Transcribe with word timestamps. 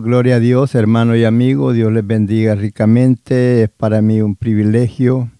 Gloria 0.00 0.36
a 0.36 0.40
Dios, 0.40 0.74
hermano 0.74 1.16
y 1.16 1.24
amigo, 1.24 1.72
Dios 1.72 1.92
les 1.92 2.06
bendiga 2.06 2.54
ricamente. 2.54 3.64
Es 3.64 3.70
para 3.70 4.00
mí 4.00 4.20
un 4.20 4.36
privilegio 4.36 5.30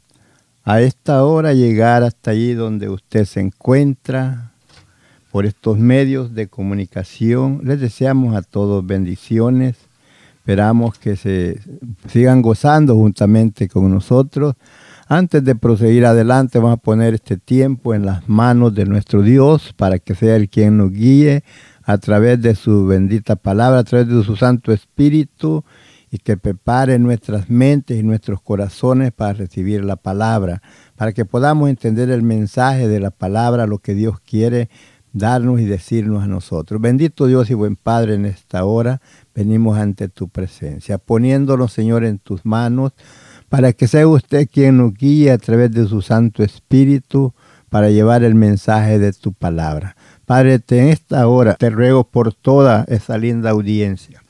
a 0.64 0.80
esta 0.80 1.24
hora 1.24 1.52
llegar 1.52 2.02
hasta 2.02 2.32
allí 2.32 2.54
donde 2.54 2.88
usted 2.88 3.24
se 3.24 3.40
encuentra 3.40 4.52
por 5.30 5.46
estos 5.46 5.78
medios 5.78 6.34
de 6.34 6.48
comunicación. 6.48 7.60
Les 7.64 7.80
deseamos 7.80 8.34
a 8.34 8.42
todos 8.42 8.84
bendiciones. 8.84 9.76
Esperamos 10.38 10.98
que 10.98 11.16
se 11.16 11.60
sigan 12.08 12.42
gozando 12.42 12.96
juntamente 12.96 13.68
con 13.68 13.90
nosotros. 13.90 14.56
Antes 15.06 15.44
de 15.44 15.54
proseguir 15.54 16.04
adelante, 16.04 16.58
vamos 16.58 16.74
a 16.74 16.82
poner 16.82 17.14
este 17.14 17.36
tiempo 17.36 17.94
en 17.94 18.04
las 18.04 18.28
manos 18.28 18.74
de 18.74 18.84
nuestro 18.84 19.22
Dios 19.22 19.72
para 19.76 19.98
que 19.98 20.14
sea 20.14 20.36
el 20.36 20.48
quien 20.48 20.78
nos 20.78 20.90
guíe 20.90 21.44
a 21.88 21.96
través 21.96 22.42
de 22.42 22.54
su 22.54 22.86
bendita 22.86 23.34
palabra, 23.34 23.78
a 23.78 23.84
través 23.84 24.08
de 24.08 24.22
su 24.22 24.36
Santo 24.36 24.72
Espíritu, 24.72 25.64
y 26.10 26.18
que 26.18 26.36
prepare 26.36 26.98
nuestras 26.98 27.48
mentes 27.48 27.98
y 27.98 28.02
nuestros 28.02 28.42
corazones 28.42 29.10
para 29.10 29.32
recibir 29.32 29.82
la 29.82 29.96
palabra, 29.96 30.60
para 30.96 31.14
que 31.14 31.24
podamos 31.24 31.70
entender 31.70 32.10
el 32.10 32.22
mensaje 32.22 32.88
de 32.88 33.00
la 33.00 33.10
palabra, 33.10 33.66
lo 33.66 33.78
que 33.78 33.94
Dios 33.94 34.20
quiere 34.20 34.68
darnos 35.14 35.60
y 35.60 35.64
decirnos 35.64 36.22
a 36.22 36.26
nosotros. 36.26 36.78
Bendito 36.78 37.26
Dios 37.26 37.48
y 37.48 37.54
buen 37.54 37.74
Padre, 37.76 38.16
en 38.16 38.26
esta 38.26 38.66
hora 38.66 39.00
venimos 39.34 39.78
ante 39.78 40.10
tu 40.10 40.28
presencia, 40.28 40.98
poniéndonos, 40.98 41.72
Señor, 41.72 42.04
en 42.04 42.18
tus 42.18 42.44
manos, 42.44 42.92
para 43.48 43.72
que 43.72 43.88
sea 43.88 44.06
usted 44.06 44.46
quien 44.46 44.76
nos 44.76 44.92
guíe 44.92 45.30
a 45.30 45.38
través 45.38 45.70
de 45.70 45.88
su 45.88 46.02
Santo 46.02 46.42
Espíritu 46.42 47.32
para 47.70 47.88
llevar 47.88 48.24
el 48.24 48.34
mensaje 48.34 48.98
de 48.98 49.14
tu 49.14 49.32
palabra. 49.32 49.96
Padre, 50.28 50.60
en 50.68 50.88
esta 50.88 51.26
hora 51.26 51.54
te 51.54 51.70
ruego 51.70 52.04
por 52.04 52.34
toda 52.34 52.84
esa 52.88 53.16
linda 53.16 53.48
audiencia, 53.48 54.22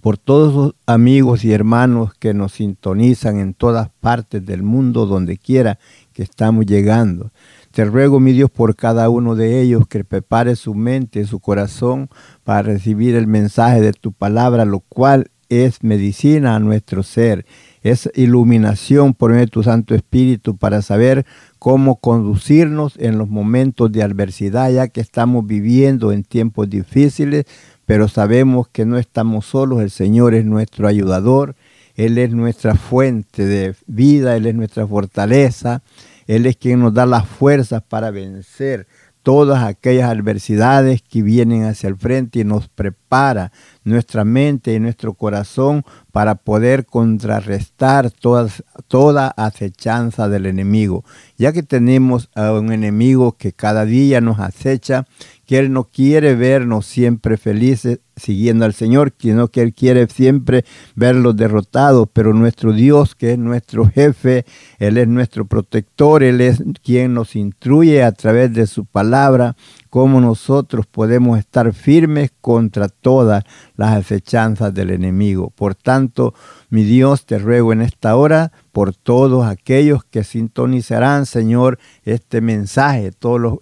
por 0.00 0.18
todos 0.18 0.52
los 0.52 0.74
amigos 0.86 1.44
y 1.44 1.52
hermanos 1.52 2.14
que 2.18 2.34
nos 2.34 2.54
sintonizan 2.54 3.38
en 3.38 3.54
todas 3.54 3.90
partes 4.00 4.44
del 4.44 4.64
mundo, 4.64 5.06
donde 5.06 5.38
quiera 5.38 5.78
que 6.12 6.24
estamos 6.24 6.66
llegando. 6.66 7.30
Te 7.70 7.84
ruego, 7.84 8.18
mi 8.18 8.32
Dios, 8.32 8.50
por 8.50 8.74
cada 8.74 9.08
uno 9.08 9.36
de 9.36 9.60
ellos 9.60 9.86
que 9.86 10.02
prepare 10.02 10.56
su 10.56 10.74
mente, 10.74 11.24
su 11.26 11.38
corazón 11.38 12.10
para 12.42 12.62
recibir 12.62 13.14
el 13.14 13.28
mensaje 13.28 13.80
de 13.80 13.92
tu 13.92 14.10
palabra, 14.10 14.64
lo 14.64 14.80
cual 14.80 15.30
es 15.48 15.84
medicina 15.84 16.56
a 16.56 16.58
nuestro 16.58 17.04
ser, 17.04 17.46
es 17.82 18.10
iluminación 18.14 19.14
por 19.14 19.30
medio 19.30 19.44
de 19.44 19.50
tu 19.50 19.62
Santo 19.62 19.94
Espíritu 19.94 20.56
para 20.56 20.82
saber 20.82 21.24
cómo 21.66 21.96
conducirnos 21.96 22.94
en 22.96 23.18
los 23.18 23.28
momentos 23.28 23.90
de 23.90 24.04
adversidad, 24.04 24.70
ya 24.70 24.86
que 24.86 25.00
estamos 25.00 25.44
viviendo 25.48 26.12
en 26.12 26.22
tiempos 26.22 26.70
difíciles, 26.70 27.44
pero 27.86 28.06
sabemos 28.06 28.68
que 28.68 28.84
no 28.84 28.98
estamos 28.98 29.46
solos, 29.46 29.82
el 29.82 29.90
Señor 29.90 30.34
es 30.34 30.44
nuestro 30.44 30.86
ayudador, 30.86 31.56
Él 31.96 32.18
es 32.18 32.30
nuestra 32.30 32.76
fuente 32.76 33.44
de 33.44 33.74
vida, 33.88 34.36
Él 34.36 34.46
es 34.46 34.54
nuestra 34.54 34.86
fortaleza, 34.86 35.82
Él 36.28 36.46
es 36.46 36.56
quien 36.56 36.78
nos 36.78 36.94
da 36.94 37.04
las 37.04 37.26
fuerzas 37.26 37.82
para 37.82 38.12
vencer 38.12 38.86
todas 39.24 39.64
aquellas 39.64 40.08
adversidades 40.08 41.02
que 41.02 41.20
vienen 41.20 41.64
hacia 41.64 41.88
el 41.88 41.96
frente 41.96 42.38
y 42.38 42.44
nos 42.44 42.68
prepara 42.68 43.50
nuestra 43.86 44.24
mente 44.24 44.74
y 44.74 44.80
nuestro 44.80 45.14
corazón 45.14 45.84
para 46.12 46.34
poder 46.34 46.86
contrarrestar 46.86 48.10
todas, 48.10 48.64
toda 48.88 49.28
acechanza 49.28 50.28
del 50.28 50.46
enemigo. 50.46 51.04
Ya 51.38 51.52
que 51.52 51.62
tenemos 51.62 52.28
a 52.34 52.52
un 52.52 52.72
enemigo 52.72 53.36
que 53.38 53.52
cada 53.52 53.84
día 53.84 54.20
nos 54.20 54.40
acecha, 54.40 55.06
que 55.46 55.58
Él 55.58 55.72
no 55.72 55.84
quiere 55.84 56.34
vernos 56.34 56.84
siempre 56.86 57.36
felices 57.36 58.00
siguiendo 58.16 58.64
al 58.64 58.74
Señor, 58.74 59.12
sino 59.18 59.48
que 59.48 59.60
Él 59.60 59.72
quiere 59.72 60.08
siempre 60.08 60.64
verlos 60.96 61.36
derrotados, 61.36 62.08
pero 62.12 62.34
nuestro 62.34 62.72
Dios, 62.72 63.14
que 63.14 63.32
es 63.32 63.38
nuestro 63.38 63.88
jefe, 63.88 64.44
Él 64.78 64.98
es 64.98 65.06
nuestro 65.06 65.44
protector, 65.44 66.24
Él 66.24 66.40
es 66.40 66.62
quien 66.82 67.14
nos 67.14 67.36
instruye 67.36 68.02
a 68.02 68.12
través 68.12 68.52
de 68.52 68.66
su 68.66 68.84
palabra, 68.84 69.54
cómo 69.96 70.20
nosotros 70.20 70.84
podemos 70.84 71.38
estar 71.38 71.72
firmes 71.72 72.30
contra 72.42 72.86
todas 72.90 73.44
las 73.76 73.96
acechanzas 73.96 74.74
del 74.74 74.90
enemigo. 74.90 75.48
Por 75.56 75.74
tanto, 75.74 76.34
mi 76.68 76.82
Dios, 76.82 77.24
te 77.24 77.38
ruego 77.38 77.72
en 77.72 77.80
esta 77.80 78.14
hora 78.14 78.52
por 78.72 78.94
todos 78.94 79.46
aquellos 79.46 80.04
que 80.04 80.22
sintonizarán, 80.22 81.24
Señor, 81.24 81.78
este 82.04 82.42
mensaje 82.42 83.10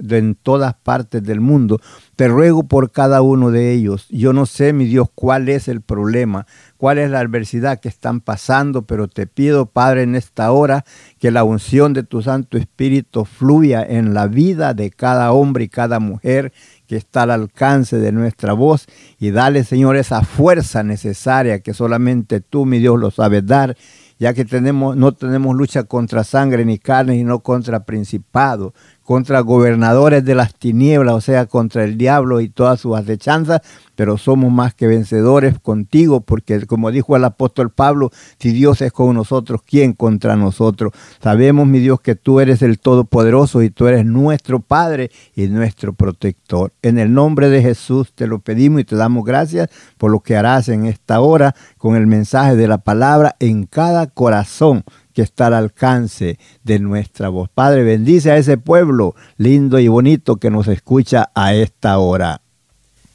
en 0.00 0.34
todas 0.34 0.74
partes 0.74 1.22
del 1.22 1.40
mundo. 1.40 1.80
Te 2.16 2.28
ruego 2.28 2.62
por 2.64 2.92
cada 2.92 3.22
uno 3.22 3.50
de 3.50 3.72
ellos. 3.72 4.06
Yo 4.08 4.32
no 4.32 4.46
sé, 4.46 4.72
mi 4.72 4.84
Dios, 4.84 5.08
cuál 5.14 5.48
es 5.48 5.66
el 5.66 5.80
problema, 5.80 6.46
cuál 6.76 6.98
es 6.98 7.10
la 7.10 7.20
adversidad 7.20 7.80
que 7.80 7.88
están 7.88 8.20
pasando, 8.20 8.82
pero 8.82 9.08
te 9.08 9.26
pido, 9.26 9.66
Padre, 9.66 10.02
en 10.02 10.14
esta 10.14 10.52
hora 10.52 10.84
que 11.18 11.32
la 11.32 11.42
unción 11.42 11.92
de 11.92 12.04
tu 12.04 12.22
Santo 12.22 12.56
Espíritu 12.56 13.24
fluya 13.24 13.82
en 13.82 14.14
la 14.14 14.28
vida 14.28 14.74
de 14.74 14.90
cada 14.90 15.32
hombre 15.32 15.64
y 15.64 15.68
cada 15.68 15.98
mujer 15.98 16.52
que 16.86 16.96
está 16.96 17.22
al 17.22 17.30
alcance 17.30 17.98
de 17.98 18.12
nuestra 18.12 18.52
voz 18.52 18.86
y 19.18 19.30
dale, 19.30 19.64
Señor, 19.64 19.96
esa 19.96 20.22
fuerza 20.22 20.82
necesaria 20.82 21.60
que 21.60 21.74
solamente 21.74 22.40
tú, 22.40 22.66
mi 22.66 22.78
Dios, 22.78 22.98
lo 23.00 23.10
sabes 23.10 23.46
dar, 23.46 23.76
ya 24.18 24.32
que 24.34 24.44
tenemos, 24.44 24.96
no 24.96 25.12
tenemos 25.12 25.56
lucha 25.56 25.84
contra 25.84 26.24
sangre 26.24 26.64
ni 26.64 26.78
carne, 26.78 27.14
sino 27.14 27.40
contra 27.40 27.84
principados, 27.84 28.72
contra 29.04 29.40
gobernadores 29.40 30.24
de 30.24 30.34
las 30.34 30.54
tinieblas, 30.54 31.14
o 31.14 31.20
sea, 31.20 31.46
contra 31.46 31.84
el 31.84 31.98
diablo 31.98 32.40
y 32.40 32.48
todas 32.48 32.80
sus 32.80 32.96
acechanzas, 32.96 33.60
pero 33.94 34.18
somos 34.18 34.50
más 34.50 34.74
que 34.74 34.86
vencedores 34.86 35.58
contigo, 35.60 36.22
porque 36.22 36.66
como 36.66 36.90
dijo 36.90 37.14
el 37.14 37.24
apóstol 37.24 37.70
Pablo, 37.70 38.10
si 38.38 38.50
Dios 38.50 38.80
es 38.80 38.92
con 38.92 39.14
nosotros, 39.14 39.60
¿quién 39.64 39.92
contra 39.92 40.36
nosotros? 40.36 40.92
Sabemos, 41.22 41.66
mi 41.66 41.78
Dios, 41.78 42.00
que 42.00 42.16
tú 42.16 42.40
eres 42.40 42.62
el 42.62 42.78
Todopoderoso 42.78 43.62
y 43.62 43.70
tú 43.70 43.86
eres 43.86 44.04
nuestro 44.04 44.60
Padre 44.60 45.10
y 45.36 45.46
nuestro 45.48 45.92
protector. 45.92 46.72
En 46.82 46.98
el 46.98 47.12
nombre 47.12 47.50
de 47.50 47.62
Jesús 47.62 48.12
te 48.14 48.26
lo 48.26 48.40
pedimos 48.40 48.80
y 48.80 48.84
te 48.84 48.96
damos 48.96 49.24
gracias 49.24 49.68
por 49.98 50.10
lo 50.10 50.20
que 50.20 50.36
harás 50.36 50.68
en 50.68 50.86
esta 50.86 51.20
hora 51.20 51.54
con 51.76 51.94
el 51.94 52.06
mensaje 52.06 52.56
de 52.56 52.68
la 52.68 52.78
palabra 52.78 53.36
en 53.38 53.66
cada 53.66 54.06
corazón 54.06 54.84
que 55.14 55.22
está 55.22 55.46
al 55.46 55.54
alcance 55.54 56.38
de 56.64 56.78
nuestra 56.80 57.28
voz. 57.28 57.48
Padre, 57.48 57.84
bendice 57.84 58.30
a 58.30 58.36
ese 58.36 58.58
pueblo 58.58 59.14
lindo 59.38 59.78
y 59.78 59.88
bonito 59.88 60.36
que 60.36 60.50
nos 60.50 60.68
escucha 60.68 61.30
a 61.34 61.54
esta 61.54 61.98
hora. 61.98 62.42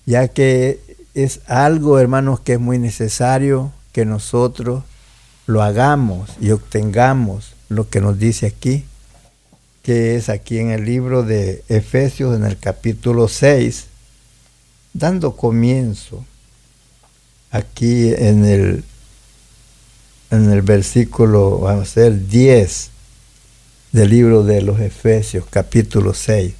Ya 0.05 0.29
que 0.29 0.79
es 1.13 1.41
algo, 1.47 1.99
hermanos, 1.99 2.39
que 2.39 2.53
es 2.53 2.59
muy 2.59 2.79
necesario 2.79 3.71
que 3.91 4.05
nosotros 4.05 4.83
lo 5.45 5.61
hagamos 5.61 6.31
y 6.39 6.51
obtengamos 6.51 7.53
lo 7.67 7.89
que 7.89 8.01
nos 8.01 8.17
dice 8.17 8.47
aquí, 8.47 8.85
que 9.83 10.15
es 10.15 10.29
aquí 10.29 10.59
en 10.59 10.71
el 10.71 10.85
libro 10.85 11.23
de 11.23 11.63
Efesios 11.67 12.35
en 12.35 12.45
el 12.45 12.57
capítulo 12.57 13.27
6, 13.27 13.87
dando 14.93 15.35
comienzo 15.35 16.23
aquí 17.51 18.13
en 18.13 18.45
el 18.45 18.83
en 20.31 20.51
el 20.51 20.61
versículo, 20.61 21.59
vamos 21.59 21.89
a 21.89 21.91
ser 21.91 22.27
10 22.27 22.89
del 23.91 24.09
libro 24.09 24.43
de 24.43 24.61
los 24.61 24.79
Efesios, 24.79 25.45
capítulo 25.49 26.13
6. 26.13 26.53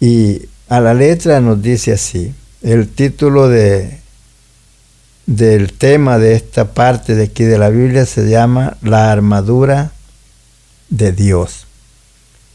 Y 0.00 0.42
a 0.68 0.80
la 0.80 0.94
letra 0.94 1.40
nos 1.40 1.60
dice 1.60 1.92
así, 1.92 2.32
el 2.62 2.88
título 2.88 3.48
de, 3.48 4.00
del 5.26 5.72
tema 5.72 6.18
de 6.18 6.34
esta 6.34 6.72
parte 6.72 7.14
de 7.14 7.24
aquí 7.24 7.44
de 7.44 7.58
la 7.58 7.68
Biblia 7.68 8.06
se 8.06 8.28
llama 8.28 8.78
La 8.80 9.12
armadura 9.12 9.92
de 10.88 11.12
Dios. 11.12 11.66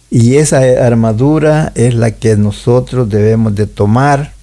Y 0.09 0.37
esa 0.37 0.61
armadura 0.83 1.71
es 1.75 1.93
la 1.93 2.11
que 2.11 2.35
nosotros 2.37 3.09
debemos 3.09 3.53
de 3.53 3.67
tomar 3.67 4.33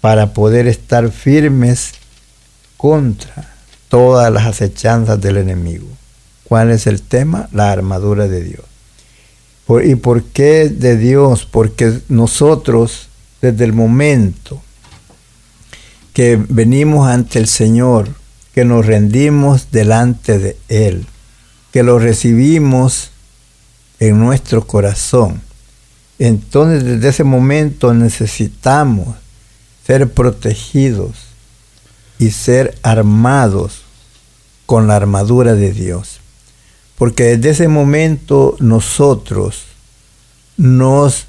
para 0.00 0.32
poder 0.32 0.68
estar 0.68 1.10
firmes 1.10 1.94
contra 2.76 3.55
todas 3.88 4.32
las 4.32 4.46
acechanzas 4.46 5.20
del 5.20 5.36
enemigo. 5.36 5.86
¿Cuál 6.44 6.70
es 6.70 6.86
el 6.86 7.02
tema? 7.02 7.48
La 7.52 7.72
armadura 7.72 8.28
de 8.28 8.42
Dios. 8.42 8.64
¿Y 9.84 9.96
por 9.96 10.22
qué 10.22 10.68
de 10.68 10.96
Dios? 10.96 11.46
Porque 11.50 12.00
nosotros, 12.08 13.08
desde 13.42 13.64
el 13.64 13.72
momento 13.72 14.62
que 16.12 16.40
venimos 16.48 17.08
ante 17.08 17.38
el 17.38 17.48
Señor, 17.48 18.08
que 18.54 18.64
nos 18.64 18.86
rendimos 18.86 19.70
delante 19.72 20.38
de 20.38 20.56
Él, 20.68 21.06
que 21.72 21.82
lo 21.82 21.98
recibimos 21.98 23.10
en 23.98 24.18
nuestro 24.18 24.66
corazón, 24.66 25.42
entonces 26.18 26.84
desde 26.84 27.08
ese 27.08 27.24
momento 27.24 27.92
necesitamos 27.92 29.16
ser 29.84 30.10
protegidos 30.10 31.26
y 32.18 32.30
ser 32.30 32.78
armados 32.82 33.82
con 34.66 34.86
la 34.86 34.96
armadura 34.96 35.54
de 35.54 35.72
Dios. 35.72 36.20
Porque 36.96 37.36
desde 37.36 37.50
ese 37.50 37.68
momento 37.68 38.56
nosotros 38.58 39.64
nos 40.56 41.26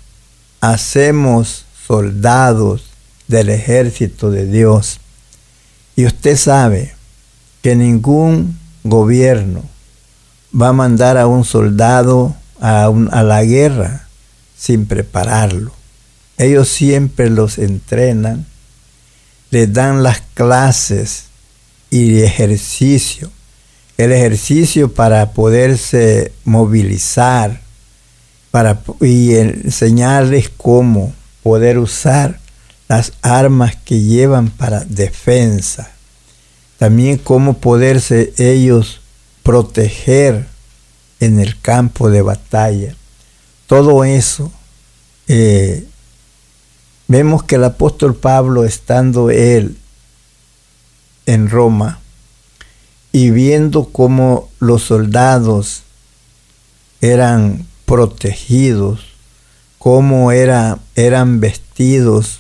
hacemos 0.62 1.66
soldados 1.88 2.84
del 3.28 3.50
ejército 3.50 4.32
de 4.32 4.46
Dios. 4.46 5.00
Y 5.96 6.06
usted 6.06 6.38
sabe 6.38 6.96
que 7.62 7.76
ningún 7.76 8.58
gobierno 8.84 9.64
va 10.60 10.70
a 10.70 10.74
mandar 10.74 11.18
a 11.18 11.28
un 11.28 11.44
soldado 11.44 12.36
a, 12.62 12.86
a 12.86 13.24
la 13.24 13.44
guerra 13.44 14.08
sin 14.58 14.86
prepararlo. 14.86 15.72
Ellos 16.38 16.70
siempre 16.70 17.30
los 17.30 17.58
entrenan 17.58 18.46
les 19.50 19.72
dan 19.72 20.04
las 20.04 20.22
clases 20.34 21.26
y 21.90 22.22
ejercicio. 22.22 23.32
El 23.98 24.12
ejercicio 24.12 24.94
para 24.94 25.32
poderse 25.32 26.32
movilizar 26.44 27.62
para, 28.52 28.80
y 29.02 29.36
enseñarles 29.36 30.50
cómo 30.50 31.14
poder 31.44 31.80
usar 31.80 32.40
las 32.88 33.14
armas 33.22 33.76
que 33.76 34.02
llevan 34.02 34.50
para 34.50 34.84
defensa. 34.86 35.92
También 36.78 37.18
cómo 37.18 37.58
poderse 37.58 38.34
ellos 38.38 39.02
proteger 39.44 40.48
en 41.20 41.40
el 41.40 41.60
campo 41.60 42.10
de 42.10 42.22
batalla. 42.22 42.96
Todo 43.66 44.04
eso 44.04 44.52
eh, 45.28 45.86
Vemos 47.08 47.44
que 47.44 47.56
el 47.56 47.64
apóstol 47.64 48.16
Pablo, 48.16 48.66
estando 48.66 49.30
él 49.30 49.78
en 51.26 51.50
Roma 51.50 52.00
y 53.14 53.30
viendo 53.30 53.86
cómo 53.86 54.50
los 54.60 54.84
soldados 54.84 55.84
eran 57.00 57.66
protegidos, 57.86 59.06
cómo 59.78 60.34
era, 60.34 60.80
eran 60.96 61.40
vestidos 61.40 62.40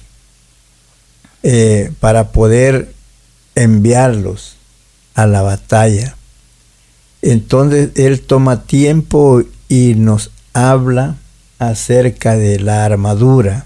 eh, 1.43 1.93
para 2.01 2.33
poder 2.33 2.93
enviarlos 3.55 4.57
a 5.15 5.27
la 5.27 5.43
batalla. 5.43 6.17
Entonces 7.21 7.91
él 7.95 8.19
toma 8.19 8.63
tiempo 8.63 9.43
y 9.69 9.95
nos 9.95 10.31
habla 10.51 11.15
acerca 11.57 12.36
de 12.36 12.59
la 12.59 12.83
armadura 12.83 13.65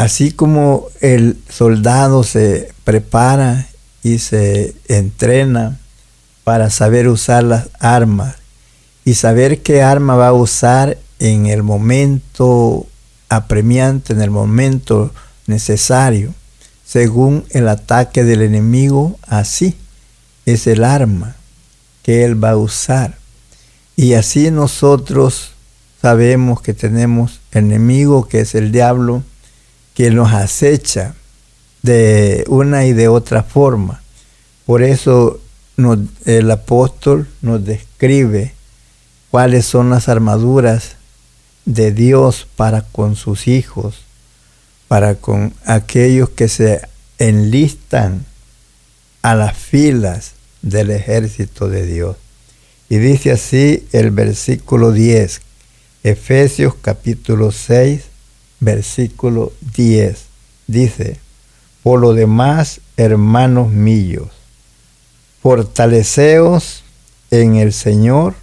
Así 0.00 0.30
como 0.30 0.86
el 1.02 1.36
soldado 1.50 2.22
se 2.22 2.72
prepara 2.84 3.68
y 4.02 4.18
se 4.18 4.74
entrena 4.88 5.78
para 6.42 6.70
saber 6.70 7.06
usar 7.06 7.44
las 7.44 7.68
armas 7.80 8.36
y 9.04 9.12
saber 9.12 9.60
qué 9.60 9.82
arma 9.82 10.14
va 10.14 10.28
a 10.28 10.32
usar 10.32 10.96
en 11.18 11.44
el 11.44 11.62
momento 11.62 12.86
apremiante, 13.28 14.14
en 14.14 14.22
el 14.22 14.30
momento 14.30 15.12
necesario, 15.46 16.32
según 16.82 17.44
el 17.50 17.68
ataque 17.68 18.24
del 18.24 18.40
enemigo, 18.40 19.18
así 19.26 19.76
es 20.46 20.66
el 20.66 20.82
arma 20.82 21.36
que 22.02 22.24
él 22.24 22.42
va 22.42 22.52
a 22.52 22.56
usar. 22.56 23.18
Y 23.96 24.14
así 24.14 24.50
nosotros 24.50 25.50
sabemos 26.00 26.62
que 26.62 26.72
tenemos 26.72 27.40
enemigo 27.52 28.26
que 28.26 28.40
es 28.40 28.54
el 28.54 28.72
diablo, 28.72 29.24
que 30.00 30.10
nos 30.10 30.32
acecha 30.32 31.14
de 31.82 32.44
una 32.48 32.86
y 32.86 32.94
de 32.94 33.08
otra 33.08 33.42
forma. 33.42 34.00
Por 34.64 34.82
eso 34.82 35.42
el 36.24 36.50
apóstol 36.50 37.28
nos 37.42 37.62
describe 37.66 38.54
cuáles 39.30 39.66
son 39.66 39.90
las 39.90 40.08
armaduras 40.08 40.96
de 41.66 41.92
Dios 41.92 42.48
para 42.56 42.80
con 42.80 43.14
sus 43.14 43.46
hijos, 43.46 43.96
para 44.88 45.16
con 45.16 45.52
aquellos 45.66 46.30
que 46.30 46.48
se 46.48 46.80
enlistan 47.18 48.24
a 49.20 49.34
las 49.34 49.54
filas 49.54 50.32
del 50.62 50.92
ejército 50.92 51.68
de 51.68 51.84
Dios. 51.84 52.16
Y 52.88 52.96
dice 52.96 53.32
así 53.32 53.86
el 53.92 54.12
versículo 54.12 54.92
10, 54.92 55.42
Efesios 56.04 56.74
capítulo 56.80 57.52
6, 57.52 58.04
versículo 58.60 59.52
10. 59.74 60.26
Dice, 60.66 61.18
por 61.82 62.00
lo 62.00 62.14
demás, 62.14 62.80
hermanos 62.96 63.70
míos, 63.70 64.28
fortaleceos 65.42 66.84
en 67.30 67.56
el 67.56 67.72
Señor 67.72 68.34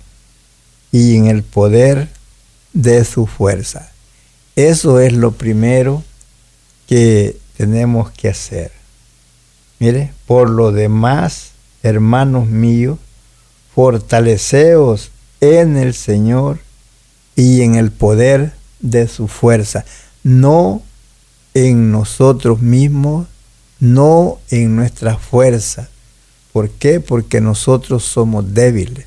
y 0.91 1.15
en 1.15 1.27
el 1.27 1.43
poder 1.43 2.09
de 2.73 3.05
su 3.05 3.27
fuerza. 3.27 3.91
Eso 4.55 4.99
es 4.99 5.13
lo 5.13 5.33
primero 5.33 6.03
que 6.87 7.37
tenemos 7.55 8.11
que 8.11 8.29
hacer. 8.29 8.71
Mire, 9.79 10.11
por 10.25 10.49
lo 10.49 10.71
demás, 10.71 11.51
hermanos 11.83 12.47
míos, 12.47 12.97
fortaleceos 13.75 15.11
en 15.39 15.77
el 15.77 15.93
Señor 15.93 16.59
y 17.35 17.61
en 17.61 17.75
el 17.75 17.91
poder 17.91 18.53
de 18.79 19.07
su 19.07 19.27
fuerza, 19.27 19.85
no 20.27 20.81
en 21.53 21.89
nosotros 21.89 22.61
mismos, 22.61 23.27
no 23.79 24.39
en 24.49 24.75
nuestra 24.75 25.17
fuerza. 25.17 25.87
¿Por 26.51 26.69
qué? 26.69 26.99
Porque 26.99 27.39
nosotros 27.39 28.03
somos 28.03 28.53
débiles, 28.53 29.05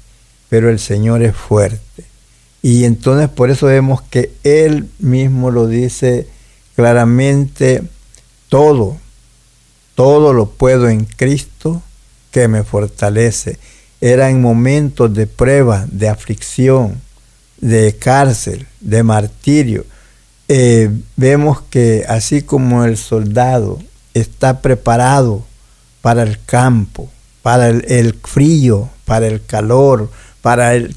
pero 0.48 0.70
el 0.70 0.78
Señor 0.78 1.22
es 1.22 1.36
fuerte. 1.36 2.06
Y 2.62 2.84
entonces 2.84 3.28
por 3.28 3.50
eso 3.50 3.66
vemos 3.66 4.00
que 4.00 4.32
Él 4.44 4.88
mismo 4.98 5.50
lo 5.50 5.66
dice 5.66 6.26
claramente, 6.74 7.82
todo, 8.48 8.96
todo 9.94 10.32
lo 10.32 10.46
puedo 10.46 10.88
en 10.88 11.04
Cristo 11.04 11.82
que 12.30 12.48
me 12.48 12.64
fortalece. 12.64 13.58
Era 14.00 14.30
en 14.30 14.40
momentos 14.40 15.12
de 15.12 15.26
prueba, 15.26 15.86
de 15.90 16.08
aflicción, 16.08 16.98
de 17.60 17.94
cárcel, 17.96 18.66
de 18.80 19.02
martirio. 19.02 19.84
Eh, 20.52 20.90
vemos 21.14 21.62
que 21.70 22.04
así 22.08 22.42
como 22.42 22.84
el 22.84 22.96
soldado 22.96 23.78
está 24.14 24.62
preparado 24.62 25.44
para 26.02 26.24
el 26.24 26.44
campo, 26.44 27.08
para 27.40 27.68
el, 27.68 28.14
frío, 28.24 28.88
para 29.04 29.28
el 29.28 29.44
calor, 29.46 30.10
para 30.42 30.74
el, 30.74 30.96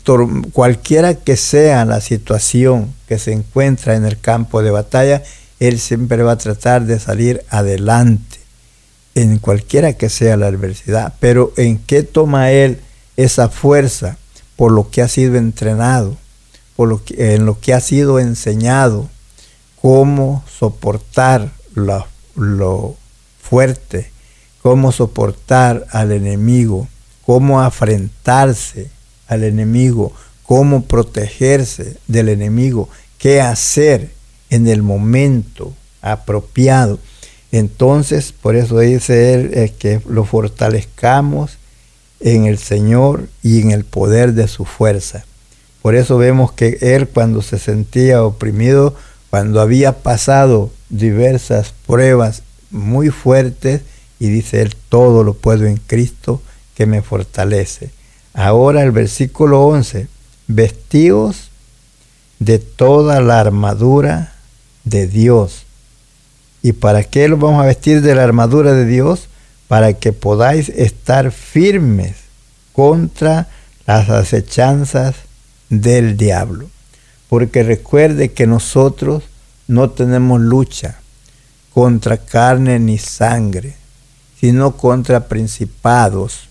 cualquiera 0.53 1.13
que 1.13 1.37
sea 1.37 1.85
la 1.85 2.01
situación 2.01 2.95
que 3.07 3.19
se 3.19 3.31
encuentra 3.31 3.95
en 3.95 4.05
el 4.05 4.19
campo 4.19 4.63
de 4.63 4.71
batalla, 4.71 5.21
él 5.59 5.79
siempre 5.79 6.23
va 6.23 6.31
a 6.31 6.37
tratar 6.39 6.87
de 6.87 6.99
salir 6.99 7.45
adelante, 7.51 8.39
en 9.13 9.37
cualquiera 9.37 9.93
que 9.93 10.09
sea 10.09 10.35
la 10.35 10.47
adversidad. 10.47 11.13
Pero 11.19 11.53
¿en 11.57 11.77
qué 11.77 12.01
toma 12.01 12.49
él 12.49 12.79
esa 13.17 13.49
fuerza? 13.49 14.17
Por 14.55 14.71
lo 14.71 14.89
que 14.89 15.03
ha 15.03 15.07
sido 15.07 15.35
entrenado, 15.35 16.17
por 16.75 16.89
lo 16.89 17.03
que, 17.03 17.35
en 17.35 17.45
lo 17.45 17.59
que 17.59 17.75
ha 17.75 17.81
sido 17.81 18.19
enseñado, 18.19 19.11
cómo 19.83 20.45
soportar 20.47 21.51
lo, 21.75 22.95
fuerte, 23.41 24.11
cómo 24.61 24.93
soportar 24.93 25.85
al 25.91 26.13
enemigo, 26.13 26.87
cómo 27.25 27.61
afrentarse 27.61 28.89
al 29.27 29.43
enemigo, 29.43 30.13
cómo 30.43 30.85
protegerse 30.85 31.97
del 32.07 32.29
enemigo, 32.29 32.87
qué 33.17 33.41
hacer 33.41 34.13
en 34.49 34.69
el 34.69 34.83
momento 34.83 35.73
apropiado. 36.01 36.97
Entonces, 37.51 38.31
por 38.31 38.55
eso 38.55 38.79
dice 38.79 39.33
él 39.33 39.73
que 39.77 39.99
lo 40.07 40.23
fortalezcamos 40.23 41.57
en 42.21 42.45
el 42.45 42.57
Señor 42.57 43.27
y 43.41 43.59
en 43.59 43.71
el 43.71 43.83
poder 43.83 44.31
de 44.31 44.47
su 44.47 44.63
fuerza. 44.63 45.25
Por 45.81 45.95
eso 45.95 46.17
vemos 46.17 46.53
que 46.53 46.77
él 46.79 47.09
cuando 47.09 47.41
se 47.41 47.59
sentía 47.59 48.23
oprimido, 48.23 48.95
cuando 49.33 49.61
había 49.61 49.93
pasado 50.03 50.69
diversas 50.89 51.73
pruebas 51.87 52.43
muy 52.69 53.09
fuertes, 53.09 53.81
y 54.19 54.27
dice 54.27 54.61
él, 54.61 54.75
todo 54.89 55.23
lo 55.23 55.33
puedo 55.33 55.65
en 55.65 55.77
Cristo 55.77 56.39
que 56.75 56.85
me 56.85 57.01
fortalece. 57.01 57.89
Ahora 58.35 58.83
el 58.83 58.91
versículo 58.91 59.63
11, 59.63 60.07
vestidos 60.45 61.49
de 62.37 62.59
toda 62.59 63.21
la 63.21 63.39
armadura 63.39 64.35
de 64.83 65.07
Dios. 65.07 65.63
¿Y 66.61 66.73
para 66.73 67.03
qué 67.03 67.27
lo 67.27 67.37
vamos 67.37 67.63
a 67.63 67.65
vestir 67.65 68.03
de 68.03 68.13
la 68.13 68.23
armadura 68.23 68.73
de 68.73 68.85
Dios? 68.85 69.29
Para 69.67 69.93
que 69.93 70.13
podáis 70.13 70.69
estar 70.69 71.31
firmes 71.31 72.17
contra 72.71 73.47
las 73.87 74.11
acechanzas 74.11 75.15
del 75.69 76.17
diablo. 76.17 76.69
Porque 77.33 77.63
recuerde 77.63 78.31
que 78.31 78.45
nosotros 78.45 79.23
no 79.67 79.89
tenemos 79.89 80.39
lucha 80.39 80.99
contra 81.73 82.17
carne 82.17 82.77
ni 82.77 82.99
sangre, 82.99 83.73
sino 84.39 84.77
contra 84.77 85.27
principados, 85.27 86.47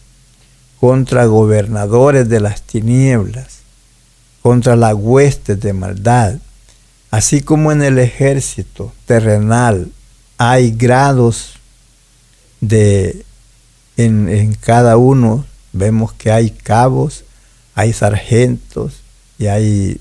contra 0.81 1.27
gobernadores 1.27 2.29
de 2.29 2.41
las 2.41 2.63
tinieblas, 2.63 3.61
contra 4.43 4.75
la 4.75 4.93
hueste 4.93 5.55
de 5.55 5.73
maldad. 5.73 6.39
Así 7.13 7.43
como 7.43 7.71
en 7.71 7.83
el 7.85 8.01
ejército 8.01 8.93
terrenal 9.07 9.89
hay 10.37 10.73
grados 10.73 11.61
de 12.61 13.25
en, 13.97 14.29
en 14.29 14.55
cada 14.55 14.97
uno, 14.97 15.45
vemos 15.73 16.13
que 16.13 16.33
hay 16.33 16.51
cabos, 16.51 17.23
hay 17.77 17.93
sargentos 17.93 18.95
y 19.39 19.47
hay 19.47 20.01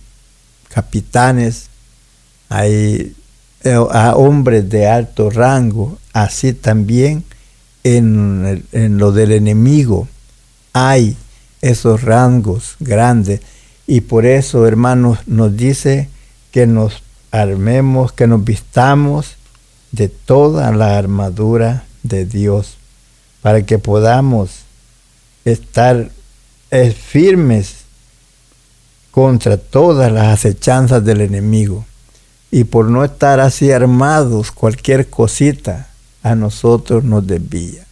capitanes, 0.74 1.68
hay 2.50 3.16
eh, 3.64 3.76
hombres 3.76 4.70
de 4.70 4.88
alto 4.88 5.30
rango, 5.30 5.98
así 6.14 6.54
también 6.54 7.24
en, 7.84 8.66
en 8.72 8.98
lo 8.98 9.12
del 9.12 9.32
enemigo 9.32 10.08
hay 10.74 11.18
esos 11.62 12.02
rangos 12.04 12.76
grandes. 12.80 13.42
Y 13.88 14.02
por 14.02 14.26
eso, 14.26 14.66
hermanos, 14.68 15.20
nos 15.28 15.56
dice 15.56 16.10
que 16.52 16.68
nos 16.68 17.04
armemos, 17.32 18.12
que 18.14 18.28
nos 18.28 18.44
vistamos 18.44 19.36
de 19.92 20.08
toda 20.08 20.72
la 20.72 20.98
armadura 20.98 21.84
de 22.04 22.26
Dios, 22.26 22.78
para 23.42 23.66
que 23.66 23.80
podamos 23.80 24.62
estar 25.46 26.10
eh, 26.70 26.92
firmes 26.92 27.81
contra 29.12 29.58
todas 29.58 30.12
las 30.12 30.28
acechanzas 30.28 31.04
del 31.04 31.22
enemigo. 31.22 31.86
Y 32.50 32.64
por 32.66 32.90
no 32.90 33.04
estar 33.04 33.40
así 33.40 33.72
armados, 33.72 34.52
cualquier 34.52 35.10
cosita 35.10 35.90
a 36.24 36.36
nosotros 36.36 37.04
nos 37.04 37.26
desvía. 37.26 37.86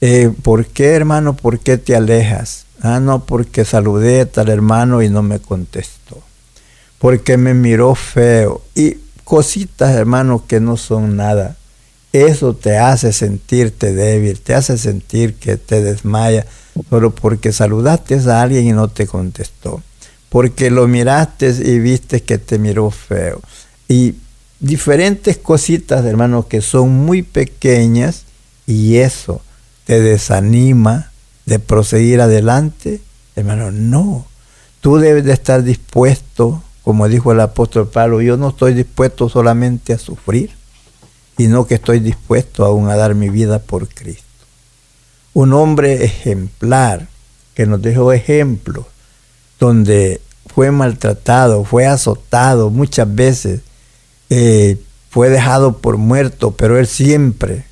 Eh, 0.00 0.32
¿Por 0.42 0.66
qué, 0.66 0.90
hermano? 0.90 1.34
¿Por 1.34 1.58
qué 1.58 1.78
te 1.78 1.96
alejas? 1.96 2.66
Ah, 2.80 3.00
no, 3.00 3.24
porque 3.24 3.64
saludé 3.64 4.20
a 4.20 4.30
tal 4.30 4.48
hermano 4.48 5.02
y 5.02 5.08
no 5.08 5.22
me 5.22 5.40
contestó. 5.40 6.22
Porque 6.98 7.36
me 7.36 7.54
miró 7.54 7.94
feo. 7.94 8.62
Y 8.74 8.98
cositas, 9.24 9.94
hermano, 9.94 10.44
que 10.46 10.60
no 10.60 10.76
son 10.76 11.16
nada. 11.16 11.56
Eso 12.12 12.54
te 12.54 12.78
hace 12.78 13.12
sentirte 13.12 13.92
débil, 13.92 14.40
te 14.40 14.54
hace 14.54 14.78
sentir 14.78 15.34
que 15.34 15.56
te 15.56 15.82
desmaya, 15.82 16.46
solo 16.88 17.14
porque 17.14 17.52
saludaste 17.52 18.18
a 18.30 18.40
alguien 18.40 18.66
y 18.66 18.72
no 18.72 18.88
te 18.88 19.06
contestó. 19.06 19.82
Porque 20.28 20.70
lo 20.70 20.86
miraste 20.88 21.48
y 21.48 21.78
viste 21.78 22.22
que 22.22 22.38
te 22.38 22.58
miró 22.58 22.90
feo. 22.90 23.40
Y 23.88 24.14
diferentes 24.60 25.38
cositas, 25.38 26.04
hermano, 26.04 26.48
que 26.48 26.60
son 26.60 26.90
muy 26.90 27.22
pequeñas 27.22 28.24
y 28.66 28.96
eso 28.96 29.40
te 29.84 30.00
desanima 30.00 31.10
de 31.46 31.58
proseguir 31.58 32.20
adelante, 32.20 33.00
hermano, 33.36 33.70
no. 33.70 34.26
Tú 34.80 34.98
debes 34.98 35.24
de 35.24 35.32
estar 35.32 35.62
dispuesto, 35.62 36.62
como 36.82 37.08
dijo 37.08 37.32
el 37.32 37.40
apóstol 37.40 37.88
Pablo, 37.88 38.20
yo 38.20 38.36
no 38.36 38.50
estoy 38.50 38.74
dispuesto 38.74 39.28
solamente 39.28 39.94
a 39.94 39.98
sufrir, 39.98 40.50
sino 41.38 41.66
que 41.66 41.76
estoy 41.76 42.00
dispuesto 42.00 42.64
aún 42.64 42.88
a 42.90 42.96
dar 42.96 43.14
mi 43.14 43.30
vida 43.30 43.60
por 43.60 43.88
Cristo. 43.88 44.24
Un 45.32 45.54
hombre 45.54 46.04
ejemplar 46.04 47.08
que 47.54 47.64
nos 47.64 47.80
dejó 47.80 48.12
ejemplos, 48.12 48.86
donde 49.58 50.20
fue 50.46 50.70
maltratado, 50.70 51.64
fue 51.64 51.86
azotado 51.86 52.70
muchas 52.70 53.12
veces, 53.14 53.60
eh, 54.30 54.78
fue 55.10 55.30
dejado 55.30 55.78
por 55.78 55.96
muerto, 55.96 56.52
pero 56.52 56.78
él 56.78 56.86
siempre 56.86 57.64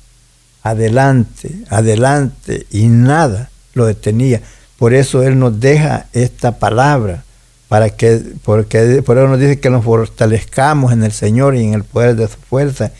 adelante, 0.69 1.51
adelante, 1.69 2.67
y 2.71 2.87
nada 2.87 3.49
lo 3.73 3.85
detenía. 3.85 4.41
Por 4.77 4.93
eso 4.93 5.23
Él 5.23 5.39
nos 5.39 5.59
deja 5.59 6.07
esta 6.13 6.59
palabra, 6.59 7.23
para 7.67 7.89
que, 7.89 8.21
porque 8.43 9.01
por 9.05 9.17
eso 9.17 9.27
nos 9.27 9.39
dice 9.39 9.59
que 9.59 9.69
nos 9.69 9.83
fortalezcamos 9.83 10.93
en 10.93 11.03
el 11.03 11.11
Señor 11.11 11.55
y 11.55 11.63
en 11.63 11.73
el 11.73 11.83
poder 11.83 12.15
de 12.15 12.27
su 12.27 12.37
fuerza, 12.37 12.91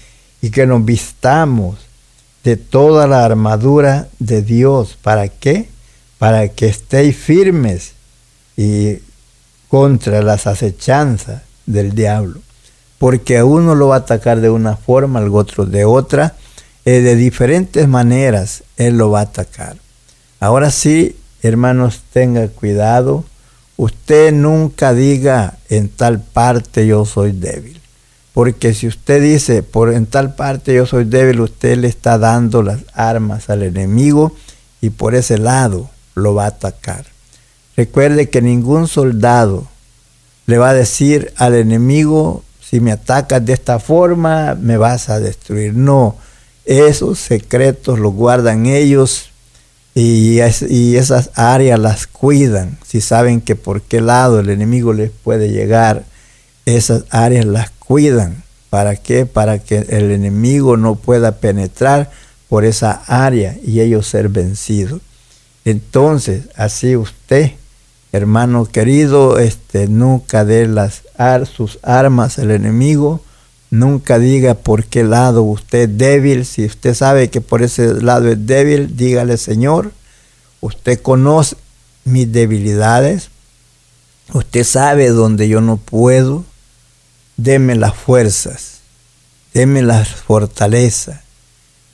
y 0.42 0.50
que 0.50 0.66
nos 0.66 0.84
vistamos 0.86 1.78
de 2.44 2.58
toda 2.58 3.08
la 3.08 3.26
armadura 3.26 4.08
de 4.20 4.42
Dios. 4.42 4.98
¿Para 5.02 5.28
qué? 5.28 5.70
Para 6.18 6.48
que 6.50 6.68
estéis 6.68 7.16
firmes 7.16 7.94
y 8.58 8.98
contra 9.70 10.22
las 10.22 10.48
acechanzas 10.48 11.44
del 11.66 11.94
diablo. 11.94 12.42
Porque 12.98 13.38
a 13.38 13.46
uno 13.46 13.76
lo 13.76 13.90
va 13.90 13.96
a 13.96 14.00
atacar 14.00 14.42
de 14.42 14.50
una 14.50 14.76
forma, 14.76 15.20
al 15.20 15.34
otro 15.34 15.66
de 15.66 15.86
otra, 15.86 16.36
eh, 16.84 17.02
de 17.02 17.16
diferentes 17.16 17.88
maneras 17.88 18.64
Él 18.76 18.98
lo 18.98 19.12
va 19.12 19.20
a 19.20 19.24
atacar. 19.24 19.78
Ahora 20.40 20.72
sí, 20.72 21.16
hermanos, 21.44 22.02
tenga 22.12 22.48
cuidado. 22.48 23.24
Usted 23.76 24.34
nunca 24.34 24.94
diga 24.94 25.58
en 25.70 25.90
tal 25.90 26.20
parte 26.20 26.88
yo 26.88 27.06
soy 27.06 27.32
débil. 27.32 27.80
Porque 28.34 28.74
si 28.74 28.88
usted 28.88 29.22
dice 29.22 29.64
por 29.64 29.92
en 29.92 30.06
tal 30.06 30.36
parte 30.36 30.74
yo 30.74 30.86
soy 30.86 31.06
débil, 31.06 31.42
usted 31.42 31.78
le 31.78 31.88
está 31.88 32.18
dando 32.18 32.64
las 32.64 32.80
armas 32.94 33.50
al 33.50 33.64
enemigo 33.64 34.36
y 34.80 34.92
por 34.92 35.16
ese 35.16 35.38
lado 35.38 35.90
lo 36.16 36.36
va 36.36 36.46
a 36.46 36.50
atacar. 36.50 37.06
Recuerde 37.78 38.28
que 38.28 38.42
ningún 38.42 38.88
soldado 38.88 39.68
le 40.48 40.58
va 40.58 40.72
a 40.72 40.74
decir 40.74 41.32
al 41.38 41.54
enemigo, 41.54 42.44
si 42.60 42.80
me 42.80 42.92
atacas 42.92 43.46
de 43.46 43.54
esta 43.54 43.78
forma, 43.78 44.56
me 44.56 44.78
vas 44.78 45.10
a 45.10 45.20
destruir. 45.20 45.76
No, 45.76 46.16
esos 46.66 47.20
secretos 47.20 48.00
los 48.00 48.14
guardan 48.14 48.66
ellos 48.66 49.30
y, 49.94 50.40
esas 50.40 51.30
áreas 51.36 51.80
las 51.80 52.08
cuidan. 52.08 52.80
Si 52.84 53.00
saben 53.00 53.42
que 53.42 53.56
por 53.56 53.84
qué 53.84 54.02
lado 54.02 54.40
el 54.40 54.50
enemigo 54.50 54.92
les 54.92 55.12
puede 55.12 55.50
llegar, 55.50 56.04
esas 56.66 57.04
áreas 57.12 57.46
las 57.46 57.70
cuidan. 57.70 58.44
¿Para 58.72 58.96
qué? 58.96 59.28
Para 59.28 59.60
que 59.60 59.86
el 59.90 60.10
enemigo 60.10 60.78
no 60.78 60.96
pueda 60.96 61.34
penetrar 61.34 62.10
por 62.50 62.66
esa 62.66 63.04
área 63.06 63.56
y 63.64 63.82
ellos 63.82 64.08
ser 64.08 64.30
vencidos. 64.30 65.00
Entonces, 65.64 66.46
así 66.56 66.96
usted 66.96 67.52
hermano 68.18 68.66
querido, 68.66 69.40
este, 69.40 69.88
nunca 69.88 70.44
dé 70.44 70.68
las 70.68 71.04
sus 71.46 71.80
armas 71.82 72.38
al 72.38 72.52
enemigo, 72.52 73.22
nunca 73.72 74.20
diga 74.20 74.54
por 74.54 74.86
qué 74.86 75.04
lado 75.04 75.44
usted 75.44 75.90
es 75.90 75.98
débil, 75.98 76.46
si 76.46 76.66
usted 76.66 76.94
sabe 76.94 77.30
que 77.30 77.42
por 77.42 77.64
ese 77.64 78.02
lado 78.02 78.30
es 78.30 78.46
débil, 78.46 78.96
dígale 78.96 79.38
Señor, 79.38 79.92
usted 80.62 81.02
conoce 81.02 81.56
mis 82.04 82.32
debilidades, 82.32 83.30
usted 84.34 84.64
sabe 84.64 85.10
donde 85.10 85.48
yo 85.48 85.62
no 85.62 85.78
puedo, 85.78 86.46
deme 87.36 87.76
las 87.76 87.96
fuerzas, 87.96 88.80
deme 89.54 89.82
la 89.82 90.06
fortaleza, 90.06 91.24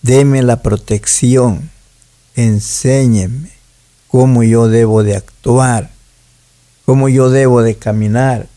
deme 0.01 0.41
la 0.41 0.61
protección, 0.61 1.69
enséñeme 2.35 3.51
cómo 4.07 4.43
yo 4.43 4.67
debo 4.67 5.03
de 5.03 5.15
actuar 5.15 5.92
cómo 6.85 7.09
yo 7.09 7.29
debo 7.29 7.61
de 7.61 7.75
caminar, 7.75 8.47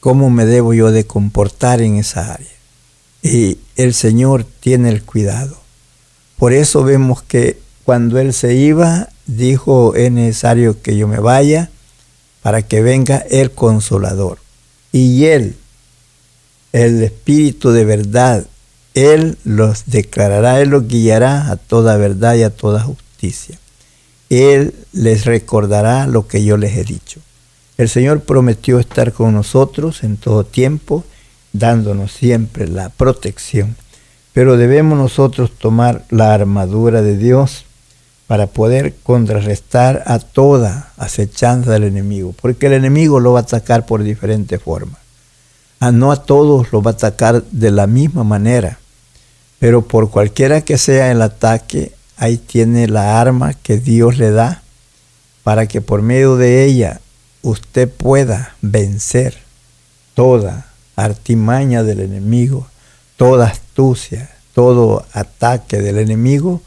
cómo 0.00 0.30
me 0.30 0.46
debo 0.46 0.74
yo 0.74 0.90
de 0.90 1.06
comportar 1.06 1.80
en 1.80 1.96
esa 1.96 2.34
área. 2.34 2.46
Y 3.22 3.58
el 3.76 3.94
Señor 3.94 4.44
tiene 4.60 4.88
el 4.88 5.02
cuidado. 5.02 5.58
Por 6.36 6.52
eso 6.52 6.82
vemos 6.84 7.22
que 7.22 7.58
cuando 7.84 8.18
Él 8.18 8.32
se 8.32 8.54
iba, 8.54 9.08
dijo, 9.26 9.94
es 9.94 10.10
necesario 10.10 10.80
que 10.80 10.96
yo 10.96 11.06
me 11.06 11.20
vaya 11.20 11.70
para 12.42 12.62
que 12.62 12.80
venga 12.80 13.18
el 13.18 13.50
consolador. 13.50 14.38
Y 14.92 15.24
Él, 15.26 15.56
el 16.72 17.02
Espíritu 17.02 17.70
de 17.70 17.84
verdad, 17.84 18.46
Él 18.94 19.36
los 19.44 19.84
declarará, 19.86 20.60
Él 20.60 20.70
los 20.70 20.88
guiará 20.88 21.50
a 21.50 21.56
toda 21.56 21.96
verdad 21.96 22.36
y 22.36 22.42
a 22.42 22.50
toda 22.50 22.82
justicia. 22.82 23.58
Él 24.30 24.74
les 24.92 25.24
recordará 25.24 26.06
lo 26.06 26.26
que 26.26 26.44
yo 26.44 26.56
les 26.56 26.76
he 26.76 26.84
dicho. 26.84 27.20
El 27.80 27.88
Señor 27.88 28.20
prometió 28.20 28.78
estar 28.78 29.10
con 29.14 29.32
nosotros 29.32 30.04
en 30.04 30.18
todo 30.18 30.44
tiempo, 30.44 31.02
dándonos 31.54 32.12
siempre 32.12 32.68
la 32.68 32.90
protección. 32.90 33.74
Pero 34.34 34.58
debemos 34.58 34.98
nosotros 34.98 35.50
tomar 35.56 36.04
la 36.10 36.34
armadura 36.34 37.00
de 37.00 37.16
Dios 37.16 37.64
para 38.26 38.48
poder 38.48 38.96
contrarrestar 39.02 40.02
a 40.04 40.18
toda 40.18 40.92
acechanza 40.98 41.72
del 41.72 41.84
enemigo, 41.84 42.34
porque 42.42 42.66
el 42.66 42.74
enemigo 42.74 43.18
lo 43.18 43.32
va 43.32 43.38
a 43.38 43.44
atacar 43.44 43.86
por 43.86 44.02
diferentes 44.02 44.60
formas. 44.60 45.00
A 45.78 45.90
no 45.90 46.12
a 46.12 46.22
todos 46.22 46.72
lo 46.72 46.82
va 46.82 46.90
a 46.90 46.94
atacar 46.94 47.44
de 47.44 47.70
la 47.70 47.86
misma 47.86 48.24
manera, 48.24 48.78
pero 49.58 49.88
por 49.88 50.10
cualquiera 50.10 50.60
que 50.60 50.76
sea 50.76 51.10
el 51.10 51.22
ataque, 51.22 51.92
ahí 52.18 52.36
tiene 52.36 52.88
la 52.88 53.18
arma 53.22 53.54
que 53.54 53.78
Dios 53.78 54.18
le 54.18 54.32
da 54.32 54.60
para 55.44 55.66
que 55.66 55.80
por 55.80 56.02
medio 56.02 56.36
de 56.36 56.66
ella 56.66 57.00
usted 57.42 57.88
pueda 57.88 58.54
vencer 58.60 59.36
toda 60.14 60.66
artimaña 60.96 61.82
del 61.82 62.00
enemigo, 62.00 62.66
toda 63.16 63.46
astucia, 63.46 64.30
todo 64.54 65.04
ataque 65.12 65.78
del 65.78 65.98
enemigo, 65.98 66.60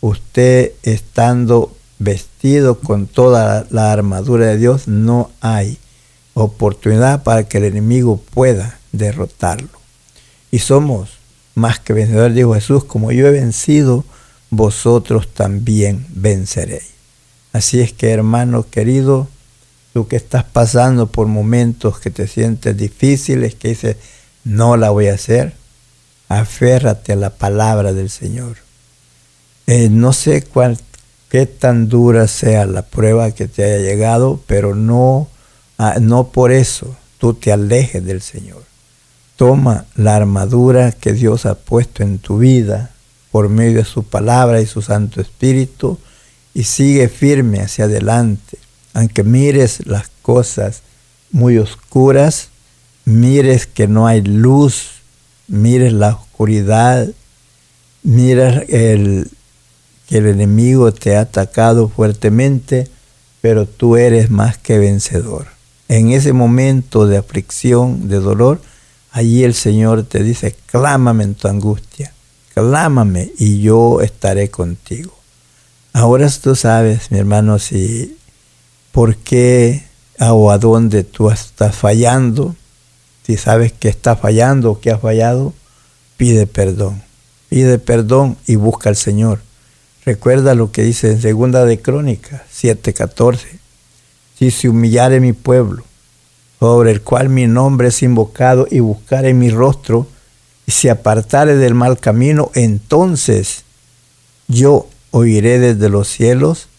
usted 0.00 0.72
estando 0.82 1.74
vestido 1.98 2.78
con 2.80 3.06
toda 3.06 3.66
la 3.70 3.92
armadura 3.92 4.46
de 4.46 4.58
Dios, 4.58 4.88
no 4.88 5.30
hay 5.40 5.78
oportunidad 6.34 7.22
para 7.22 7.44
que 7.44 7.58
el 7.58 7.64
enemigo 7.64 8.20
pueda 8.32 8.78
derrotarlo. 8.92 9.68
Y 10.50 10.60
somos 10.60 11.10
más 11.54 11.78
que 11.78 11.92
vencedores, 11.92 12.34
dijo 12.34 12.54
Jesús, 12.54 12.84
como 12.84 13.12
yo 13.12 13.26
he 13.26 13.30
vencido, 13.30 14.04
vosotros 14.50 15.28
también 15.28 16.06
venceréis. 16.10 16.90
Así 17.52 17.80
es 17.80 17.92
que 17.92 18.10
hermano 18.10 18.64
querido, 18.68 19.28
tú 19.92 20.06
que 20.06 20.16
estás 20.16 20.44
pasando 20.44 21.08
por 21.08 21.26
momentos 21.26 21.98
que 21.98 22.10
te 22.10 22.26
sientes 22.26 22.76
difíciles, 22.76 23.54
que 23.54 23.68
dices, 23.68 23.96
no 24.44 24.76
la 24.76 24.90
voy 24.90 25.08
a 25.08 25.14
hacer, 25.14 25.54
aférrate 26.28 27.12
a 27.12 27.16
la 27.16 27.30
palabra 27.30 27.92
del 27.92 28.10
Señor. 28.10 28.56
Eh, 29.66 29.88
no 29.90 30.12
sé 30.12 30.42
cuál, 30.42 30.78
qué 31.28 31.46
tan 31.46 31.88
dura 31.88 32.28
sea 32.28 32.66
la 32.66 32.82
prueba 32.82 33.32
que 33.32 33.48
te 33.48 33.64
haya 33.64 33.78
llegado, 33.78 34.40
pero 34.46 34.74
no, 34.74 35.28
ah, 35.78 35.96
no 36.00 36.28
por 36.28 36.52
eso 36.52 36.96
tú 37.18 37.34
te 37.34 37.52
alejes 37.52 38.04
del 38.04 38.22
Señor. 38.22 38.62
Toma 39.36 39.86
la 39.94 40.16
armadura 40.16 40.92
que 40.92 41.12
Dios 41.12 41.46
ha 41.46 41.54
puesto 41.54 42.02
en 42.02 42.18
tu 42.18 42.38
vida 42.38 42.90
por 43.30 43.48
medio 43.48 43.78
de 43.78 43.84
su 43.84 44.04
palabra 44.04 44.60
y 44.60 44.66
su 44.66 44.82
Santo 44.82 45.20
Espíritu 45.20 45.98
y 46.52 46.64
sigue 46.64 47.08
firme 47.08 47.60
hacia 47.60 47.84
adelante 47.84 48.58
aunque 48.94 49.22
mires 49.22 49.86
las 49.86 50.10
cosas 50.22 50.82
muy 51.30 51.58
oscuras, 51.58 52.48
mires 53.04 53.66
que 53.66 53.86
no 53.86 54.06
hay 54.06 54.22
luz, 54.22 55.02
mires 55.48 55.92
la 55.92 56.14
oscuridad, 56.14 57.08
mires 58.02 58.68
el, 58.68 59.30
que 60.06 60.18
el 60.18 60.26
enemigo 60.26 60.92
te 60.92 61.16
ha 61.16 61.20
atacado 61.20 61.88
fuertemente, 61.88 62.88
pero 63.40 63.66
tú 63.66 63.96
eres 63.96 64.30
más 64.30 64.58
que 64.58 64.78
vencedor. 64.78 65.46
En 65.88 66.12
ese 66.12 66.32
momento 66.32 67.06
de 67.06 67.16
aflicción, 67.16 68.08
de 68.08 68.16
dolor, 68.16 68.60
allí 69.12 69.44
el 69.44 69.54
Señor 69.54 70.04
te 70.04 70.22
dice, 70.22 70.54
clámame 70.66 71.24
en 71.24 71.34
tu 71.34 71.48
angustia, 71.48 72.12
clámame 72.54 73.32
y 73.38 73.60
yo 73.60 74.00
estaré 74.00 74.50
contigo. 74.50 75.16
Ahora 75.92 76.28
tú 76.30 76.54
sabes, 76.54 77.10
mi 77.10 77.18
hermano, 77.18 77.58
si 77.58 78.16
por 78.92 79.16
qué 79.16 79.84
o 80.18 80.50
a 80.50 80.58
dónde 80.58 81.04
tú 81.04 81.30
estás 81.30 81.74
fallando. 81.74 82.54
Si 83.24 83.36
sabes 83.36 83.72
que 83.72 83.88
está 83.88 84.16
fallando 84.16 84.72
o 84.72 84.80
que 84.80 84.90
has 84.90 85.00
fallado, 85.00 85.54
pide 86.16 86.46
perdón. 86.46 87.02
Pide 87.48 87.78
perdón 87.78 88.36
y 88.46 88.56
busca 88.56 88.88
al 88.88 88.96
Señor. 88.96 89.40
Recuerda 90.04 90.54
lo 90.54 90.72
que 90.72 90.82
dice 90.82 91.10
en 91.12 91.20
Segunda 91.20 91.64
de 91.64 91.80
Crónicas 91.80 92.42
7:14. 92.52 93.58
Si 94.38 94.50
se 94.50 94.68
humillare 94.68 95.20
mi 95.20 95.32
pueblo, 95.32 95.84
sobre 96.58 96.90
el 96.90 97.02
cual 97.02 97.28
mi 97.28 97.46
nombre 97.46 97.88
es 97.88 98.02
invocado, 98.02 98.66
y 98.70 98.80
buscare 98.80 99.34
mi 99.34 99.50
rostro, 99.50 100.06
y 100.66 100.72
se 100.72 100.90
apartare 100.90 101.56
del 101.56 101.74
mal 101.74 101.98
camino, 101.98 102.50
entonces 102.54 103.64
yo 104.48 104.88
oiré 105.10 105.58
desde 105.58 105.88
los 105.88 106.08
cielos 106.08 106.69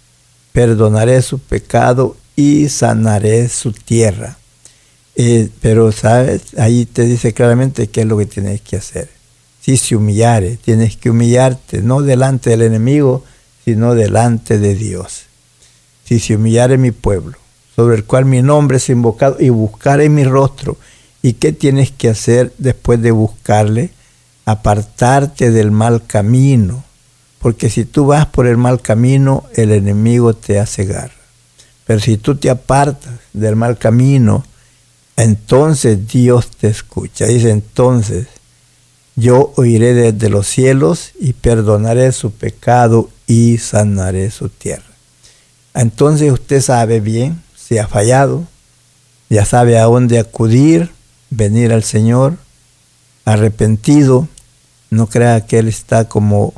perdonaré 0.52 1.22
su 1.22 1.40
pecado 1.40 2.16
y 2.36 2.70
sanaré 2.70 3.50
su 3.50 3.72
tierra. 3.72 4.38
Eh, 5.16 5.50
pero, 5.62 5.92
¿sabes? 5.92 6.42
Ahí 6.58 6.86
te 6.86 7.04
dice 7.04 7.34
claramente 7.34 7.88
qué 7.88 8.02
es 8.02 8.08
lo 8.08 8.18
que 8.18 8.26
tienes 8.26 8.62
que 8.62 8.78
hacer. 8.78 9.10
Si 9.62 9.78
se 9.78 9.96
humillare, 9.96 10.58
tienes 10.58 10.98
que 10.98 11.10
humillarte, 11.10 11.82
no 11.82 12.02
delante 12.02 12.50
del 12.50 12.64
enemigo, 12.64 13.24
sino 13.64 13.94
delante 13.94 14.58
de 14.58 14.74
Dios. 14.76 15.24
Si 16.06 16.20
se 16.20 16.36
humillare 16.36 16.78
mi 16.78 16.92
pueblo, 16.92 17.38
sobre 17.76 17.96
el 17.96 18.06
cual 18.06 18.26
mi 18.26 18.42
nombre 18.42 18.78
es 18.78 18.90
invocado, 18.90 19.38
y 19.40 19.50
buscare 19.50 20.10
mi 20.10 20.24
rostro. 20.24 20.78
¿Y 21.22 21.34
qué 21.34 21.52
tienes 21.52 21.92
que 21.92 22.10
hacer 22.10 22.54
después 22.58 23.02
de 23.02 23.12
buscarle? 23.12 23.92
Apartarte 24.46 25.52
del 25.52 25.70
mal 25.70 26.06
camino 26.08 26.84
porque 27.42 27.70
si 27.70 27.86
tú 27.86 28.06
vas 28.06 28.28
por 28.28 28.46
el 28.46 28.58
mal 28.58 28.82
camino, 28.82 29.46
el 29.56 29.72
enemigo 29.72 30.36
te 30.36 30.60
hace 30.60 30.86
garra. 30.86 31.14
Pero 31.86 32.00
si 32.00 32.18
tú 32.18 32.36
te 32.36 32.52
apartas 32.52 33.20
del 33.34 33.56
mal 33.56 33.80
camino, 33.80 34.46
entonces 35.18 36.08
Dios 36.08 36.52
te 36.52 36.68
escucha. 36.68 37.26
Dice 37.26 37.50
entonces, 37.50 38.28
yo 39.16 39.54
oiré 39.58 39.94
desde 39.96 40.30
los 40.30 40.48
cielos 40.48 41.12
y 41.20 41.34
perdonaré 41.34 42.12
su 42.12 42.32
pecado 42.32 43.10
y 43.26 43.58
sanaré 43.58 44.30
su 44.30 44.50
tierra. 44.50 44.84
Entonces 45.74 46.32
usted 46.32 46.62
sabe 46.62 47.00
bien 47.00 47.42
si 47.56 47.80
ha 47.80 47.88
fallado, 47.88 48.46
ya 49.30 49.46
sabe 49.46 49.80
a 49.80 49.86
dónde 49.86 50.20
acudir, 50.20 50.92
venir 51.32 51.74
al 51.74 51.84
Señor 51.84 52.38
arrepentido. 53.26 54.28
No 54.92 55.08
crea 55.08 55.46
que 55.46 55.60
Él 55.60 55.68
está 55.70 56.08
como 56.08 56.54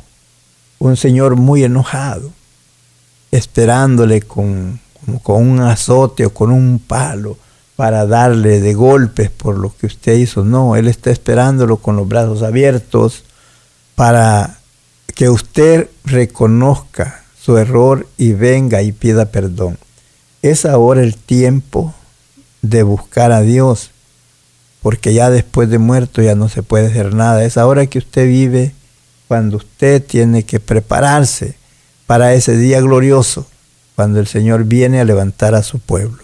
un 0.78 0.96
Señor 0.96 1.36
muy 1.36 1.64
enojado, 1.64 2.30
esperándole 3.30 4.22
con, 4.22 4.80
con 5.22 5.48
un 5.48 5.60
azote 5.60 6.26
o 6.26 6.34
con 6.34 6.50
un 6.50 6.78
palo 6.78 7.36
para 7.76 8.06
darle 8.06 8.60
de 8.60 8.74
golpes 8.74 9.30
por 9.30 9.58
lo 9.58 9.74
que 9.76 9.86
usted 9.86 10.14
hizo. 10.14 10.44
No, 10.44 10.76
Él 10.76 10.86
está 10.88 11.10
esperándolo 11.10 11.78
con 11.78 11.96
los 11.96 12.08
brazos 12.08 12.42
abiertos 12.42 13.24
para 13.94 14.58
que 15.14 15.28
usted 15.28 15.88
reconozca 16.04 17.24
su 17.40 17.58
error 17.58 18.06
y 18.16 18.32
venga 18.32 18.82
y 18.82 18.92
pida 18.92 19.26
perdón. 19.26 19.78
Es 20.42 20.64
ahora 20.64 21.02
el 21.02 21.16
tiempo 21.16 21.94
de 22.62 22.82
buscar 22.82 23.32
a 23.32 23.40
Dios, 23.40 23.90
porque 24.82 25.14
ya 25.14 25.30
después 25.30 25.68
de 25.68 25.78
muerto 25.78 26.22
ya 26.22 26.34
no 26.34 26.48
se 26.48 26.62
puede 26.62 26.86
hacer 26.86 27.14
nada. 27.14 27.44
Es 27.44 27.56
ahora 27.56 27.86
que 27.86 27.98
usted 27.98 28.26
vive 28.26 28.74
cuando 29.34 29.56
usted 29.56 30.00
tiene 30.00 30.44
que 30.44 30.60
prepararse 30.60 31.56
para 32.06 32.34
ese 32.34 32.56
día 32.56 32.80
glorioso, 32.80 33.48
cuando 33.96 34.20
el 34.20 34.28
Señor 34.28 34.62
viene 34.62 35.00
a 35.00 35.04
levantar 35.04 35.56
a 35.56 35.64
su 35.64 35.80
pueblo. 35.80 36.22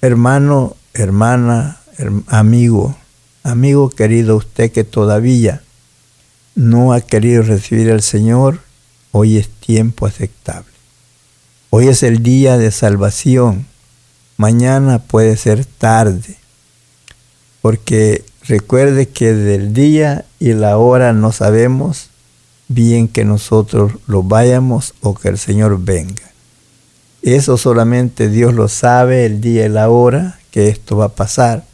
Hermano, 0.00 0.74
hermana, 0.94 1.82
amigo, 2.28 2.96
amigo 3.42 3.90
querido, 3.90 4.36
usted 4.36 4.72
que 4.72 4.82
todavía 4.82 5.60
no 6.54 6.94
ha 6.94 7.02
querido 7.02 7.42
recibir 7.42 7.92
al 7.92 8.00
Señor, 8.00 8.60
hoy 9.10 9.36
es 9.36 9.50
tiempo 9.50 10.06
aceptable. 10.06 10.72
Hoy 11.68 11.88
es 11.88 12.02
el 12.02 12.22
día 12.22 12.56
de 12.56 12.70
salvación. 12.70 13.66
Mañana 14.38 15.00
puede 15.00 15.36
ser 15.36 15.66
tarde. 15.66 16.38
Porque 17.60 18.24
recuerde 18.48 19.10
que 19.10 19.34
del 19.34 19.74
día 19.74 20.24
y 20.40 20.54
la 20.54 20.78
hora 20.78 21.12
no 21.12 21.30
sabemos 21.30 22.08
bien 22.72 23.08
que 23.08 23.24
nosotros 23.24 23.92
lo 24.06 24.22
vayamos 24.22 24.94
o 25.00 25.14
que 25.14 25.28
el 25.28 25.38
Señor 25.38 25.80
venga. 25.80 26.32
Eso 27.22 27.56
solamente 27.56 28.28
Dios 28.28 28.54
lo 28.54 28.68
sabe 28.68 29.26
el 29.26 29.40
día 29.40 29.66
y 29.66 29.68
la 29.68 29.88
hora 29.88 30.38
que 30.50 30.68
esto 30.68 30.96
va 30.96 31.06
a 31.06 31.14
pasar. 31.14 31.64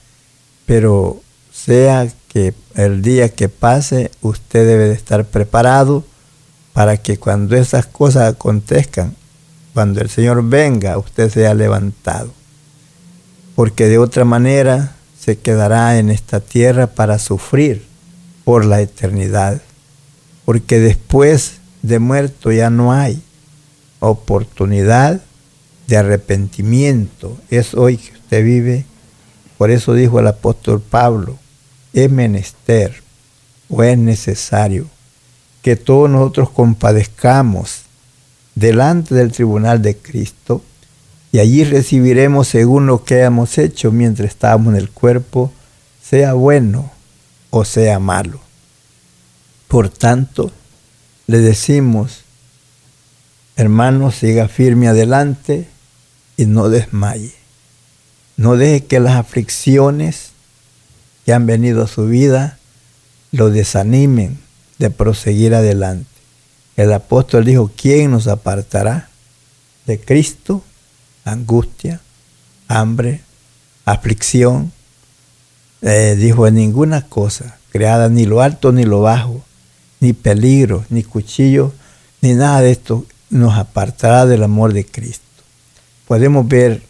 Pero 0.66 1.20
sea 1.52 2.08
que 2.28 2.54
el 2.74 3.02
día 3.02 3.30
que 3.30 3.48
pase, 3.48 4.10
usted 4.20 4.66
debe 4.66 4.88
de 4.88 4.94
estar 4.94 5.24
preparado 5.24 6.04
para 6.72 6.96
que 6.98 7.18
cuando 7.18 7.56
esas 7.56 7.86
cosas 7.86 8.34
acontezcan, 8.34 9.16
cuando 9.74 10.00
el 10.00 10.10
Señor 10.10 10.48
venga, 10.48 10.98
usted 10.98 11.30
sea 11.30 11.54
levantado. 11.54 12.30
Porque 13.54 13.86
de 13.86 13.98
otra 13.98 14.24
manera 14.24 14.94
se 15.18 15.38
quedará 15.38 15.98
en 15.98 16.10
esta 16.10 16.40
tierra 16.40 16.86
para 16.86 17.18
sufrir 17.18 17.84
por 18.44 18.64
la 18.64 18.80
eternidad. 18.80 19.60
Porque 20.48 20.80
después 20.80 21.58
de 21.82 21.98
muerto 21.98 22.50
ya 22.50 22.70
no 22.70 22.90
hay 22.90 23.22
oportunidad 24.00 25.20
de 25.86 25.96
arrepentimiento. 25.98 27.36
Es 27.50 27.74
hoy 27.74 27.98
que 27.98 28.14
usted 28.14 28.42
vive. 28.42 28.86
Por 29.58 29.70
eso 29.70 29.92
dijo 29.92 30.20
el 30.20 30.26
apóstol 30.26 30.80
Pablo, 30.80 31.36
es 31.92 32.10
menester 32.10 33.02
o 33.68 33.82
es 33.82 33.98
necesario 33.98 34.86
que 35.60 35.76
todos 35.76 36.08
nosotros 36.08 36.48
compadezcamos 36.48 37.82
delante 38.54 39.14
del 39.14 39.32
tribunal 39.32 39.82
de 39.82 39.98
Cristo 39.98 40.62
y 41.30 41.40
allí 41.40 41.62
recibiremos 41.62 42.48
según 42.48 42.86
lo 42.86 43.04
que 43.04 43.20
hemos 43.20 43.58
hecho 43.58 43.92
mientras 43.92 44.30
estábamos 44.30 44.72
en 44.72 44.80
el 44.80 44.88
cuerpo, 44.88 45.52
sea 46.02 46.32
bueno 46.32 46.90
o 47.50 47.66
sea 47.66 47.98
malo. 47.98 48.47
Por 49.68 49.90
tanto, 49.90 50.50
le 51.26 51.38
decimos, 51.38 52.22
hermano, 53.56 54.10
siga 54.10 54.48
firme 54.48 54.88
adelante 54.88 55.68
y 56.38 56.46
no 56.46 56.70
desmaye. 56.70 57.34
No 58.36 58.56
deje 58.56 58.86
que 58.86 58.98
las 58.98 59.16
aflicciones 59.16 60.30
que 61.26 61.34
han 61.34 61.44
venido 61.44 61.84
a 61.84 61.88
su 61.88 62.06
vida 62.06 62.58
lo 63.30 63.50
desanimen 63.50 64.38
de 64.78 64.90
proseguir 64.90 65.54
adelante. 65.54 66.08
El 66.76 66.92
apóstol 66.92 67.44
dijo, 67.44 67.70
¿quién 67.76 68.12
nos 68.12 68.26
apartará 68.26 69.10
de 69.84 70.00
Cristo? 70.00 70.62
Angustia, 71.24 72.00
hambre, 72.68 73.20
aflicción. 73.84 74.72
Eh, 75.82 76.16
dijo, 76.16 76.46
en 76.46 76.54
ninguna 76.54 77.02
cosa 77.02 77.58
creada, 77.70 78.08
ni 78.08 78.24
lo 78.24 78.40
alto 78.40 78.72
ni 78.72 78.84
lo 78.84 79.02
bajo, 79.02 79.44
ni 80.00 80.12
peligro, 80.12 80.84
ni 80.90 81.02
cuchillo, 81.02 81.72
ni 82.20 82.34
nada 82.34 82.60
de 82.60 82.70
esto 82.70 83.04
nos 83.30 83.56
apartará 83.56 84.26
del 84.26 84.42
amor 84.42 84.72
de 84.72 84.86
Cristo. 84.86 85.24
Podemos 86.06 86.46
ver 86.48 86.82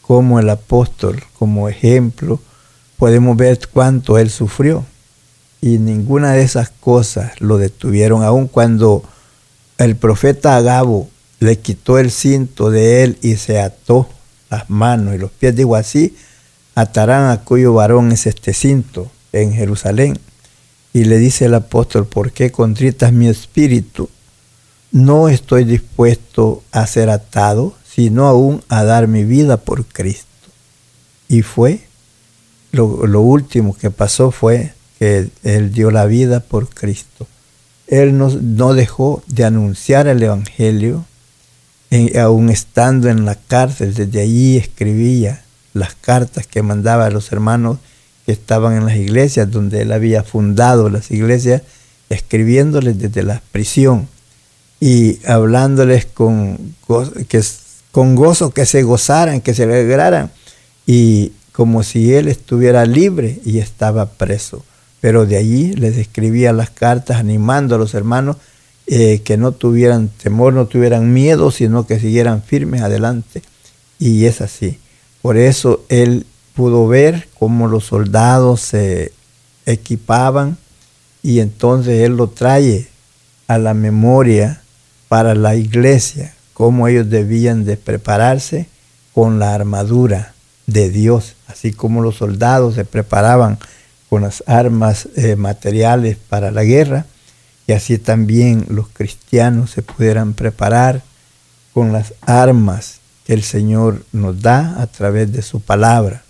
cómo 0.00 0.38
el 0.38 0.48
apóstol, 0.50 1.22
como 1.38 1.68
ejemplo, 1.68 2.40
podemos 2.96 3.36
ver 3.36 3.58
cuánto 3.72 4.18
él 4.18 4.30
sufrió. 4.30 4.84
Y 5.60 5.78
ninguna 5.78 6.32
de 6.32 6.42
esas 6.42 6.70
cosas 6.70 7.40
lo 7.40 7.56
detuvieron, 7.56 8.24
aun 8.24 8.48
cuando 8.48 9.04
el 9.78 9.96
profeta 9.96 10.56
Agabo 10.56 11.08
le 11.38 11.58
quitó 11.58 11.98
el 11.98 12.10
cinto 12.10 12.70
de 12.70 13.04
él 13.04 13.18
y 13.22 13.36
se 13.36 13.60
ató 13.60 14.08
las 14.50 14.70
manos 14.70 15.14
y 15.14 15.18
los 15.18 15.30
pies. 15.30 15.56
Digo 15.56 15.76
así, 15.76 16.16
atarán 16.74 17.30
a 17.30 17.44
cuyo 17.44 17.74
varón 17.74 18.12
es 18.12 18.26
este 18.26 18.52
cinto 18.54 19.10
en 19.32 19.52
Jerusalén. 19.52 20.18
Y 20.92 21.04
le 21.04 21.18
dice 21.18 21.46
el 21.46 21.54
apóstol, 21.54 22.06
¿por 22.06 22.32
qué 22.32 22.52
contritas 22.52 23.12
mi 23.12 23.28
espíritu? 23.28 24.10
No 24.90 25.28
estoy 25.28 25.64
dispuesto 25.64 26.62
a 26.70 26.86
ser 26.86 27.08
atado, 27.08 27.74
sino 27.84 28.26
aún 28.26 28.62
a 28.68 28.84
dar 28.84 29.08
mi 29.08 29.24
vida 29.24 29.56
por 29.56 29.86
Cristo. 29.86 30.26
Y 31.28 31.42
fue 31.42 31.80
lo, 32.72 33.20
último 33.20 33.76
que 33.76 33.90
pasó 33.90 34.30
fue 34.30 34.72
que 34.98 35.30
Él 35.42 35.72
dio 35.72 35.90
la 35.90 36.06
vida 36.06 36.40
por 36.40 36.68
Cristo. 36.68 37.26
Él 37.86 38.16
no, 38.16 38.28
no 38.28 38.74
dejó 38.74 39.22
de 39.26 39.44
anunciar 39.44 40.06
el 40.06 40.22
Evangelio, 40.22 41.04
aún 42.18 42.48
estando 42.48 43.10
en 43.10 43.26
la 43.26 43.34
cárcel, 43.34 43.92
desde 43.92 44.20
allí 44.20 44.56
escribía 44.56 45.42
las 45.74 45.94
cartas 45.94 46.46
que 46.46 46.62
mandaba 46.62 47.06
a 47.06 47.10
los 47.10 47.32
hermanos 47.32 47.78
que 48.26 48.32
estaban 48.32 48.76
en 48.76 48.86
las 48.86 48.96
iglesias, 48.96 49.50
donde 49.50 49.82
él 49.82 49.92
había 49.92 50.22
fundado 50.22 50.88
las 50.88 51.10
iglesias, 51.10 51.62
escribiéndoles 52.08 52.98
desde 52.98 53.22
la 53.22 53.42
prisión 53.52 54.08
y 54.80 55.18
hablándoles 55.26 56.06
con, 56.06 56.74
que, 57.28 57.42
con 57.90 58.14
gozo, 58.14 58.50
que 58.50 58.66
se 58.66 58.82
gozaran, 58.82 59.40
que 59.40 59.54
se 59.54 59.64
alegraran. 59.64 60.30
Y 60.86 61.32
como 61.52 61.82
si 61.82 62.14
él 62.14 62.28
estuviera 62.28 62.84
libre 62.84 63.40
y 63.44 63.58
estaba 63.58 64.06
preso. 64.06 64.64
Pero 65.00 65.26
de 65.26 65.36
allí 65.36 65.72
les 65.74 65.96
escribía 65.98 66.52
las 66.52 66.70
cartas 66.70 67.18
animando 67.18 67.74
a 67.74 67.78
los 67.78 67.94
hermanos 67.94 68.36
eh, 68.86 69.20
que 69.24 69.36
no 69.36 69.52
tuvieran 69.52 70.08
temor, 70.08 70.52
no 70.52 70.66
tuvieran 70.66 71.12
miedo, 71.12 71.50
sino 71.50 71.86
que 71.86 72.00
siguieran 72.00 72.42
firmes 72.42 72.82
adelante. 72.82 73.42
Y 73.98 74.24
es 74.26 74.40
así. 74.40 74.78
Por 75.20 75.36
eso 75.36 75.84
él 75.88 76.26
pudo 76.54 76.86
ver 76.86 77.28
cómo 77.38 77.68
los 77.68 77.84
soldados 77.84 78.60
se 78.60 79.12
equipaban 79.66 80.58
y 81.22 81.40
entonces 81.40 82.00
él 82.00 82.16
lo 82.16 82.28
trae 82.28 82.88
a 83.46 83.58
la 83.58 83.74
memoria 83.74 84.62
para 85.08 85.34
la 85.34 85.54
iglesia, 85.56 86.34
cómo 86.54 86.88
ellos 86.88 87.10
debían 87.10 87.64
de 87.64 87.76
prepararse 87.76 88.66
con 89.12 89.38
la 89.38 89.54
armadura 89.54 90.34
de 90.66 90.90
Dios, 90.90 91.36
así 91.46 91.72
como 91.72 92.02
los 92.02 92.16
soldados 92.16 92.74
se 92.74 92.84
preparaban 92.84 93.58
con 94.08 94.22
las 94.22 94.42
armas 94.46 95.08
eh, 95.16 95.36
materiales 95.36 96.16
para 96.16 96.50
la 96.50 96.64
guerra, 96.64 97.06
y 97.66 97.72
así 97.72 97.98
también 97.98 98.66
los 98.68 98.88
cristianos 98.88 99.70
se 99.70 99.82
pudieran 99.82 100.34
preparar 100.34 101.02
con 101.72 101.92
las 101.92 102.14
armas 102.22 103.00
que 103.24 103.34
el 103.34 103.42
Señor 103.42 104.04
nos 104.12 104.42
da 104.42 104.80
a 104.80 104.86
través 104.86 105.32
de 105.32 105.42
su 105.42 105.60
palabra. 105.60 106.22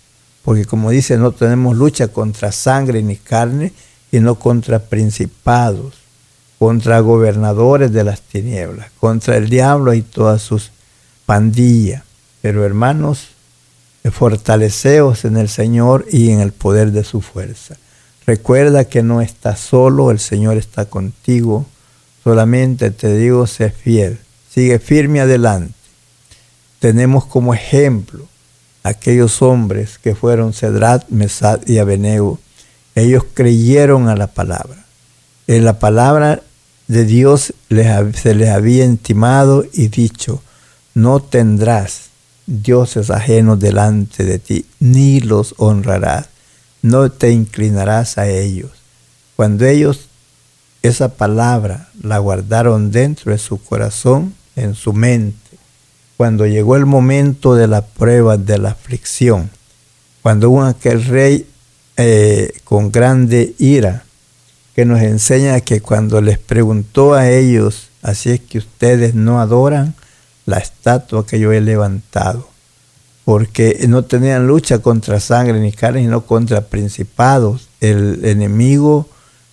Porque 0.43 0.65
como 0.65 0.91
dice, 0.91 1.17
no 1.17 1.31
tenemos 1.31 1.75
lucha 1.77 2.09
contra 2.09 2.51
sangre 2.51 3.01
ni 3.01 3.15
carne, 3.15 3.71
sino 4.11 4.35
contra 4.35 4.79
principados, 4.79 5.95
contra 6.59 6.99
gobernadores 6.99 7.91
de 7.91 8.03
las 8.03 8.21
tinieblas, 8.21 8.91
contra 8.99 9.37
el 9.37 9.49
diablo 9.49 9.93
y 9.93 10.01
todas 10.01 10.41
sus 10.41 10.71
pandillas. 11.25 12.03
Pero 12.41 12.65
hermanos, 12.65 13.29
fortaleceos 14.11 15.23
en 15.25 15.37
el 15.37 15.47
Señor 15.47 16.05
y 16.11 16.31
en 16.31 16.41
el 16.41 16.51
poder 16.51 16.91
de 16.91 17.05
su 17.05 17.21
fuerza. 17.21 17.77
Recuerda 18.25 18.85
que 18.85 19.01
no 19.01 19.21
estás 19.21 19.59
solo, 19.59 20.11
el 20.11 20.19
Señor 20.19 20.57
está 20.57 20.85
contigo. 20.85 21.65
Solamente 22.23 22.91
te 22.91 23.17
digo, 23.17 23.47
sé 23.47 23.69
fiel, 23.69 24.19
sigue 24.49 24.79
firme 24.79 25.21
adelante. 25.21 25.73
tenemos 26.79 27.25
como 27.25 27.53
ejemplo 27.53 28.27
aquellos 28.83 29.41
hombres 29.41 29.97
que 29.97 30.15
fueron 30.15 30.53
Cedrat, 30.53 31.07
Mesad 31.09 31.65
y 31.65 31.77
Abeneu. 31.77 32.39
Ellos 32.95 33.23
creyeron 33.33 34.09
a 34.09 34.15
la 34.15 34.27
palabra. 34.27 34.85
En 35.47 35.65
la 35.65 35.79
palabra 35.79 36.41
de 36.87 37.05
Dios 37.05 37.53
se 37.69 38.35
les 38.35 38.49
había 38.49 38.85
intimado 38.85 39.65
y 39.73 39.87
dicho, 39.87 40.41
no 40.93 41.21
tendrás 41.21 42.09
dioses 42.45 43.09
ajenos 43.09 43.59
delante 43.59 44.25
de 44.25 44.37
ti, 44.37 44.65
ni 44.79 45.21
los 45.21 45.55
honrarás, 45.57 46.27
no 46.81 47.09
te 47.09 47.31
inclinarás 47.31 48.17
a 48.17 48.27
ellos. 48.27 48.71
Cuando 49.35 49.65
ellos 49.65 50.09
esa 50.83 51.15
palabra 51.15 51.89
la 52.01 52.19
guardaron 52.19 52.91
dentro 52.91 53.31
de 53.31 53.37
su 53.37 53.57
corazón, 53.63 54.35
en 54.55 54.75
su 54.75 54.91
mente, 54.91 55.42
cuando 56.17 56.45
llegó 56.45 56.75
el 56.75 56.85
momento 56.85 57.55
de 57.55 57.67
la 57.67 57.85
prueba, 57.85 58.37
de 58.37 58.57
la 58.57 58.69
aflicción, 58.69 59.49
cuando 60.21 60.49
hubo 60.49 60.63
aquel 60.63 61.03
rey 61.03 61.47
eh, 61.97 62.51
con 62.63 62.91
grande 62.91 63.55
ira, 63.57 64.03
que 64.75 64.85
nos 64.85 65.01
enseña 65.01 65.59
que 65.61 65.81
cuando 65.81 66.21
les 66.21 66.39
preguntó 66.39 67.13
a 67.13 67.29
ellos, 67.29 67.89
así 68.01 68.31
es 68.31 68.39
que 68.39 68.57
ustedes 68.57 69.13
no 69.13 69.39
adoran 69.39 69.93
la 70.45 70.57
estatua 70.57 71.25
que 71.25 71.39
yo 71.39 71.51
he 71.51 71.61
levantado, 71.61 72.47
porque 73.25 73.85
no 73.87 74.03
tenían 74.03 74.47
lucha 74.47 74.79
contra 74.79 75.19
sangre 75.19 75.59
ni 75.59 75.71
carne, 75.71 76.01
sino 76.01 76.25
contra 76.25 76.61
principados. 76.61 77.69
El 77.79 78.25
enemigo 78.25 79.07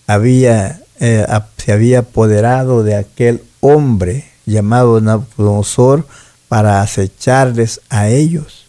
había, 0.07 0.81
eh, 0.99 1.27
se 1.57 1.73
había 1.73 2.01
apoderado 2.01 2.83
de 2.83 2.97
aquel 2.97 3.43
hombre 3.61 4.25
llamado 4.47 5.01
Nabucodonosor 5.01 6.07
para 6.51 6.83
acecharles 6.83 7.81
a 7.91 8.09
ellos. 8.09 8.67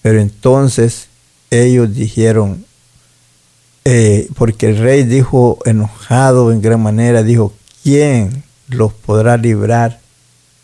Pero 0.00 0.22
entonces 0.22 1.08
ellos 1.50 1.94
dijeron, 1.94 2.64
eh, 3.84 4.30
porque 4.36 4.70
el 4.70 4.78
rey 4.78 5.02
dijo 5.02 5.58
enojado 5.66 6.50
en 6.50 6.62
gran 6.62 6.82
manera, 6.82 7.22
dijo, 7.22 7.52
¿quién 7.82 8.42
los 8.68 8.94
podrá 8.94 9.36
librar 9.36 10.00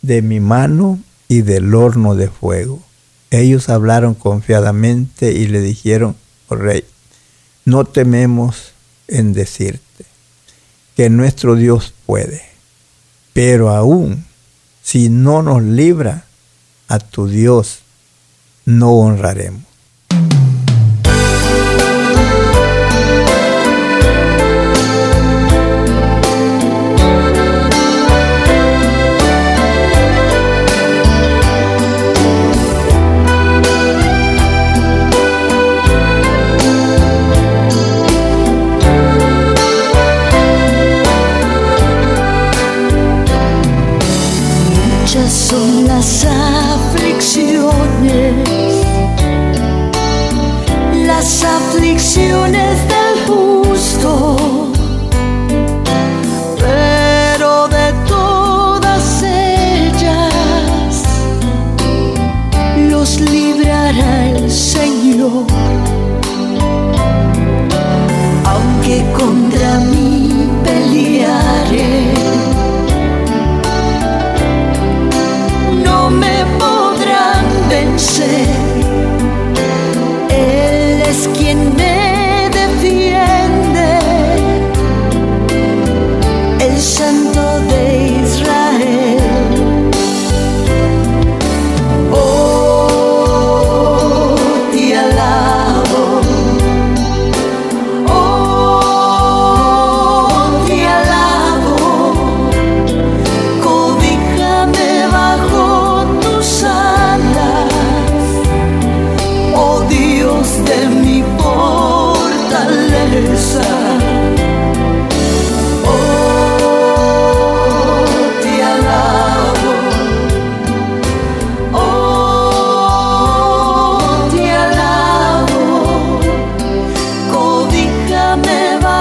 de 0.00 0.22
mi 0.22 0.40
mano 0.40 0.98
y 1.28 1.42
del 1.42 1.74
horno 1.74 2.14
de 2.14 2.28
fuego? 2.30 2.82
Ellos 3.30 3.68
hablaron 3.68 4.14
confiadamente 4.14 5.32
y 5.32 5.48
le 5.48 5.60
dijeron, 5.60 6.16
oh 6.48 6.54
rey, 6.54 6.86
no 7.66 7.84
tememos 7.84 8.72
en 9.08 9.34
decirte 9.34 10.06
que 10.96 11.10
nuestro 11.10 11.54
Dios 11.54 11.92
puede, 12.06 12.40
pero 13.34 13.68
aún 13.68 14.24
si 14.82 15.10
no 15.10 15.42
nos 15.42 15.62
libra 15.62 16.25
a 16.88 16.98
tu 16.98 17.26
Dios 17.28 17.80
no 18.64 18.92
honraremos. 18.92 19.66
sun. 46.06 46.35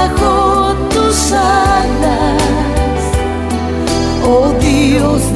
bajo 0.05 0.75
tus 0.89 1.31
alas, 1.31 2.43
oh 4.23 4.53
Dios 4.59 5.34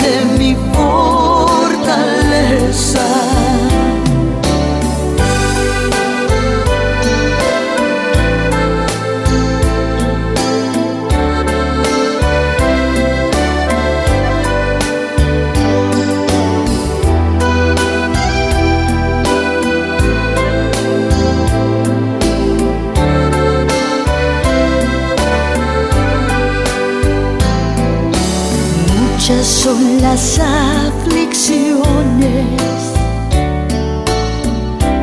son 29.49 29.99
las 30.01 30.39
aflicciones, 30.39 31.73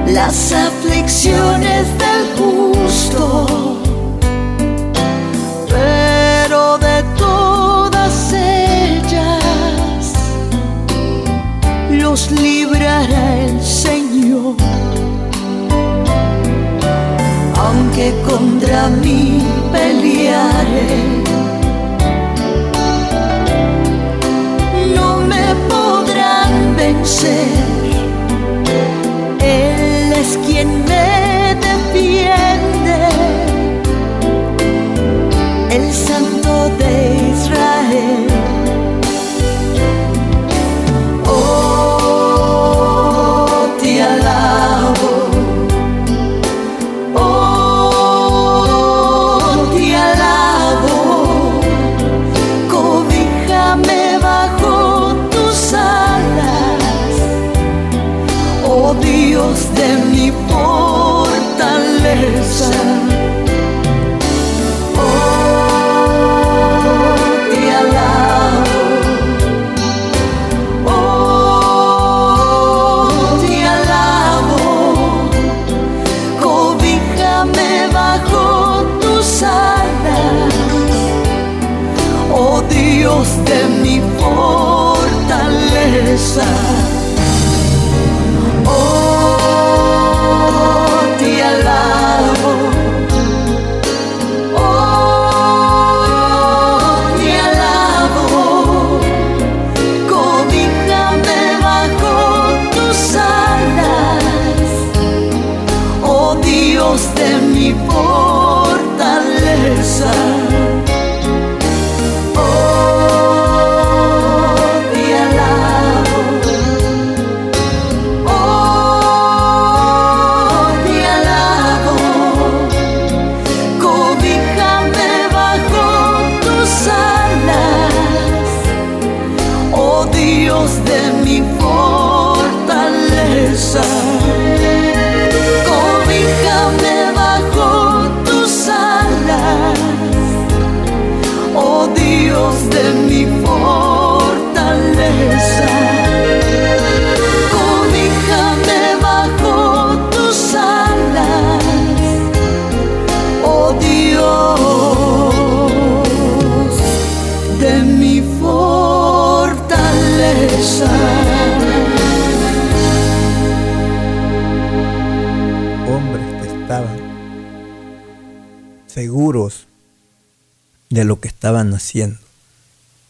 las 0.06 0.52
aflicciones 0.52 1.86
del 1.98 2.22
justo, 2.38 3.80
pero 5.68 6.78
de 6.78 7.02
todas 7.18 8.32
ellas 8.32 10.12
los 11.90 12.30
librará 12.30 13.38
el 13.40 13.60
Señor. 13.60 14.54
Aunque 17.56 18.14
contra 18.24 18.88
mí 18.88 19.42
pelearé 19.72 21.25
Él 29.40 30.12
es 30.12 30.36
quien 30.44 30.84
me 30.86 31.54
defiende, 31.54 32.98
el 35.70 35.92
Santo 35.92 36.68
de 36.70 37.30
Israel. 37.32 38.35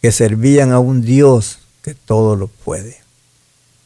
Que 0.03 0.12
servían 0.12 0.73
a 0.73 0.79
un 0.79 1.03
Dios 1.03 1.61
que 1.83 1.95
todo 1.95 2.37
lo 2.37 2.49
puede, 2.49 2.99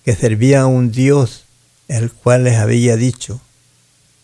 que 0.04 0.14
servían 0.14 0.62
a 0.62 0.66
un 0.66 0.90
Dios 0.90 1.44
el 1.88 2.12
cual 2.12 2.44
les 2.44 2.56
había 2.56 2.96
dicho, 2.96 3.40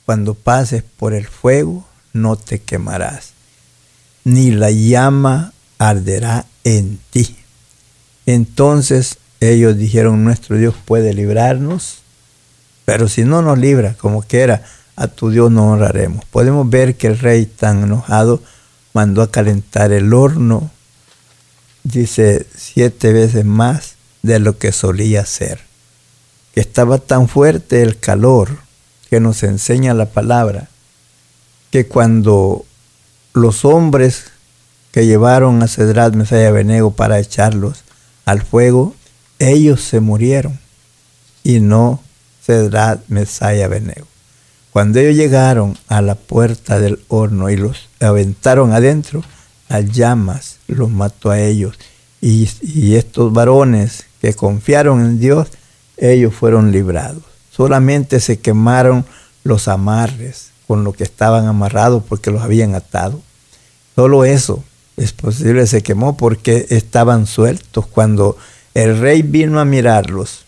cuando 0.05 0.35
pases 0.35 0.83
por 0.83 1.15
el 1.15 1.27
fuego 1.27 1.87
no 2.13 2.37
te 2.37 2.61
quemarás, 2.61 3.33
ni 4.25 4.51
la 4.51 4.71
llama 4.71 5.53
arderá 5.79 6.47
en 6.65 6.99
ti. 7.11 7.37
Entonces 8.25 9.19
ellos 9.41 9.77
dijeron, 9.77 10.25
nuestro 10.25 10.57
Dios 10.57 10.75
puede 10.85 11.13
librarnos 11.13 12.03
pero 12.87 13.09
si 13.09 13.25
no 13.25 13.43
nos 13.43 13.59
libra, 13.59 13.95
como 13.99 14.23
quiera, 14.23 14.63
a 14.95 15.09
tu 15.09 15.29
Dios 15.29 15.51
no 15.51 15.73
honraremos. 15.73 16.25
Podemos 16.27 16.71
ver 16.71 16.97
que 16.97 17.09
el 17.09 17.19
rey 17.19 17.45
tan 17.45 17.83
enojado 17.83 18.41
mandó 18.97 19.21
a 19.21 19.31
calentar 19.31 19.93
el 19.93 20.15
horno, 20.15 20.71
dice, 21.85 22.47
siete 22.57 23.13
veces 23.13 23.45
más 23.45 23.97
de 24.23 24.39
lo 24.39 24.57
que 24.57 24.73
solía 24.73 25.27
ser. 25.27 25.61
Estaba 26.55 26.97
tan 26.97 27.29
fuerte 27.29 27.83
el 27.83 27.99
calor 27.99 28.57
que 29.11 29.21
nos 29.21 29.43
enseña 29.43 29.93
la 29.93 30.07
palabra, 30.07 30.71
que 31.71 31.87
cuando 31.87 32.65
los 33.35 33.67
hombres 33.67 34.33
que 34.93 35.05
llevaron 35.05 35.63
a 35.63 35.69
Cedrat, 35.69 36.15
Mesaya 36.15 36.45
y 36.45 36.47
Abednego 36.47 36.91
para 36.93 37.19
echarlos 37.19 37.85
al 38.25 38.41
fuego, 38.41 38.95
ellos 39.39 39.83
se 39.83 40.01
murieron 40.01 40.59
y 41.45 41.61
no 41.61 42.01
Cedrat, 42.43 43.07
Mesaya 43.09 43.59
y 43.59 43.63
Abednego. 43.63 44.07
Cuando 44.77 45.01
ellos 45.01 45.17
llegaron 45.17 45.79
a 45.89 46.03
la 46.03 46.17
puerta 46.17 46.79
del 46.79 47.01
horno 47.09 47.49
y 47.49 47.57
los 47.57 47.89
aventaron 47.99 48.75
adentro, 48.75 49.25
las 49.71 49.91
llamas 49.91 50.59
los 50.67 50.91
mató 50.91 51.31
a 51.31 51.41
ellos. 51.41 51.79
Y, 52.21 52.47
y 52.61 52.97
estos 52.97 53.33
varones 53.33 54.05
que 54.21 54.35
confiaron 54.35 55.01
en 55.01 55.19
Dios, 55.19 55.49
ellos 55.97 56.35
fueron 56.35 56.73
librados. 56.73 57.23
Solamente 57.51 58.21
se 58.21 58.39
quemaron 58.39 59.07
los 59.45 59.67
amarres 59.67 60.51
con 60.67 60.85
lo 60.85 60.93
que 60.93 61.05
estaban 61.05 61.47
amarrados 61.47 62.03
porque 62.07 62.31
los 62.31 62.43
habían 62.43 62.75
atado. 62.75 63.23
Solo 63.95 64.27
eso 64.27 64.63
es 64.99 65.15
posible, 65.15 65.67
se 65.67 65.83
quemó 65.83 66.19
porque 66.19 66.67
estaban 66.69 67.27
sueltos. 67.27 67.87
Cuando 67.87 68.37
el 68.75 68.99
rey 68.99 69.23
vino 69.23 69.59
a 69.59 69.65
mirarlos 69.65 70.45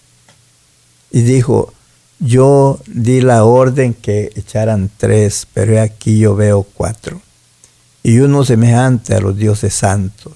y 1.10 1.22
dijo, 1.22 1.72
yo 2.20 2.80
di 2.86 3.20
la 3.20 3.44
orden 3.44 3.94
que 3.94 4.32
echaran 4.34 4.90
tres, 4.96 5.46
pero 5.54 5.80
aquí 5.80 6.18
yo 6.18 6.34
veo 6.34 6.62
cuatro. 6.62 7.20
Y 8.02 8.18
uno 8.20 8.44
semejante 8.44 9.14
a 9.14 9.20
los 9.20 9.36
dioses 9.36 9.74
santos. 9.74 10.32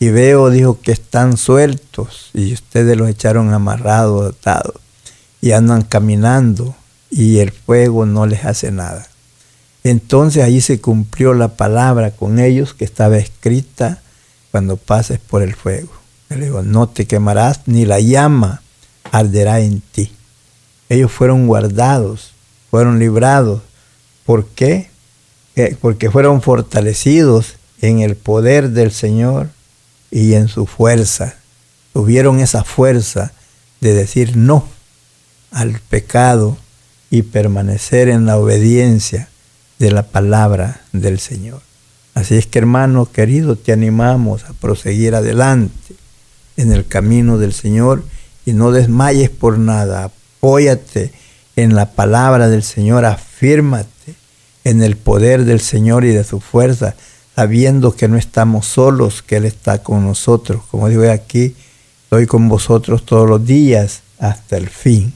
Y 0.00 0.08
veo, 0.08 0.50
dijo, 0.50 0.80
que 0.80 0.92
están 0.92 1.36
sueltos 1.36 2.30
y 2.34 2.52
ustedes 2.52 2.96
los 2.96 3.08
echaron 3.08 3.52
amarrados, 3.52 4.34
atados. 4.34 4.74
Y 5.40 5.52
andan 5.52 5.82
caminando 5.82 6.74
y 7.10 7.38
el 7.38 7.52
fuego 7.52 8.06
no 8.06 8.26
les 8.26 8.44
hace 8.44 8.72
nada. 8.72 9.06
Entonces 9.84 10.42
allí 10.42 10.60
se 10.60 10.80
cumplió 10.80 11.34
la 11.34 11.56
palabra 11.56 12.10
con 12.10 12.38
ellos 12.38 12.74
que 12.74 12.84
estaba 12.84 13.18
escrita 13.18 14.00
cuando 14.50 14.76
pases 14.76 15.20
por 15.20 15.42
el 15.42 15.54
fuego. 15.54 15.92
Le 16.30 16.46
digo, 16.46 16.62
no 16.62 16.88
te 16.88 17.06
quemarás 17.06 17.60
ni 17.66 17.84
la 17.84 18.00
llama 18.00 18.62
arderá 19.12 19.60
en 19.60 19.80
ti 19.80 20.10
ellos 20.94 21.12
fueron 21.12 21.46
guardados, 21.46 22.32
fueron 22.70 22.98
librados. 22.98 23.62
¿Por 24.24 24.46
qué? 24.46 24.88
Eh, 25.56 25.76
porque 25.80 26.10
fueron 26.10 26.42
fortalecidos 26.42 27.54
en 27.80 28.00
el 28.00 28.16
poder 28.16 28.70
del 28.70 28.90
Señor 28.90 29.48
y 30.10 30.34
en 30.34 30.48
su 30.48 30.66
fuerza. 30.66 31.36
Tuvieron 31.92 32.40
esa 32.40 32.64
fuerza 32.64 33.32
de 33.80 33.92
decir 33.92 34.36
no 34.36 34.66
al 35.50 35.78
pecado 35.78 36.56
y 37.10 37.22
permanecer 37.22 38.08
en 38.08 38.26
la 38.26 38.38
obediencia 38.38 39.28
de 39.78 39.92
la 39.92 40.02
palabra 40.02 40.80
del 40.92 41.20
Señor. 41.20 41.60
Así 42.14 42.36
es 42.36 42.46
que 42.46 42.58
hermano 42.58 43.10
querido, 43.10 43.56
te 43.56 43.72
animamos 43.72 44.44
a 44.44 44.52
proseguir 44.52 45.14
adelante 45.14 45.94
en 46.56 46.72
el 46.72 46.86
camino 46.86 47.38
del 47.38 47.52
Señor 47.52 48.04
y 48.46 48.52
no 48.52 48.72
desmayes 48.72 49.30
por 49.30 49.58
nada 49.58 50.10
apóyate 50.44 51.10
en 51.56 51.74
la 51.74 51.92
palabra 51.92 52.48
del 52.48 52.62
Señor, 52.62 53.06
afírmate 53.06 54.14
en 54.64 54.82
el 54.82 54.94
poder 54.98 55.46
del 55.46 55.58
Señor 55.58 56.04
y 56.04 56.08
de 56.08 56.22
su 56.22 56.38
fuerza, 56.38 56.94
sabiendo 57.34 57.96
que 57.96 58.08
no 58.08 58.18
estamos 58.18 58.66
solos, 58.66 59.22
que 59.22 59.36
Él 59.36 59.46
está 59.46 59.82
con 59.82 60.04
nosotros. 60.04 60.62
Como 60.70 60.90
digo 60.90 61.10
aquí, 61.10 61.56
estoy 62.02 62.26
con 62.26 62.50
vosotros 62.50 63.06
todos 63.06 63.26
los 63.26 63.46
días 63.46 64.02
hasta 64.18 64.58
el 64.58 64.68
fin. 64.68 65.14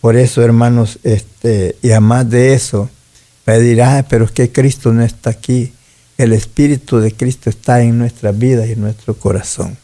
Por 0.00 0.14
eso, 0.14 0.42
hermanos, 0.42 1.00
este, 1.02 1.74
y 1.82 1.90
además 1.90 2.30
de 2.30 2.54
eso, 2.54 2.88
me 3.46 3.58
dirás, 3.58 4.04
pero 4.08 4.26
es 4.26 4.30
que 4.30 4.52
Cristo 4.52 4.92
no 4.92 5.02
está 5.02 5.30
aquí. 5.30 5.72
El 6.16 6.32
Espíritu 6.32 7.00
de 7.00 7.10
Cristo 7.10 7.50
está 7.50 7.82
en 7.82 7.98
nuestra 7.98 8.30
vida 8.30 8.64
y 8.64 8.72
en 8.72 8.80
nuestro 8.82 9.14
corazón. 9.14 9.76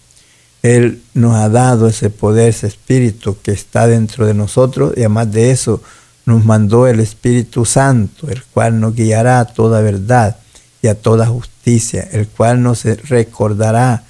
Él 0.63 1.03
nos 1.15 1.37
ha 1.37 1.49
dado 1.49 1.89
ese 1.89 2.11
poder, 2.11 2.49
ese 2.49 2.67
espíritu 2.67 3.37
que 3.43 3.53
está 3.53 3.87
dentro 3.87 4.27
de 4.27 4.35
nosotros 4.35 4.93
y 4.97 5.01
además 5.01 5.33
de 5.33 5.51
eso 5.51 5.83
nos 6.27 6.45
mandó 6.45 6.87
el 6.87 7.01
Espíritu 7.01 7.65
Santo, 7.65 8.29
el 8.29 8.43
cual 8.45 8.81
nos 8.81 8.95
guiará 8.95 9.41
a 9.41 9.45
toda 9.47 9.81
verdad 9.81 10.37
y 10.83 10.89
a 10.89 10.95
toda 10.95 11.27
justicia, 11.27 12.07
el 12.13 12.29
cual 12.29 12.63
nos 12.63 12.85
recordará 12.85 14.05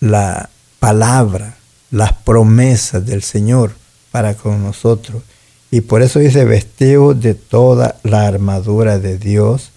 la 0.00 0.48
palabra, 0.78 1.56
las 1.90 2.12
promesas 2.12 3.04
del 3.04 3.22
Señor 3.22 3.72
para 4.10 4.34
con 4.34 4.62
nosotros. 4.62 5.22
Y 5.70 5.82
por 5.82 6.00
eso 6.00 6.20
dice, 6.20 6.46
vestidos 6.46 7.20
de 7.20 7.34
toda 7.34 7.96
la 8.02 8.26
armadura 8.26 8.98
de 8.98 9.18
Dios, 9.18 9.70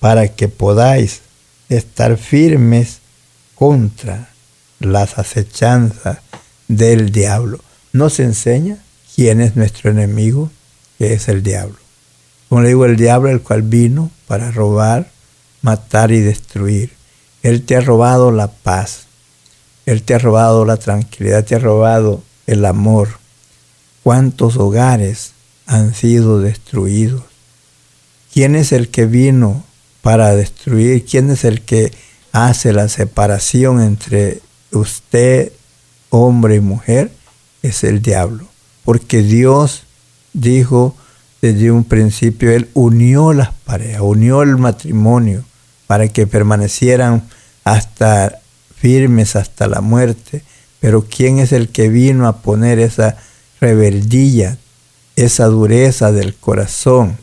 para 0.00 0.28
que 0.28 0.48
podáis 0.48 1.20
estar 1.68 2.16
firmes 2.16 3.00
contra 3.54 4.30
las 4.86 5.18
acechanzas 5.18 6.18
del 6.68 7.10
diablo. 7.10 7.60
Nos 7.92 8.20
enseña 8.20 8.78
quién 9.14 9.40
es 9.40 9.56
nuestro 9.56 9.90
enemigo, 9.90 10.50
que 10.98 11.12
es 11.12 11.28
el 11.28 11.42
diablo. 11.42 11.76
Como 12.48 12.62
le 12.62 12.68
digo, 12.68 12.84
el 12.84 12.96
diablo, 12.96 13.30
el 13.30 13.40
cual 13.40 13.62
vino 13.62 14.10
para 14.26 14.50
robar, 14.50 15.10
matar 15.62 16.12
y 16.12 16.20
destruir. 16.20 16.92
Él 17.42 17.64
te 17.64 17.76
ha 17.76 17.80
robado 17.80 18.30
la 18.30 18.48
paz. 18.48 19.06
Él 19.86 20.02
te 20.02 20.14
ha 20.14 20.18
robado 20.18 20.64
la 20.64 20.76
tranquilidad, 20.76 21.44
te 21.44 21.56
ha 21.56 21.58
robado 21.58 22.22
el 22.46 22.64
amor. 22.64 23.08
¿Cuántos 24.02 24.56
hogares 24.56 25.32
han 25.66 25.94
sido 25.94 26.40
destruidos? 26.40 27.22
¿Quién 28.32 28.56
es 28.56 28.72
el 28.72 28.88
que 28.88 29.06
vino 29.06 29.64
para 30.02 30.34
destruir? 30.34 31.04
¿Quién 31.04 31.30
es 31.30 31.44
el 31.44 31.62
que 31.62 31.92
hace 32.32 32.72
la 32.72 32.88
separación 32.88 33.80
entre 33.80 34.40
usted, 34.74 35.52
hombre 36.10 36.56
y 36.56 36.60
mujer? 36.60 37.10
Es 37.62 37.84
el 37.84 38.02
diablo. 38.02 38.46
Porque 38.84 39.22
Dios 39.22 39.84
dijo 40.32 40.94
desde 41.40 41.70
un 41.70 41.84
principio, 41.84 42.52
Él 42.52 42.68
unió 42.74 43.32
las 43.32 43.52
parejas, 43.52 44.00
unió 44.02 44.42
el 44.42 44.56
matrimonio 44.56 45.44
para 45.86 46.08
que 46.08 46.26
permanecieran 46.26 47.22
hasta 47.64 48.40
firmes 48.76 49.36
hasta 49.36 49.66
la 49.66 49.80
muerte. 49.80 50.42
Pero 50.80 51.06
¿quién 51.08 51.38
es 51.38 51.52
el 51.52 51.68
que 51.68 51.88
vino 51.88 52.28
a 52.28 52.38
poner 52.38 52.78
esa 52.78 53.16
rebeldía, 53.60 54.58
esa 55.16 55.46
dureza 55.46 56.12
del 56.12 56.34
corazón 56.34 57.18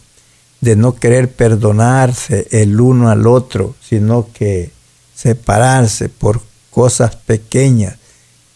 de 0.61 0.75
no 0.75 0.95
querer 0.95 1.31
perdonarse 1.31 2.47
el 2.51 2.79
uno 2.79 3.09
al 3.09 3.27
otro, 3.27 3.75
sino 3.81 4.27
que 4.33 4.71
separarse 5.15 6.07
por 6.09 6.41
cosas 6.71 7.15
pequeñas? 7.15 7.97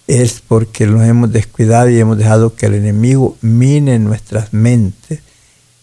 Es 0.08 0.42
porque 0.48 0.88
nos 0.88 1.04
hemos 1.04 1.32
descuidado 1.32 1.90
y 1.90 2.00
hemos 2.00 2.18
dejado 2.18 2.56
que 2.56 2.66
el 2.66 2.74
enemigo 2.74 3.38
mine 3.42 4.00
nuestras 4.00 4.54
mentes 4.54 5.20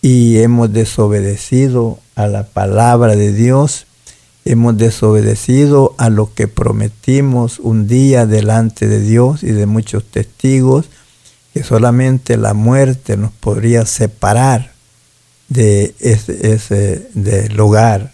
y 0.01 0.39
hemos 0.39 0.72
desobedecido 0.72 2.01
a 2.16 2.26
la 2.26 2.45
palabra 2.45 3.14
de 3.14 3.33
Dios 3.33 3.87
hemos 4.45 4.76
desobedecido 4.76 5.95
a 5.99 6.11
lo 6.11 6.35
que 6.35 6.49
prometimos 6.49 7.59
un 7.59 7.87
día 7.87 8.26
delante 8.26 8.89
de 8.89 9.01
Dios 9.01 9.43
y 9.43 9.53
de 9.53 9.66
muchos 9.66 10.05
testigos, 10.05 10.87
que 11.55 11.62
solamente 11.62 12.37
la 12.37 12.55
muerte 12.55 13.16
nos 13.16 13.33
podría 13.33 13.87
separar 13.87 14.72
de 15.49 15.95
ese, 16.01 17.09
del 17.14 17.61
hogar, 17.61 18.12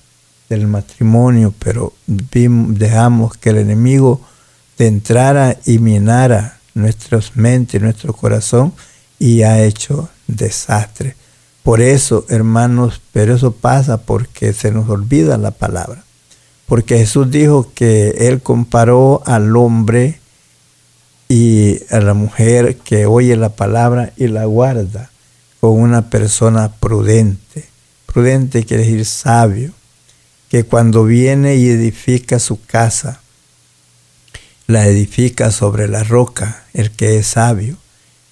del 0.48 0.66
matrimonio, 0.66 1.52
pero 1.58 1.92
dejamos 2.06 3.36
que 3.36 3.50
el 3.50 3.58
enemigo 3.58 4.20
entrara 4.78 5.56
y 5.66 5.78
minara 5.78 6.58
nuestras 6.74 7.36
mentes, 7.36 7.82
nuestro 7.82 8.12
corazón 8.12 8.72
y 9.18 9.42
ha 9.42 9.62
hecho 9.62 10.08
desastre. 10.26 11.16
Por 11.62 11.80
eso, 11.80 12.24
hermanos, 12.28 13.00
pero 13.12 13.34
eso 13.34 13.52
pasa 13.52 13.98
porque 13.98 14.52
se 14.52 14.70
nos 14.70 14.88
olvida 14.88 15.36
la 15.36 15.50
palabra 15.50 16.04
porque 16.68 16.98
Jesús 16.98 17.30
dijo 17.30 17.72
que 17.74 18.10
Él 18.28 18.42
comparó 18.42 19.22
al 19.24 19.56
hombre 19.56 20.20
y 21.28 21.78
a 21.90 22.00
la 22.00 22.12
mujer 22.12 22.76
que 22.76 23.06
oye 23.06 23.36
la 23.36 23.48
palabra 23.48 24.12
y 24.16 24.28
la 24.28 24.44
guarda 24.44 25.10
con 25.60 25.80
una 25.80 26.10
persona 26.10 26.70
prudente. 26.78 27.64
Prudente 28.04 28.64
quiere 28.64 28.84
decir 28.84 29.06
sabio, 29.06 29.72
que 30.48 30.64
cuando 30.64 31.04
viene 31.04 31.56
y 31.56 31.68
edifica 31.68 32.38
su 32.38 32.60
casa, 32.64 33.20
la 34.66 34.86
edifica 34.86 35.50
sobre 35.50 35.88
la 35.88 36.04
roca, 36.04 36.64
el 36.74 36.90
que 36.90 37.18
es 37.18 37.26
sabio. 37.26 37.76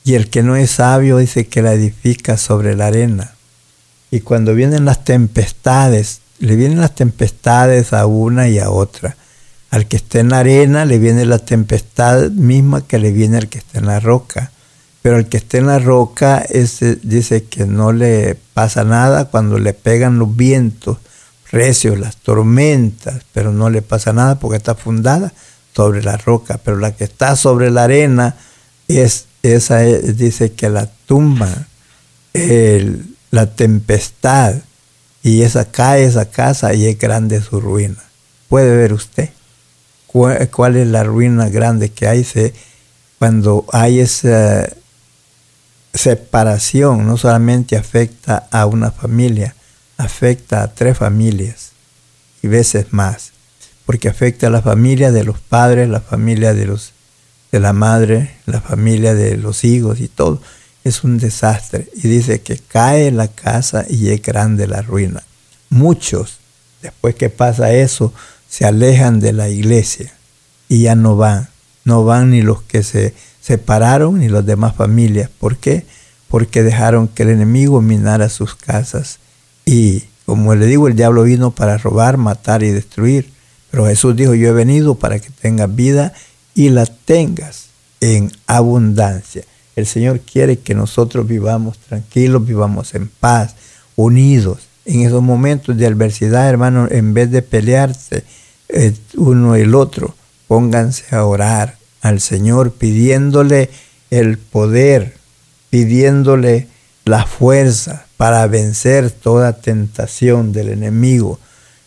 Y 0.04 0.14
el 0.14 0.30
que 0.30 0.42
no 0.42 0.54
es 0.56 0.70
sabio 0.70 1.18
dice 1.18 1.46
que 1.46 1.62
la 1.62 1.72
edifica 1.72 2.36
sobre 2.36 2.76
la 2.76 2.86
arena. 2.86 3.34
Y 4.10 4.20
cuando 4.20 4.54
vienen 4.54 4.84
las 4.84 5.04
tempestades, 5.04 6.20
le 6.38 6.56
vienen 6.56 6.80
las 6.80 6.94
tempestades 6.94 7.92
a 7.92 8.06
una 8.06 8.48
y 8.48 8.58
a 8.58 8.70
otra. 8.70 9.16
Al 9.70 9.86
que 9.88 9.96
está 9.96 10.20
en 10.20 10.28
la 10.28 10.38
arena 10.38 10.84
le 10.84 10.98
viene 10.98 11.26
la 11.26 11.38
tempestad 11.38 12.30
misma 12.30 12.86
que 12.86 12.98
le 12.98 13.12
viene 13.12 13.38
al 13.38 13.48
que 13.48 13.58
está 13.58 13.78
en 13.78 13.86
la 13.86 14.00
roca. 14.00 14.52
Pero 15.02 15.16
al 15.16 15.28
que 15.28 15.38
está 15.38 15.58
en 15.58 15.66
la 15.66 15.78
roca 15.78 16.38
ese 16.38 16.96
dice 17.02 17.44
que 17.44 17.66
no 17.66 17.92
le 17.92 18.36
pasa 18.54 18.84
nada 18.84 19.26
cuando 19.26 19.58
le 19.58 19.74
pegan 19.74 20.18
los 20.18 20.36
vientos 20.36 20.98
recios, 21.50 21.98
las 21.98 22.16
tormentas, 22.16 23.22
pero 23.32 23.52
no 23.52 23.70
le 23.70 23.82
pasa 23.82 24.12
nada 24.12 24.38
porque 24.38 24.56
está 24.56 24.74
fundada 24.74 25.32
sobre 25.74 26.02
la 26.02 26.16
roca. 26.16 26.58
Pero 26.62 26.78
la 26.78 26.94
que 26.94 27.04
está 27.04 27.36
sobre 27.36 27.70
la 27.70 27.84
arena 27.84 28.36
es 28.88 29.26
esa 29.42 29.80
dice 29.80 30.52
que 30.52 30.68
la 30.68 30.86
tumba, 31.06 31.66
la 33.30 33.46
tempestad 33.54 34.56
y 35.22 35.42
esa 35.42 35.64
cae 35.64 36.04
esa 36.04 36.30
casa 36.30 36.74
y 36.74 36.86
es 36.86 36.98
grande 36.98 37.40
su 37.40 37.60
ruina. 37.60 38.02
Puede 38.48 38.76
ver 38.76 38.92
usted 38.92 39.30
cuál, 40.06 40.76
es 40.76 40.86
la 40.86 41.04
ruina 41.04 41.48
grande 41.48 41.90
que 41.90 42.06
hay 42.06 42.26
cuando 43.18 43.64
hay 43.72 44.00
esa 44.00 44.68
separación, 45.92 47.06
no 47.06 47.16
solamente 47.16 47.76
afecta 47.76 48.46
a 48.50 48.66
una 48.66 48.90
familia, 48.90 49.54
afecta 49.96 50.62
a 50.62 50.74
tres 50.74 50.98
familias 50.98 51.72
y 52.42 52.48
veces 52.48 52.92
más, 52.92 53.32
porque 53.84 54.08
afecta 54.08 54.48
a 54.48 54.50
la 54.50 54.62
familia 54.62 55.12
de 55.12 55.24
los 55.24 55.38
padres, 55.38 55.88
la 55.88 56.00
familia 56.00 56.54
de 56.54 56.66
los 56.66 56.92
de 57.52 57.60
la 57.60 57.72
madre, 57.72 58.36
la 58.46 58.60
familia 58.60 59.14
de 59.14 59.36
los 59.36 59.64
hijos 59.64 60.00
y 60.00 60.08
todo 60.08 60.40
es 60.84 61.04
un 61.04 61.18
desastre. 61.18 61.88
Y 61.94 62.08
dice 62.08 62.40
que 62.40 62.58
cae 62.58 63.10
la 63.10 63.28
casa 63.28 63.84
y 63.88 64.10
es 64.10 64.22
grande 64.22 64.66
la 64.66 64.82
ruina. 64.82 65.22
Muchos, 65.68 66.38
después 66.82 67.14
que 67.14 67.28
pasa 67.28 67.72
eso, 67.72 68.12
se 68.48 68.64
alejan 68.64 69.20
de 69.20 69.32
la 69.32 69.48
iglesia 69.48 70.12
y 70.68 70.82
ya 70.82 70.94
no 70.94 71.16
van. 71.16 71.48
No 71.84 72.04
van 72.04 72.30
ni 72.30 72.42
los 72.42 72.62
que 72.62 72.82
se 72.82 73.14
separaron 73.40 74.20
ni 74.20 74.28
las 74.28 74.46
demás 74.46 74.74
familias. 74.74 75.30
¿Por 75.30 75.56
qué? 75.56 75.86
Porque 76.28 76.62
dejaron 76.62 77.08
que 77.08 77.22
el 77.22 77.30
enemigo 77.30 77.80
minara 77.80 78.28
sus 78.28 78.54
casas. 78.54 79.18
Y 79.66 80.04
como 80.24 80.54
le 80.54 80.66
digo, 80.66 80.88
el 80.88 80.96
diablo 80.96 81.24
vino 81.24 81.50
para 81.50 81.76
robar, 81.76 82.16
matar 82.16 82.62
y 82.62 82.70
destruir. 82.70 83.30
Pero 83.70 83.86
Jesús 83.86 84.16
dijo, 84.16 84.34
yo 84.34 84.48
he 84.48 84.52
venido 84.52 84.94
para 84.94 85.18
que 85.18 85.30
tengas 85.30 85.74
vida 85.74 86.12
y 86.54 86.70
la 86.70 86.86
tengas 86.86 87.66
en 88.00 88.30
abundancia. 88.46 89.42
El 89.74 89.86
Señor 89.86 90.20
quiere 90.20 90.60
que 90.60 90.74
nosotros 90.74 91.26
vivamos 91.26 91.78
tranquilos, 91.78 92.46
vivamos 92.46 92.94
en 92.94 93.08
paz, 93.08 93.56
unidos. 93.96 94.68
En 94.84 95.00
esos 95.00 95.22
momentos 95.22 95.76
de 95.76 95.86
adversidad, 95.86 96.48
hermano, 96.48 96.88
en 96.90 97.12
vez 97.12 97.30
de 97.30 97.42
pelearse 97.42 98.24
eh, 98.68 98.94
uno 99.16 99.58
y 99.58 99.62
el 99.62 99.74
otro, 99.74 100.14
pónganse 100.46 101.14
a 101.14 101.24
orar 101.24 101.76
al 102.02 102.20
Señor 102.20 102.72
pidiéndole 102.72 103.68
el 104.10 104.38
poder, 104.38 105.16
pidiéndole 105.70 106.68
la 107.04 107.26
fuerza 107.26 108.05
para 108.16 108.46
vencer 108.46 109.10
toda 109.10 109.54
tentación 109.54 110.52
del 110.52 110.70
enemigo, 110.70 111.38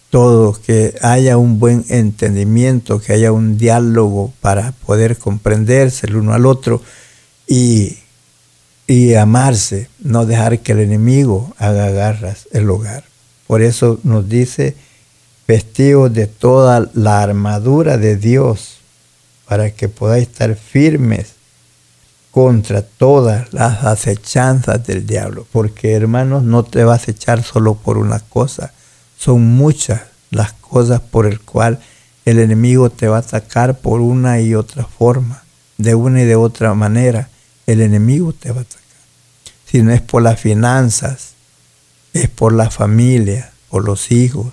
todo, 0.09 0.53
que 0.53 0.95
haya 1.01 1.38
un 1.38 1.59
buen 1.59 1.86
entendimiento, 1.89 2.99
que 2.99 3.13
haya 3.13 3.32
un 3.32 3.57
diálogo 3.57 4.34
para 4.41 4.71
poder 4.71 5.17
comprenderse 5.17 6.07
el 6.07 6.15
uno 6.15 6.34
al 6.34 6.45
otro 6.45 6.82
y, 7.47 7.97
y 8.88 9.13
amarse, 9.13 9.89
no 9.99 10.25
dejar 10.25 10.59
que 10.59 10.71
el 10.71 10.80
enemigo 10.80 11.53
haga 11.57 11.89
garras 11.91 12.47
el 12.51 12.69
hogar. 12.69 13.03
Por 13.47 13.61
eso 13.61 13.99
nos 14.03 14.27
dice, 14.30 14.75
vestidos 15.47 16.13
de 16.13 16.27
toda 16.27 16.89
la 16.93 17.21
armadura 17.21 17.97
de 17.97 18.15
Dios, 18.15 18.77
para 19.47 19.71
que 19.71 19.89
podáis 19.89 20.27
estar 20.27 20.55
firmes 20.55 21.38
contra 22.32 22.82
todas 22.82 23.53
las 23.53 23.84
acechanzas 23.84 24.86
del 24.86 25.05
diablo. 25.05 25.47
Porque 25.51 25.93
hermanos, 25.93 26.43
no 26.43 26.63
te 26.63 26.84
vas 26.84 27.07
a 27.07 27.11
echar 27.11 27.43
solo 27.43 27.75
por 27.75 27.97
una 27.97 28.19
cosa, 28.19 28.73
son 29.17 29.41
muchas 29.55 30.01
las 30.32 30.53
cosas 30.53 31.01
por 31.01 31.25
el 31.25 31.39
cual 31.39 31.80
el 32.25 32.39
enemigo 32.39 32.89
te 32.89 33.07
va 33.07 33.17
a 33.17 33.21
atacar 33.21 33.80
por 33.80 34.01
una 34.01 34.39
y 34.39 34.53
otra 34.53 34.86
forma, 34.86 35.43
de 35.77 35.95
una 35.95 36.21
y 36.21 36.25
de 36.25 36.36
otra 36.36 36.73
manera 36.73 37.30
el 37.65 37.82
enemigo 37.82 38.34
te 38.34 38.51
va 38.51 38.59
a 38.59 38.61
atacar. 38.61 38.80
Si 39.65 39.82
no 39.82 39.91
es 39.91 40.01
por 40.01 40.21
las 40.21 40.39
finanzas, 40.39 41.34
es 42.13 42.30
por 42.30 42.53
la 42.53 42.69
familia, 42.69 43.51
por 43.69 43.86
los 43.86 44.11
hijos, 44.11 44.47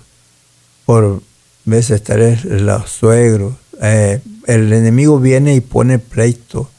por 0.85 1.21
veces 1.65 2.03
tal 2.03 2.39
los 2.43 2.89
suegros. 2.89 3.55
Eh, 3.81 4.21
el 4.45 4.71
enemigo 4.73 5.19
viene 5.19 5.55
y 5.55 5.61
pone 5.61 5.99
pleito, 5.99 6.69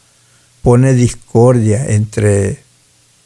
pone 0.63 0.95
discordia 0.95 1.87
entre 1.87 2.63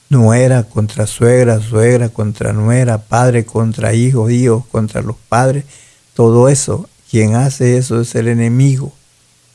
nuera 0.09 0.65
contra 0.65 1.07
suegra, 1.07 1.61
suegra 1.61 2.11
contra 2.11 2.53
nuera, 2.53 2.99
padre 2.99 3.45
contra 3.45 3.95
hijo, 3.95 4.31
hijos 4.31 4.65
contra 4.67 5.01
los 5.01 5.17
padres. 5.29 5.65
Todo 6.15 6.49
eso, 6.49 6.89
quien 7.11 7.35
hace 7.35 7.79
eso 7.79 8.01
es 8.01 8.15
el 8.15 8.29
enemigo, 8.29 8.93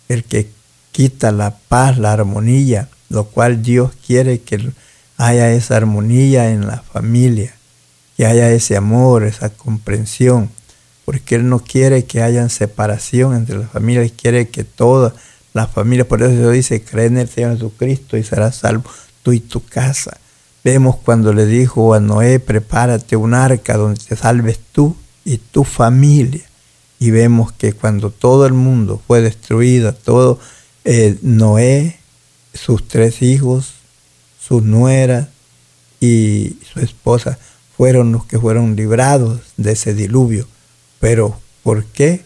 el 0.09 0.23
que 0.23 0.49
quita 0.91 1.31
la 1.31 1.57
paz, 1.57 1.99
la 1.99 2.13
armonía, 2.13 2.89
lo 3.09 3.25
cual 3.25 3.61
Dios 3.61 3.91
quiere 4.05 4.41
que 4.41 4.71
haya 5.17 5.51
esa 5.51 5.77
armonía 5.77 6.49
en 6.49 6.65
la 6.65 6.81
familia, 6.81 7.55
que 8.15 8.25
haya 8.25 8.49
ese 8.49 8.75
amor, 8.75 9.23
esa 9.23 9.49
comprensión, 9.49 10.49
porque 11.05 11.35
Él 11.35 11.47
no 11.49 11.59
quiere 11.59 12.05
que 12.05 12.23
haya 12.23 12.49
separación 12.49 13.35
entre 13.35 13.59
las 13.59 13.69
familias, 13.69 14.11
quiere 14.11 14.49
que 14.49 14.63
todas 14.63 15.13
la 15.57 15.67
familia. 15.67 16.07
Por 16.07 16.23
eso 16.23 16.49
dice, 16.51 16.81
cree 16.81 17.07
en 17.07 17.17
el 17.17 17.27
Señor 17.27 17.53
Jesucristo 17.53 18.17
y 18.17 18.23
serás 18.23 18.55
salvo 18.55 18.89
tú 19.23 19.33
y 19.33 19.39
tu 19.41 19.63
casa. 19.63 20.17
Vemos 20.63 20.95
cuando 20.97 21.33
le 21.33 21.45
dijo 21.45 21.93
a 21.93 21.99
Noé, 21.99 22.39
prepárate 22.39 23.15
un 23.15 23.33
arca 23.33 23.77
donde 23.77 23.99
te 23.99 24.15
salves 24.15 24.59
tú 24.71 24.95
y 25.25 25.37
tu 25.37 25.63
familia. 25.63 26.43
Y 26.99 27.11
vemos 27.11 27.51
que 27.51 27.73
cuando 27.73 28.09
todo 28.09 28.45
el 28.45 28.53
mundo 28.53 29.01
fue 29.05 29.21
destruido, 29.21 29.93
todo 29.93 30.39
eh, 30.83 31.17
Noé, 31.21 31.99
sus 32.53 32.87
tres 32.87 33.21
hijos, 33.21 33.73
sus 34.39 34.63
nueras 34.63 35.27
y 35.99 36.57
su 36.71 36.79
esposa 36.79 37.37
fueron 37.75 38.11
los 38.11 38.25
que 38.25 38.39
fueron 38.39 38.75
librados 38.75 39.41
de 39.57 39.73
ese 39.73 39.93
diluvio. 39.93 40.47
Pero 40.99 41.39
¿por 41.63 41.85
qué? 41.85 42.23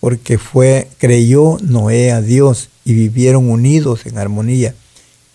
Porque 0.00 0.38
fue 0.38 0.88
creyó 0.98 1.58
Noé 1.60 2.12
a 2.12 2.20
Dios 2.20 2.68
y 2.84 2.94
vivieron 2.94 3.50
unidos 3.50 4.06
en 4.06 4.18
armonía. 4.18 4.74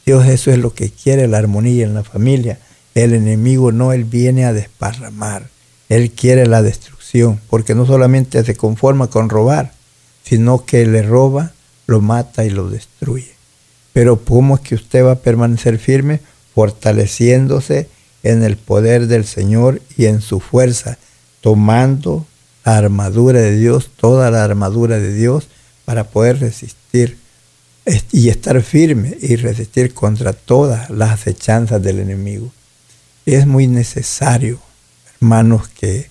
Dios 0.06 0.28
eso 0.28 0.52
es 0.52 0.58
lo 0.58 0.74
que 0.74 0.90
quiere, 0.90 1.28
la 1.28 1.38
armonía 1.38 1.86
en 1.86 1.94
la 1.94 2.04
familia. 2.04 2.60
El 2.96 3.14
enemigo 3.14 3.72
no, 3.72 3.94
él 3.94 4.04
viene 4.04 4.46
a 4.46 4.54
desparramar. 4.54 5.50
Él 5.90 6.12
quiere 6.12 6.46
la 6.46 6.62
destrucción, 6.62 7.40
porque 7.50 7.76
no 7.76 7.86
solamente 7.86 8.44
se 8.44 8.56
conforma 8.56 9.08
con 9.08 9.30
robar, 9.30 9.74
sino 10.24 10.66
que 10.66 10.86
le 10.86 11.04
roba, 11.04 11.54
lo 11.88 12.02
mata 12.02 12.46
y 12.46 12.50
lo 12.50 12.70
destruye. 12.70 13.34
Pero 13.94 14.24
¿cómo 14.24 14.56
es 14.56 14.62
que 14.62 14.76
usted 14.76 15.06
va 15.06 15.12
a 15.14 15.20
permanecer 15.20 15.78
firme? 15.78 16.20
Fortaleciéndose 16.56 17.88
en 18.24 18.44
el 18.44 18.58
poder 18.58 19.08
del 19.08 19.26
Señor 19.26 19.82
y 19.98 20.06
en 20.06 20.22
su 20.22 20.40
fuerza, 20.40 20.98
tomando 21.42 22.26
la 22.66 22.78
armadura 22.78 23.40
de 23.42 23.58
Dios, 23.58 23.90
toda 23.96 24.32
la 24.32 24.44
armadura 24.44 25.00
de 25.00 25.14
Dios, 25.14 25.48
para 25.86 26.06
poder 26.06 26.40
resistir 26.40 27.18
y 28.12 28.30
estar 28.30 28.62
firme 28.62 29.18
y 29.22 29.36
resistir 29.36 29.94
contra 29.94 30.32
todas 30.34 30.90
las 30.90 31.12
acechanzas 31.12 31.82
del 31.82 32.00
enemigo. 32.00 32.52
Es 33.26 33.46
muy 33.46 33.68
necesario, 33.68 34.60
hermanos, 35.16 35.68
que 35.68 36.08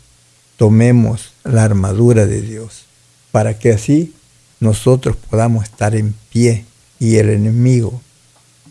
tomemos 0.57 1.33
la 1.45 1.65
armadura 1.65 2.27
de 2.27 2.43
Dios 2.43 2.85
para 3.31 3.59
que 3.59 3.73
así 3.73 4.15
nosotros 4.61 5.17
podamos 5.17 5.65
estar 5.65 5.97
en 5.97 6.15
pie 6.31 6.65
y 7.01 7.17
el 7.17 7.31
enemigo 7.31 8.01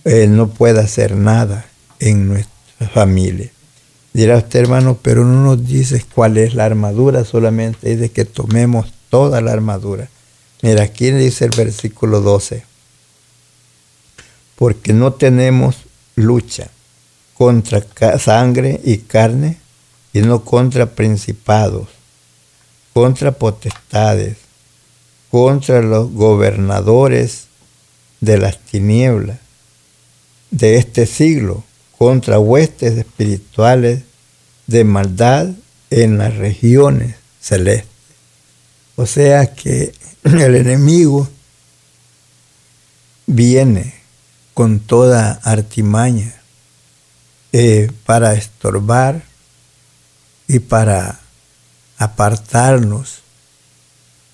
eh, 0.05 0.27
no 0.27 0.49
pueda 0.49 0.82
hacer 0.82 1.15
nada 1.15 1.65
en 1.99 2.27
nuestra 2.27 2.88
familia. 2.93 3.51
Dirá 4.14 4.38
usted, 4.38 4.59
hermano, 4.59 4.97
pero 5.01 5.24
no 5.26 5.43
nos 5.43 5.66
dices 5.66 6.05
cuál 6.05 6.38
es 6.38 6.53
la 6.53 6.66
armadura, 6.66 7.24
solamente 7.24 7.95
dice 7.95 8.12
que 8.12 8.26
tomemos 8.26 8.91
toda 9.09 9.41
la 9.41 9.51
armadura. 9.51 10.09
Mira, 10.62 10.84
aquí 10.84 11.12
dice 11.12 11.45
el 11.45 11.51
versículo 11.51 12.22
12 12.22 12.72
porque 14.62 14.93
no 14.93 15.14
tenemos 15.14 15.78
lucha 16.14 16.70
contra 17.34 17.84
sangre 18.20 18.80
y 18.84 18.99
carne, 18.99 19.57
sino 20.14 20.45
contra 20.45 20.86
principados, 20.86 21.88
contra 22.93 23.32
potestades, 23.32 24.38
contra 25.32 25.82
los 25.82 26.12
gobernadores 26.12 27.47
de 28.20 28.38
las 28.38 28.59
tinieblas 28.59 29.39
de 30.51 30.78
este 30.78 31.07
siglo, 31.07 31.64
contra 32.02 32.39
huestes 32.39 32.97
espirituales 32.97 34.02
de 34.66 34.84
maldad 34.84 35.49
en 35.91 36.18
las 36.18 36.36
regiones 36.36 37.16
celestes. 37.39 37.91
O 38.95 39.06
sea 39.06 39.54
que 39.54 39.93
el 40.24 40.56
enemigo 40.56 41.30
viene 43.28 43.93
con 44.56 44.80
toda 44.80 45.34
artimaña 45.43 46.34
eh, 47.52 47.91
para 48.08 48.34
estorbar 48.34 49.22
y 50.47 50.58
para 50.58 51.20
apartarnos. 51.99 53.20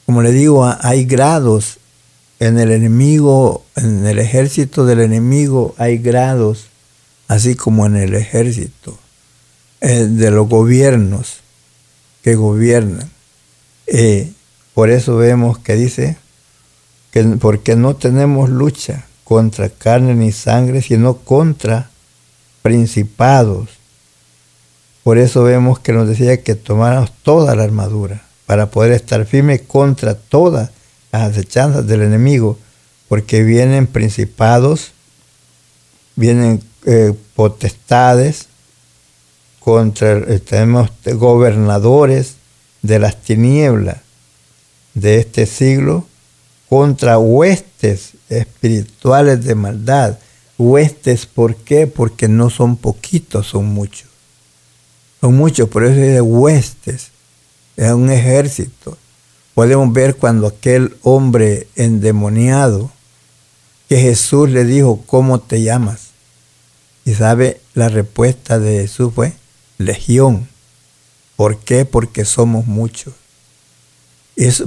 Como 0.05 0.21
le 0.21 0.31
digo, 0.31 0.73
hay 0.79 1.03
grados 1.03 1.79
en 2.39 2.59
el 2.59 2.71
enemigo, 2.71 3.65
en 3.75 4.05
el 4.05 4.19
ejército 4.19 4.85
del 4.85 5.01
enemigo 5.01 5.75
hay 5.77 5.97
grados, 5.97 6.66
así 7.27 7.55
como 7.55 7.85
en 7.85 7.95
el 7.95 8.13
ejército 8.13 8.97
eh, 9.81 10.07
de 10.09 10.31
los 10.31 10.47
gobiernos 10.47 11.37
que 12.21 12.35
gobiernan. 12.35 13.09
Por 14.73 14.91
eso 14.91 15.17
vemos 15.17 15.57
que 15.57 15.75
dice 15.75 16.17
que 17.11 17.23
porque 17.23 17.75
no 17.75 17.95
tenemos 17.95 18.51
lucha 18.51 19.07
contra 19.23 19.69
carne 19.69 20.13
ni 20.13 20.31
sangre, 20.31 20.83
sino 20.83 21.17
contra 21.17 21.89
principados. 22.61 23.69
Por 25.03 25.17
eso 25.17 25.41
vemos 25.43 25.79
que 25.79 25.93
nos 25.93 26.07
decía 26.07 26.43
que 26.43 26.53
tomáramos 26.53 27.11
toda 27.23 27.55
la 27.55 27.63
armadura 27.63 28.21
para 28.45 28.69
poder 28.69 28.91
estar 28.91 29.25
firme 29.25 29.61
contra 29.61 30.13
todas 30.13 30.69
las 31.11 31.31
acechanzas 31.31 31.87
del 31.87 32.03
enemigo, 32.03 32.59
porque 33.09 33.41
vienen 33.41 33.87
principados, 33.87 34.91
vienen 36.15 36.61
eh, 36.89 37.13
potestades, 37.35 38.47
contra, 39.59 40.19
eh, 40.19 40.39
tenemos 40.39 40.89
gobernadores 41.03 42.35
de 42.81 42.97
las 42.97 43.21
tinieblas 43.21 43.97
de 44.93 45.17
este 45.17 45.45
siglo, 45.45 46.07
contra 46.69 47.19
huestes 47.19 48.13
espirituales 48.29 49.43
de 49.43 49.55
maldad. 49.55 50.17
Huestes, 50.57 51.25
¿por 51.25 51.57
qué? 51.57 51.87
Porque 51.87 52.29
no 52.29 52.49
son 52.49 52.77
poquitos, 52.77 53.47
son 53.47 53.65
muchos. 53.65 54.07
Son 55.19 55.35
muchos, 55.35 55.67
por 55.67 55.83
eso 55.83 55.99
es 55.99 56.21
huestes. 56.21 57.09
Es 57.75 57.91
un 57.91 58.09
ejército. 58.09 58.97
Podemos 59.53 59.91
ver 59.91 60.15
cuando 60.15 60.47
aquel 60.47 60.95
hombre 61.03 61.67
endemoniado, 61.75 62.91
que 63.89 63.97
Jesús 63.97 64.49
le 64.49 64.63
dijo, 64.63 65.03
¿cómo 65.05 65.41
te 65.41 65.61
llamas? 65.63 66.06
Y 67.07 67.13
sabe, 67.13 67.61
la 67.73 67.87
respuesta 67.87 68.59
de 68.59 68.81
Jesús 68.81 69.13
fue, 69.15 69.31
legión. 69.77 70.49
¿Por 71.37 71.57
qué? 71.57 71.85
Porque 71.85 72.25
somos 72.25 72.67
muchos. 72.67 73.13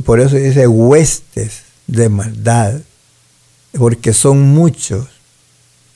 por 0.06 0.20
eso 0.20 0.36
dice 0.36 0.66
huestes 0.66 1.64
de 1.86 2.08
maldad 2.08 2.80
porque 3.72 4.14
son 4.14 4.40
muchos 4.40 5.06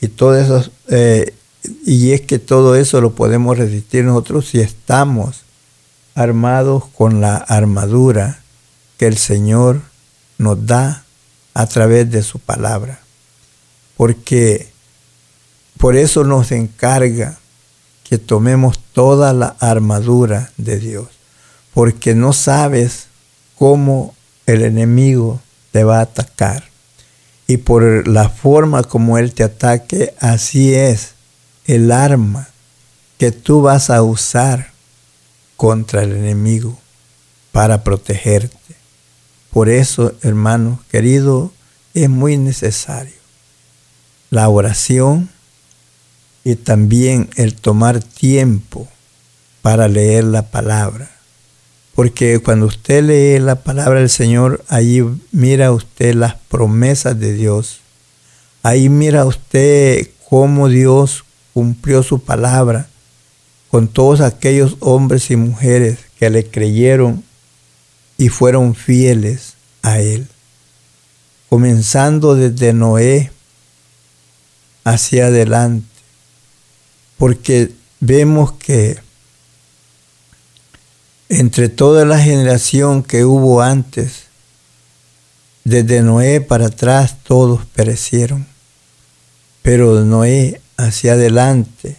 y 0.03 0.09
todo 0.09 0.37
eso 0.39 0.71
eh, 0.89 1.35
y 1.87 2.13
es 2.13 2.21
que 2.21 2.39
todo 2.39 2.77
eso 2.77 3.01
lo 3.01 3.15
podemos 3.15 3.57
resistir 3.57 4.05
nosotros 4.05 4.47
si 4.47 4.61
estamos 4.61 5.45
armados 6.15 6.85
con 6.95 7.23
la 7.23 7.37
armadura 7.37 8.43
que 8.99 9.07
el 9.07 9.17
Señor 9.17 9.81
nos 10.37 10.67
da 10.67 11.07
a 11.55 11.67
través 11.67 12.11
de 12.11 12.23
su 12.23 12.39
palabra. 12.39 13.01
Porque 13.97 14.74
por 15.79 15.97
eso 15.97 16.25
nos 16.25 16.53
encarga 16.53 17.39
que 18.05 18.19
tomemos 18.19 18.79
toda 18.93 19.33
la 19.33 19.57
armadura 19.61 20.53
de 20.57 20.79
Dios, 20.79 21.09
porque 21.73 22.15
no 22.15 22.33
sabes 22.33 23.07
cómo 23.57 24.15
el 24.47 24.63
enemigo 24.63 25.41
te 25.73 25.85
va 25.85 25.99
a 25.99 26.03
atacar 26.03 26.65
y 27.47 27.59
por 27.59 28.09
la 28.09 28.29
forma 28.29 28.83
como 28.83 29.19
Él 29.19 29.35
te 29.35 29.45
ataque, 29.45 30.15
así 30.21 30.75
es 30.75 31.15
el 31.67 31.93
arma 31.93 32.49
que 33.19 33.33
tú 33.33 33.63
vas 33.63 33.91
a 33.91 34.03
usar 34.03 34.73
contra 35.57 36.03
el 36.03 36.13
enemigo 36.13 36.79
para 37.53 37.85
protegerte. 37.85 38.59
Por 39.51 39.69
eso, 39.69 40.15
hermano 40.23 40.81
querido, 40.91 41.53
es 41.93 42.09
muy 42.09 42.37
necesario 42.37 43.15
la 44.31 44.49
oración 44.49 45.31
y 46.45 46.57
también 46.57 47.31
el 47.37 47.55
tomar 47.55 48.03
tiempo 48.03 48.87
para 49.63 49.89
leer 49.89 50.25
la 50.25 50.51
palabra. 50.51 51.11
Porque 51.95 52.39
cuando 52.41 52.67
usted 52.67 53.03
lee 53.05 53.43
la 53.43 53.63
palabra 53.63 54.01
del 54.01 54.11
Señor, 54.11 54.63
ahí 54.69 55.03
mira 55.33 55.73
usted 55.73 56.15
las 56.15 56.35
promesas 56.35 57.19
de 57.19 57.33
Dios. 57.33 57.81
Ahí 58.63 58.89
mira 58.89 59.25
usted 59.25 60.09
cómo 60.29 60.69
Dios 60.69 61.25
cumplió 61.55 62.03
su 62.03 62.21
palabra 62.21 62.89
con 63.71 63.89
todos 63.89 64.21
aquellos 64.21 64.77
hombres 64.81 65.31
y 65.31 65.37
mujeres 65.37 65.99
que 66.19 66.31
le 66.31 66.47
creyeron 66.47 67.25
y 68.19 68.29
fueron 68.29 68.75
fieles 68.75 69.55
a 69.83 70.01
Él. 70.01 70.29
Comenzando 71.49 72.35
desde 72.35 72.73
Noé 72.73 73.31
hacia 74.85 75.27
adelante. 75.27 75.94
Porque 77.25 77.73
vemos 78.01 78.53
que 78.53 78.99
entre 81.31 81.71
toda 81.71 82.05
la 82.05 82.19
generación 82.19 83.03
que 83.03 83.25
hubo 83.25 83.63
antes 83.63 84.25
desde 85.65 86.03
Noé 86.03 86.43
para 86.43 86.67
atrás 86.67 87.17
todos 87.23 87.65
perecieron. 87.65 88.47
Pero 89.63 89.97
de 89.97 90.05
Noé 90.05 90.61
hacia 90.77 91.15
adelante, 91.15 91.97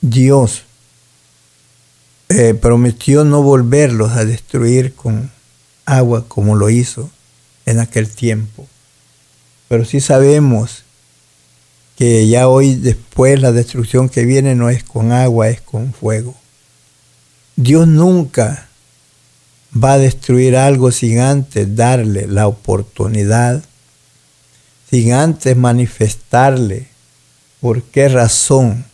Dios 0.00 0.64
eh, 2.28 2.54
prometió 2.54 3.24
no 3.24 3.42
volverlos 3.42 4.10
a 4.10 4.24
destruir 4.24 4.92
con 4.96 5.30
agua 5.86 6.26
como 6.26 6.56
lo 6.56 6.68
hizo 6.68 7.12
en 7.64 7.78
aquel 7.78 8.08
tiempo. 8.08 8.66
Pero 9.68 9.84
sí 9.84 10.00
sabemos 10.00 10.81
que 12.02 12.26
ya 12.26 12.48
hoy 12.48 12.74
después 12.74 13.40
la 13.40 13.52
destrucción 13.52 14.08
que 14.08 14.24
viene 14.24 14.56
no 14.56 14.70
es 14.70 14.82
con 14.82 15.12
agua, 15.12 15.50
es 15.50 15.60
con 15.60 15.92
fuego. 15.92 16.34
Dios 17.54 17.86
nunca 17.86 18.66
va 19.72 19.92
a 19.92 19.98
destruir 19.98 20.56
algo 20.56 20.90
sin 20.90 21.20
antes 21.20 21.76
darle 21.76 22.26
la 22.26 22.48
oportunidad, 22.48 23.62
sin 24.90 25.12
antes 25.12 25.56
manifestarle 25.56 26.88
por 27.60 27.84
qué 27.84 28.08
razón 28.08 28.84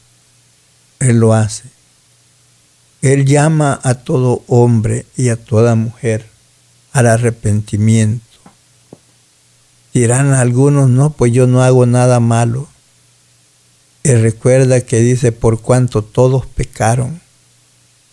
Él 1.01 1.19
lo 1.19 1.33
hace. 1.33 1.65
Él 3.01 3.25
llama 3.25 3.81
a 3.85 3.95
todo 3.95 4.43
hombre 4.49 5.07
y 5.17 5.31
a 5.31 5.43
toda 5.43 5.77
mujer 5.77 6.27
al 6.93 7.07
arrepentimiento. 7.07 8.27
Dirán 9.95 10.35
algunos, 10.35 10.91
no, 10.91 11.09
pues 11.09 11.33
yo 11.33 11.47
no 11.47 11.63
hago 11.63 11.87
nada 11.87 12.21
malo. 12.21 12.69
Y 14.03 14.13
recuerda 14.13 14.81
que 14.81 15.01
dice, 15.01 15.33
por 15.33 15.61
cuanto 15.61 16.03
todos 16.03 16.47
pecaron 16.47 17.21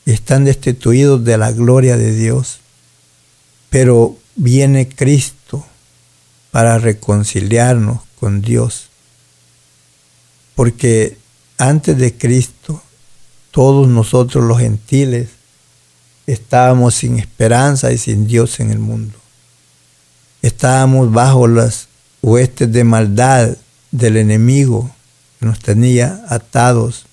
y 0.05 0.11
están 0.11 0.45
destituidos 0.45 1.23
de 1.23 1.37
la 1.37 1.51
gloria 1.51 1.97
de 1.97 2.13
Dios. 2.13 2.59
Pero 3.69 4.17
viene 4.35 4.87
Cristo 4.87 5.65
para 6.51 6.77
reconciliarnos 6.77 8.01
con 8.19 8.41
Dios. 8.41 8.89
Porque 10.55 11.17
antes 11.57 11.97
de 11.97 12.17
Cristo, 12.17 12.81
todos 13.51 13.87
nosotros 13.87 14.43
los 14.43 14.59
gentiles 14.59 15.29
estábamos 16.27 16.95
sin 16.95 17.19
esperanza 17.19 17.91
y 17.91 17.97
sin 17.97 18.27
Dios 18.27 18.59
en 18.59 18.71
el 18.71 18.79
mundo. 18.79 19.17
Estábamos 20.41 21.11
bajo 21.11 21.47
las 21.47 21.87
huestes 22.21 22.71
de 22.71 22.83
maldad 22.83 23.57
del 23.91 24.17
enemigo 24.17 24.94
nos 25.45 25.59
tenía 25.59 26.25
atados, 26.27 27.05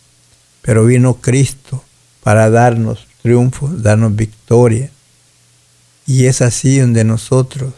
pero 0.63 0.87
vino 0.87 1.15
Cristo 1.15 1.85
para 2.23 2.51
darnos 2.51 3.07
triunfo, 3.23 3.69
darnos 3.69 4.17
victoria. 4.17 4.91
Y 6.07 6.27
es 6.27 6.43
así 6.43 6.79
donde 6.79 7.05
nosotros 7.05 7.75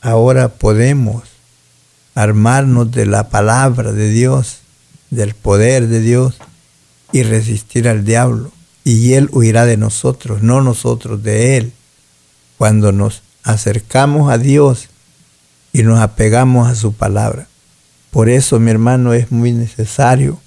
ahora 0.00 0.48
podemos 0.48 1.24
armarnos 2.14 2.90
de 2.90 3.06
la 3.06 3.28
palabra 3.28 3.92
de 3.92 4.08
Dios, 4.10 4.58
del 5.10 5.34
poder 5.34 5.86
de 5.86 6.00
Dios 6.00 6.38
y 7.12 7.22
resistir 7.22 7.88
al 7.88 8.04
diablo. 8.04 8.50
Y 8.82 9.12
Él 9.14 9.28
huirá 9.32 9.66
de 9.66 9.76
nosotros, 9.76 10.42
no 10.42 10.62
nosotros 10.62 11.22
de 11.22 11.56
Él. 11.58 11.72
Cuando 12.58 12.92
nos 12.92 13.22
acercamos 13.42 14.32
a 14.32 14.38
Dios 14.38 14.88
y 15.72 15.82
nos 15.82 16.00
apegamos 16.00 16.68
a 16.68 16.74
su 16.74 16.92
palabra. 16.94 17.46
Por 18.16 18.30
eso, 18.30 18.58
mi 18.58 18.70
hermano, 18.70 19.12
es 19.12 19.30
muy 19.30 19.52
necesario 19.52 20.40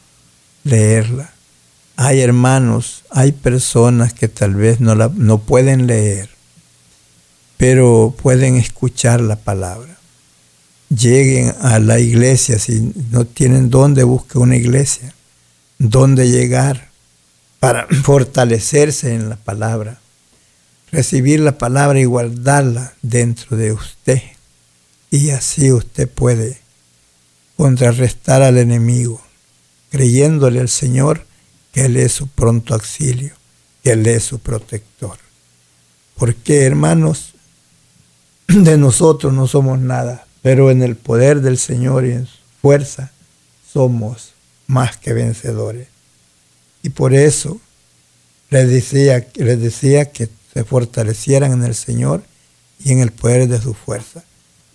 leerla. 0.63 1.29
Hay 1.97 2.19
hermanos, 2.19 3.03
hay 3.11 3.31
personas 3.31 4.11
que 4.11 4.27
tal 4.27 4.55
vez 4.55 4.79
no, 4.79 4.95
la, 4.95 5.11
no 5.13 5.37
pueden 5.37 5.85
leer, 5.85 6.31
pero 7.57 8.15
pueden 8.19 8.55
escuchar 8.55 9.21
la 9.21 9.35
palabra. 9.35 9.99
Lleguen 10.89 11.53
a 11.61 11.77
la 11.77 11.99
iglesia, 11.99 12.57
si 12.57 12.91
no 13.11 13.25
tienen 13.25 13.69
dónde, 13.69 14.03
busquen 14.03 14.41
una 14.41 14.55
iglesia, 14.55 15.13
dónde 15.77 16.27
llegar 16.27 16.89
para 17.59 17.85
fortalecerse 18.03 19.13
en 19.13 19.29
la 19.29 19.35
palabra, 19.35 19.99
recibir 20.91 21.39
la 21.39 21.59
palabra 21.59 21.99
y 21.99 22.05
guardarla 22.05 22.95
dentro 23.03 23.55
de 23.55 23.73
usted. 23.73 24.23
Y 25.11 25.29
así 25.29 25.71
usted 25.71 26.09
puede 26.09 26.67
contrarrestar 27.59 28.41
al 28.41 28.57
enemigo, 28.57 29.19
creyéndole 29.89 30.61
al 30.61 30.69
Señor 30.69 31.25
que 31.73 31.83
Él 31.87 31.97
es 31.97 32.13
su 32.13 32.29
pronto 32.29 32.73
auxilio, 32.73 33.33
que 33.83 33.91
Él 33.91 34.07
es 34.07 34.23
su 34.23 34.39
protector. 34.39 35.17
Porque, 36.15 36.63
hermanos, 36.63 37.33
de 38.47 38.77
nosotros 38.77 39.33
no 39.33 39.45
somos 39.45 39.77
nada, 39.77 40.25
pero 40.41 40.71
en 40.71 40.81
el 40.81 40.95
poder 40.95 41.41
del 41.41 41.57
Señor 41.57 42.05
y 42.05 42.13
en 42.13 42.27
su 42.27 42.37
fuerza 42.61 43.11
somos 43.69 44.31
más 44.65 44.95
que 44.95 45.11
vencedores. 45.11 45.89
Y 46.81 46.91
por 46.91 47.13
eso 47.13 47.59
les 48.51 48.69
decía, 48.69 49.27
les 49.35 49.59
decía 49.59 50.13
que 50.13 50.29
se 50.53 50.63
fortalecieran 50.63 51.51
en 51.51 51.65
el 51.65 51.75
Señor 51.75 52.23
y 52.81 52.93
en 52.93 52.99
el 52.99 53.11
poder 53.11 53.49
de 53.49 53.59
su 53.61 53.73
fuerza. 53.73 54.23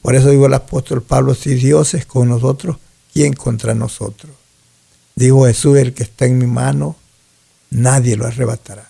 Por 0.05 0.14
eso 0.14 0.28
digo 0.28 0.44
el 0.44 0.52
apóstol 0.52 1.02
Pablo, 1.02 1.34
si 1.34 1.55
Dios 1.55 1.94
es 1.94 2.05
con 2.05 2.28
nosotros, 2.28 2.76
¿quién 3.14 3.32
contra 3.32 3.74
nosotros? 3.74 4.32
Digo 5.14 5.46
Jesús, 5.46 5.78
el 5.78 5.94
que 5.94 6.02
está 6.02 6.26
en 6.26 6.36
mi 6.36 6.46
mano, 6.46 6.94
nadie 7.70 8.14
lo 8.14 8.26
arrebatará. 8.26 8.86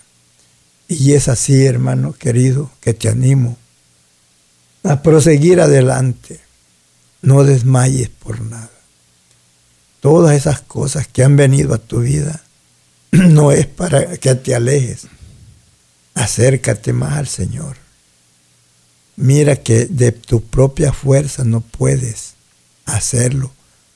Y 0.89 1.13
es 1.13 1.29
así, 1.29 1.65
hermano 1.65 2.11
querido, 2.11 2.69
que 2.81 2.93
te 2.93 3.07
animo 3.07 3.57
a 4.83 5.01
proseguir 5.01 5.61
adelante. 5.61 6.41
No 7.21 7.45
desmayes 7.45 8.09
por 8.09 8.41
nada. 8.41 8.69
Todas 10.01 10.35
esas 10.35 10.59
cosas 10.59 11.07
que 11.07 11.23
han 11.23 11.37
venido 11.37 11.73
a 11.73 11.77
tu 11.77 12.01
vida 12.01 12.43
no 13.11 13.53
es 13.53 13.67
para 13.67 14.17
que 14.17 14.35
te 14.35 14.53
alejes. 14.53 15.07
Acércate 16.13 16.91
más 16.91 17.13
al 17.13 17.27
Señor. 17.27 17.84
Mira 19.15 19.55
que 19.55 19.85
de 19.85 20.11
tu 20.11 20.41
propia 20.41 20.91
fuerza 20.93 21.43
no 21.43 21.61
puedes 21.61 22.33
hacerlo 22.85 23.51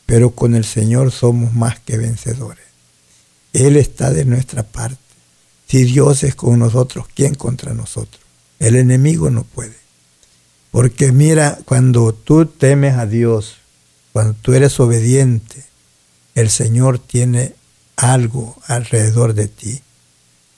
pero 0.10 0.32
con 0.32 0.56
el 0.56 0.66
Señor 0.66 1.12
somos 1.12 1.54
más 1.54 1.80
que 1.82 1.96
vencedores. 1.96 2.66
Él 3.54 3.78
está 3.78 4.10
de 4.10 4.26
nuestra 4.26 4.64
parte. 4.64 4.98
Si 5.68 5.84
Dios 5.84 6.24
es 6.24 6.34
con 6.34 6.58
nosotros, 6.58 7.06
¿quién 7.14 7.36
contra 7.36 7.76
nosotros? 7.76 8.20
El 8.58 8.76
enemigo 8.76 9.30
no 9.30 9.44
puede. 9.44 9.76
Porque 10.72 11.12
mira, 11.12 11.60
cuando 11.64 12.12
tú 12.12 12.48
temes 12.48 12.96
a 12.96 13.06
Dios, 13.06 13.58
cuando 14.12 14.34
tú 14.34 14.56
eres 14.56 14.80
obediente, 14.80 15.64
el 16.34 16.50
Señor 16.50 16.98
tiene 16.98 17.54
algo 17.96 18.58
alrededor 18.66 19.36
de 19.36 19.48
ti 19.48 19.80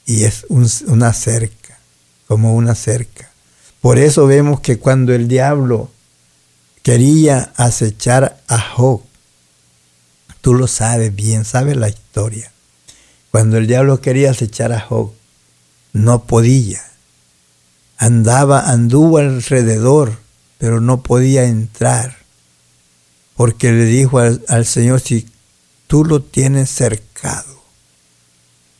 y 0.05 0.23
es 0.23 0.45
una 0.47 1.11
cerca, 1.11 1.77
como 2.25 2.55
una 2.55 2.73
cerca. 2.73 3.30
Por 3.81 3.97
eso 3.97 4.27
vemos 4.27 4.61
que 4.61 4.79
cuando 4.79 5.13
el 5.13 5.27
diablo 5.27 5.89
quería 6.83 7.51
acechar 7.57 8.41
a 8.47 8.59
Job, 8.59 9.01
Tú 10.41 10.55
lo 10.55 10.67
sabes 10.67 11.15
bien, 11.15 11.45
sabes 11.45 11.77
la 11.77 11.87
historia. 11.87 12.51
Cuando 13.29 13.57
el 13.57 13.67
diablo 13.67 14.01
quería 14.01 14.31
acechar 14.31 14.73
a 14.73 14.81
Job, 14.81 15.13
no 15.93 16.23
podía. 16.23 16.81
Andaba, 17.97 18.71
anduvo 18.71 19.19
alrededor, 19.19 20.17
pero 20.57 20.81
no 20.81 21.03
podía 21.03 21.43
entrar. 21.43 22.17
Porque 23.35 23.71
le 23.71 23.85
dijo 23.85 24.17
al, 24.17 24.43
al 24.47 24.65
Señor, 24.65 24.99
si 24.99 25.27
tú 25.85 26.03
lo 26.03 26.23
tienes 26.23 26.71
cercado. 26.71 27.61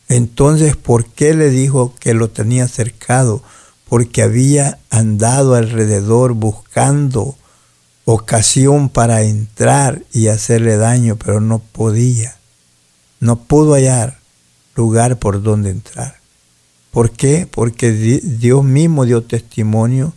Entonces, 0.09 0.75
¿por 0.75 1.05
qué 1.05 1.35
le 1.35 1.51
dijo 1.51 1.93
que 1.99 2.15
lo 2.15 2.31
tenía 2.31 2.67
cercado? 2.67 3.43
Porque 3.91 4.21
había 4.21 4.79
andado 4.89 5.55
alrededor 5.55 6.31
buscando 6.31 7.35
ocasión 8.05 8.87
para 8.87 9.23
entrar 9.23 10.01
y 10.13 10.29
hacerle 10.29 10.77
daño, 10.77 11.17
pero 11.17 11.41
no 11.41 11.59
podía. 11.59 12.37
No 13.19 13.43
pudo 13.43 13.73
hallar 13.73 14.17
lugar 14.77 15.19
por 15.19 15.43
donde 15.43 15.71
entrar. 15.71 16.21
¿Por 16.89 17.11
qué? 17.11 17.49
Porque 17.51 17.91
Dios 17.91 18.63
mismo 18.63 19.03
dio 19.03 19.23
testimonio 19.23 20.13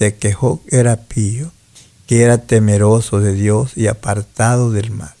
de 0.00 0.16
que 0.16 0.32
Job 0.32 0.60
era 0.68 0.96
pío, 0.96 1.52
que 2.08 2.22
era 2.22 2.38
temeroso 2.38 3.20
de 3.20 3.34
Dios 3.34 3.76
y 3.76 3.86
apartado 3.86 4.72
del 4.72 4.90
mal. 4.90 5.14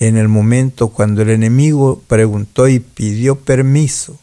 En 0.00 0.16
el 0.16 0.26
momento 0.26 0.88
cuando 0.88 1.22
el 1.22 1.30
enemigo 1.30 2.02
preguntó 2.08 2.66
y 2.66 2.80
pidió 2.80 3.38
permiso 3.38 4.18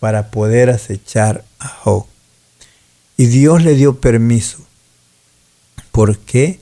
para 0.00 0.30
poder 0.30 0.68
acechar 0.68 1.46
a 1.58 1.68
Job, 1.68 2.09
y 3.20 3.26
Dios 3.26 3.62
le 3.62 3.74
dio 3.74 4.00
permiso, 4.00 4.60
¿Por 5.92 6.16
qué? 6.16 6.58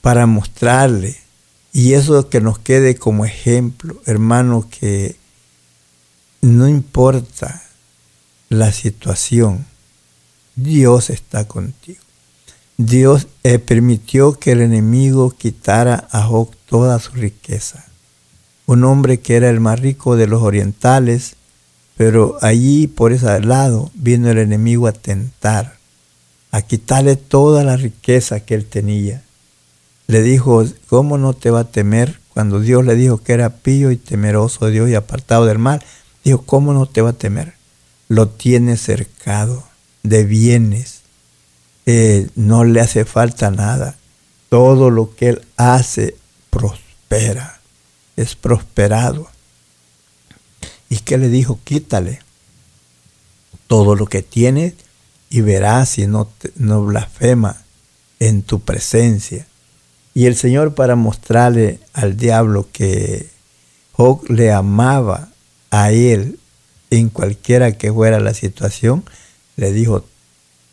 Para 0.00 0.24
mostrarle. 0.24 1.18
Y 1.74 1.92
eso 1.92 2.30
que 2.30 2.40
nos 2.40 2.58
quede 2.58 2.94
como 2.94 3.26
ejemplo, 3.26 4.00
hermano, 4.06 4.66
que 4.70 5.16
no 6.40 6.70
importa 6.70 7.62
la 8.48 8.72
situación, 8.72 9.66
Dios 10.56 11.10
está 11.10 11.46
contigo. 11.46 12.00
Dios 12.78 13.26
eh, 13.42 13.58
permitió 13.58 14.38
que 14.38 14.52
el 14.52 14.62
enemigo 14.62 15.28
quitara 15.36 16.08
a 16.12 16.22
Job 16.22 16.48
toda 16.64 16.98
su 16.98 17.12
riqueza. 17.12 17.84
Un 18.64 18.84
hombre 18.84 19.20
que 19.20 19.36
era 19.36 19.50
el 19.50 19.60
más 19.60 19.78
rico 19.78 20.16
de 20.16 20.28
los 20.28 20.40
orientales, 20.40 21.36
pero 21.98 22.38
allí 22.40 22.86
por 22.86 23.12
ese 23.12 23.38
lado 23.42 23.90
vino 23.92 24.30
el 24.30 24.38
enemigo 24.38 24.86
a 24.86 24.92
tentar, 24.92 25.78
a 26.50 26.62
quitarle 26.62 27.16
toda 27.16 27.64
la 27.64 27.76
riqueza 27.76 28.40
que 28.40 28.54
él 28.54 28.66
tenía. 28.66 29.22
Le 30.06 30.22
dijo, 30.22 30.64
¿cómo 30.88 31.18
no 31.18 31.34
te 31.34 31.50
va 31.50 31.60
a 31.60 31.70
temer? 31.70 32.18
Cuando 32.34 32.60
Dios 32.60 32.84
le 32.84 32.94
dijo 32.94 33.18
que 33.18 33.32
era 33.32 33.50
pío 33.50 33.90
y 33.90 33.96
temeroso 33.96 34.66
de 34.66 34.72
Dios 34.72 34.90
y 34.90 34.94
apartado 34.94 35.46
del 35.46 35.58
mal, 35.58 35.82
dijo, 36.24 36.42
¿cómo 36.42 36.72
no 36.72 36.86
te 36.86 37.02
va 37.02 37.10
a 37.10 37.14
temer? 37.14 37.54
Lo 38.08 38.28
tiene 38.28 38.76
cercado 38.76 39.64
de 40.02 40.24
bienes 40.24 41.00
eh, 41.86 42.28
no 42.36 42.62
le 42.62 42.80
hace 42.80 43.04
falta 43.04 43.50
nada. 43.50 43.96
Todo 44.48 44.90
lo 44.90 45.14
que 45.16 45.30
él 45.30 45.42
hace 45.56 46.16
prospera, 46.50 47.60
es 48.16 48.36
prosperado. 48.36 49.28
¿Y 50.88 50.98
qué 50.98 51.18
le 51.18 51.28
dijo? 51.28 51.58
Quítale 51.64 52.20
todo 53.66 53.94
lo 53.94 54.06
que 54.06 54.22
tiene 54.22 54.74
y 55.30 55.40
verás 55.40 55.90
si 55.90 56.06
no, 56.06 56.28
no 56.56 56.84
blasfema 56.84 57.56
en 58.18 58.42
tu 58.42 58.60
presencia. 58.60 59.46
Y 60.12 60.26
el 60.26 60.36
Señor 60.36 60.74
para 60.74 60.96
mostrarle 60.96 61.78
al 61.92 62.16
diablo 62.16 62.68
que 62.72 63.30
Job 63.92 64.28
le 64.28 64.52
amaba 64.52 65.28
a 65.70 65.92
él 65.92 66.38
en 66.90 67.08
cualquiera 67.08 67.72
que 67.78 67.92
fuera 67.92 68.18
la 68.18 68.34
situación, 68.34 69.04
le 69.56 69.72
dijo, 69.72 70.04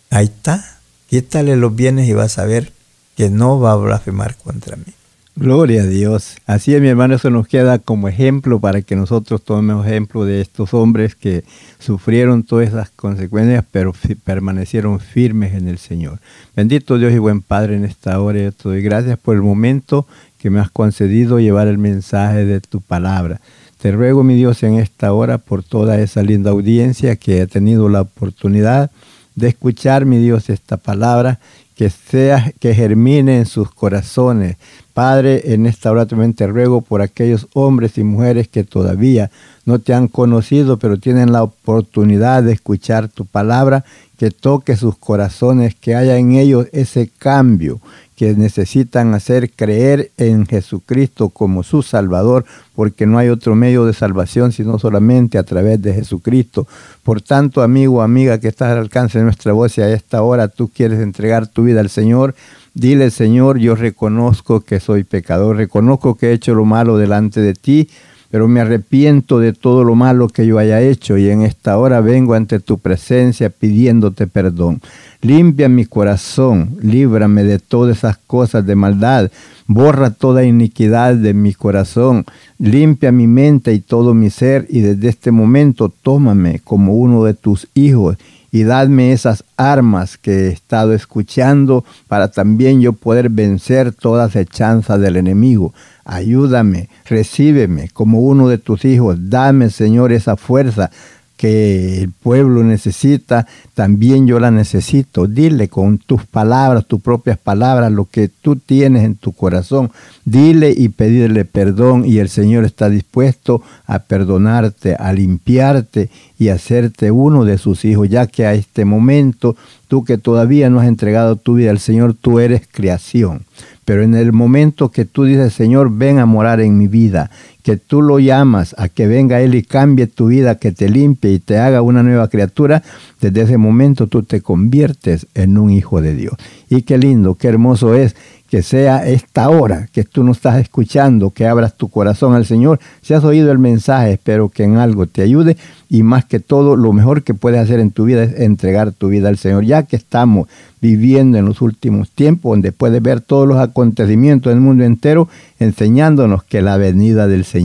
ahí 0.10 0.26
está, 0.26 0.80
quítale 1.08 1.56
los 1.56 1.76
bienes 1.76 2.08
y 2.08 2.14
vas 2.14 2.40
a 2.40 2.46
ver 2.46 2.74
que 3.16 3.30
no 3.30 3.60
va 3.60 3.74
a 3.74 3.76
blasfemar 3.76 4.36
contra 4.38 4.76
mí. 4.76 4.97
Gloria 5.40 5.84
a 5.84 5.86
Dios. 5.86 6.38
Así 6.48 6.74
es, 6.74 6.82
mi 6.82 6.88
hermano, 6.88 7.14
eso 7.14 7.30
nos 7.30 7.48
queda 7.48 7.78
como 7.78 8.08
ejemplo 8.08 8.60
para 8.60 8.82
que 8.82 8.96
nosotros 8.96 9.44
tomemos 9.44 9.86
ejemplo 9.86 10.26
de 10.26 10.42
estos 10.42 10.74
hombres 10.74 11.14
que 11.14 11.44
sufrieron 11.78 12.42
todas 12.42 12.70
esas 12.70 12.90
consecuencias, 12.90 13.64
pero 13.70 13.94
permanecieron 14.24 15.00
firmes 15.00 15.54
en 15.54 15.68
el 15.68 15.78
Señor. 15.78 16.18
Bendito 16.56 16.98
Dios 16.98 17.14
y 17.14 17.20
buen 17.20 17.44
Padre 17.44 17.76
en 17.76 17.86
esta 17.86 18.20
hora. 18.20 18.40
Yo 18.40 18.52
te 18.52 18.68
doy 18.68 18.82
gracias 18.82 19.20
por 19.20 19.36
el 19.36 19.44
momento 19.44 20.08
que 20.40 20.50
me 20.50 20.60
has 20.60 20.72
concedido 20.72 21.40
llevar 21.40 21.68
el 21.68 21.78
mensaje 21.78 22.44
de 22.44 22.60
tu 22.60 22.82
palabra. 22.82 23.40
Te 23.80 23.92
ruego, 23.92 24.24
mi 24.24 24.34
Dios, 24.34 24.64
en 24.64 24.80
esta 24.80 25.14
hora 25.14 25.38
por 25.38 25.62
toda 25.62 26.00
esa 26.00 26.24
linda 26.24 26.50
audiencia 26.50 27.16
que 27.16 27.42
ha 27.42 27.46
tenido 27.46 27.90
la 27.90 28.02
oportunidad 28.02 28.90
de 29.36 29.50
escuchar, 29.50 30.06
mi 30.06 30.18
Dios, 30.18 30.50
esta 30.50 30.78
palabra, 30.78 31.40
que 31.78 31.92
sea, 31.92 32.52
que 32.60 32.74
germine 32.74 33.38
en 33.38 33.46
sus 33.46 33.70
corazones. 33.72 34.58
Padre, 34.96 35.54
en 35.54 35.68
esta 35.68 35.92
hora 35.92 36.08
también 36.08 36.34
te 36.34 36.48
ruego 36.48 36.82
por 36.82 37.04
aquellos 37.04 37.48
hombres 37.54 38.00
y 38.00 38.04
mujeres 38.04 38.48
que 38.48 38.64
todavía 38.64 39.30
no 39.64 39.78
te 39.78 39.94
han 39.94 40.08
conocido, 40.08 40.80
pero 40.80 40.98
tienen 40.98 41.32
la 41.32 41.44
oportunidad 41.44 42.42
de 42.42 42.54
escuchar 42.54 43.10
tu 43.10 43.26
palabra, 43.26 43.86
que 44.18 44.32
toque 44.32 44.76
sus 44.76 44.98
corazones, 44.98 45.76
que 45.76 45.96
haya 45.96 46.18
en 46.18 46.34
ellos 46.34 46.68
ese 46.72 47.10
cambio, 47.20 47.80
que 48.16 48.34
necesitan 48.34 49.14
hacer 49.14 49.52
creer 49.52 50.10
en 50.18 50.48
Jesucristo 50.48 51.30
como 51.30 51.62
su 51.62 51.84
Salvador, 51.84 52.46
porque 52.76 53.06
no 53.06 53.20
hay 53.20 53.30
otro 53.30 53.54
medio 53.54 53.86
de 53.86 53.94
salvación 53.94 54.52
sino 54.52 54.80
solamente 54.80 55.38
a 55.38 55.44
través 55.44 55.80
de 55.84 55.94
Jesucristo. 55.94 56.68
Por 57.04 57.22
tanto, 57.22 57.62
amigo 57.62 58.02
amiga 58.02 58.40
que 58.40 58.48
estás 58.48 58.72
al 58.72 58.80
alcance 58.80 59.20
de 59.20 59.24
nuestra 59.24 59.54
voz 59.54 59.78
y 59.78 59.82
a 59.82 59.94
esta 59.94 60.24
hora 60.24 60.48
tú 60.48 60.68
quieres 60.68 61.00
entregar 61.00 61.46
tu 61.46 61.64
vida 61.64 61.80
al 61.80 61.90
Señor, 61.90 62.34
dile 62.74 63.12
Señor, 63.12 63.60
yo 63.60 63.76
reconozco 63.76 64.62
que 64.62 64.80
soy 64.80 65.04
pecador, 65.04 65.58
reconozco 65.58 66.16
que 66.16 66.30
he 66.30 66.34
hecho 66.34 66.56
lo 66.56 66.66
malo 66.66 66.98
delante 66.98 67.40
de 67.40 67.54
ti, 67.54 67.88
pero 68.30 68.48
me 68.48 68.60
arrepiento 68.60 69.40
de 69.40 69.54
todo 69.54 69.84
lo 69.84 69.96
malo 69.96 70.28
que 70.28 70.46
yo 70.46 70.60
haya 70.60 70.82
hecho 70.82 71.18
y 71.18 71.30
en 71.30 71.42
esta 71.42 71.78
hora 71.78 72.02
vengo 72.02 72.34
ante 72.34 72.60
tu 72.60 72.78
presencia 72.78 73.50
pidiéndote 73.50 74.28
perdón. 74.28 74.82
Limpia 75.22 75.70
mi 75.70 75.86
corazón, 75.86 76.78
líbrame 76.82 77.44
de 77.44 77.60
todas 77.60 77.98
esas 77.98 78.18
cosas 78.18 78.66
de 78.66 78.76
maldad, 78.76 79.32
borra 79.66 80.12
toda 80.12 80.44
iniquidad 80.44 81.16
de 81.16 81.34
mi 81.34 81.54
corazón, 81.54 82.26
limpia 82.60 83.12
mi 83.12 83.28
mente 83.28 83.74
y 83.74 83.80
todo 83.80 84.14
mi 84.14 84.30
ser 84.30 84.68
y 84.70 84.82
desde 84.82 85.10
este 85.10 85.32
momento 85.32 85.92
tómame 86.02 86.60
como 86.64 86.96
uno 86.96 87.24
de 87.24 87.34
tus 87.34 87.68
hijos 87.74 88.18
y 88.52 88.64
dadme 88.64 89.12
esas 89.12 89.44
armas 89.58 90.18
que 90.18 90.32
he 90.32 90.48
estado 90.50 90.94
escuchando 90.94 91.84
para 92.08 92.30
también 92.30 92.82
yo 92.82 92.94
poder 92.94 93.30
vencer 93.30 93.92
toda 93.92 94.30
hechanzas 94.34 95.00
del 95.00 95.18
enemigo. 95.18 95.74
Ayúdame, 96.10 96.88
recíbeme 97.06 97.90
como 97.90 98.22
uno 98.22 98.48
de 98.48 98.58
tus 98.58 98.86
hijos, 98.86 99.30
dame 99.30 99.70
Señor 99.70 100.14
esa 100.14 100.38
fuerza 100.38 100.90
que 101.36 102.02
el 102.02 102.12
pueblo 102.12 102.64
necesita, 102.64 103.46
también 103.76 104.26
yo 104.26 104.40
la 104.40 104.50
necesito. 104.50 105.28
Dile 105.28 105.68
con 105.68 106.00
tus 106.00 106.26
palabras, 106.26 106.86
tus 106.88 107.00
propias 107.00 107.38
palabras, 107.38 107.92
lo 107.92 108.06
que 108.06 108.28
tú 108.28 108.56
tienes 108.56 109.04
en 109.04 109.16
tu 109.16 109.34
corazón. 109.34 109.92
Dile 110.26 110.74
y 110.76 110.90
pedirle 110.90 111.46
perdón 111.46 112.06
y 112.06 112.20
el 112.20 112.30
Señor 112.30 112.66
está 112.66 112.90
dispuesto 112.90 113.62
a 113.86 114.00
perdonarte, 114.00 114.96
a 114.96 115.14
limpiarte 115.14 116.10
y 116.40 116.50
hacerte 116.50 117.12
uno 117.12 117.46
de 117.46 117.58
sus 117.58 117.86
hijos, 117.86 118.10
ya 118.10 118.28
que 118.28 118.46
a 118.46 118.54
este 118.54 118.84
momento, 118.84 119.56
tú 119.88 120.04
que 120.04 120.18
todavía 120.18 120.70
no 120.70 120.80
has 120.80 120.88
entregado 120.88 121.36
tu 121.36 121.56
vida 121.56 121.70
al 121.70 121.80
Señor, 121.80 122.16
tú 122.16 122.40
eres 122.40 122.64
creación. 122.72 123.44
Pero 123.88 124.04
en 124.04 124.16
el 124.16 124.34
momento 124.34 124.92
que 124.92 125.06
tú 125.06 125.24
dices, 125.24 125.54
Señor, 125.54 125.90
ven 125.90 126.20
a 126.20 126.26
morar 126.26 126.60
en 126.60 126.78
mi 126.78 126.88
vida, 126.88 127.32
que 127.68 127.76
tú 127.76 128.02
lo 128.02 128.18
llamas 128.18 128.74
a 128.78 128.88
que 128.88 129.08
venga 129.08 129.42
Él 129.42 129.54
y 129.54 129.62
cambie 129.62 130.08
tu 130.08 130.28
vida, 130.28 130.56
que 130.56 130.72
te 130.72 130.88
limpie 130.88 131.34
y 131.34 131.40
te 131.40 131.58
haga 131.58 131.82
una 131.82 132.02
nueva 132.02 132.30
criatura, 132.30 132.82
desde 133.20 133.42
ese 133.42 133.58
momento 133.58 134.08
tú 134.08 134.24
te 134.24 134.40
conviertes 134.40 135.28
en 135.34 135.58
un 135.58 135.70
hijo 135.70 136.00
de 136.00 136.16
Dios. 136.16 136.36
Y 136.70 136.84
qué 136.84 136.98
lindo, 136.98 137.36
qué 137.36 137.50
hermoso 137.50 137.94
es 137.94 138.16
que 138.50 138.64
sea 138.64 139.06
esta 139.06 139.50
hora 139.50 139.90
que 139.92 140.06
tú 140.06 140.24
no 140.24 140.32
estás 140.32 140.62
escuchando, 140.62 141.32
que 141.32 141.46
abras 141.46 141.76
tu 141.76 141.90
corazón 141.90 142.34
al 142.34 142.46
Señor. 142.46 142.80
Si 143.02 143.14
has 143.14 143.26
oído 143.26 143.52
el 143.52 143.60
mensaje, 143.60 144.14
espero 144.14 144.48
que 144.48 144.64
en 144.64 144.78
algo 144.78 145.06
te 145.06 145.22
ayude 145.22 145.58
y 145.90 146.04
más 146.04 146.24
que 146.24 146.40
todo, 146.40 146.76
lo 146.76 146.94
mejor 146.94 147.24
que 147.24 147.34
puedes 147.34 147.60
hacer 147.60 147.80
en 147.80 147.92
tu 147.92 148.06
vida 148.06 148.24
es 148.24 148.40
entregar 148.40 148.94
tu 148.94 149.10
vida 149.10 149.28
al 149.28 149.38
Señor, 149.38 149.66
ya 149.66 149.84
que 149.84 149.98
estamos 149.98 150.48
viviendo 150.80 151.38
en 151.38 151.46
los 151.46 151.62
últimos 151.62 152.10
tiempos, 152.12 152.52
donde 152.52 152.72
puedes 152.72 153.02
ver 153.02 153.20
todos 153.22 153.48
los 153.48 153.58
acontecimientos 153.58 154.52
del 154.52 154.62
mundo 154.62 154.84
entero, 154.84 155.28
enseñándonos 155.60 156.44
que 156.44 156.62
la 156.62 156.78
venida 156.78 157.28
del 157.28 157.44
Señor 157.44 157.57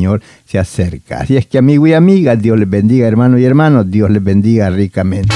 se 0.45 0.59
acerca. 0.59 1.20
Así 1.20 1.36
es 1.36 1.47
que 1.47 1.59
amigo 1.59 1.86
y 1.86 1.93
amiga, 1.93 2.36
Dios 2.36 2.59
les 2.59 2.68
bendiga 2.68 3.07
hermanos 3.07 3.40
y 3.40 3.45
hermanos, 3.45 3.90
Dios 3.90 4.11
les 4.11 4.22
bendiga 4.22 4.70
ricamente. 4.70 5.34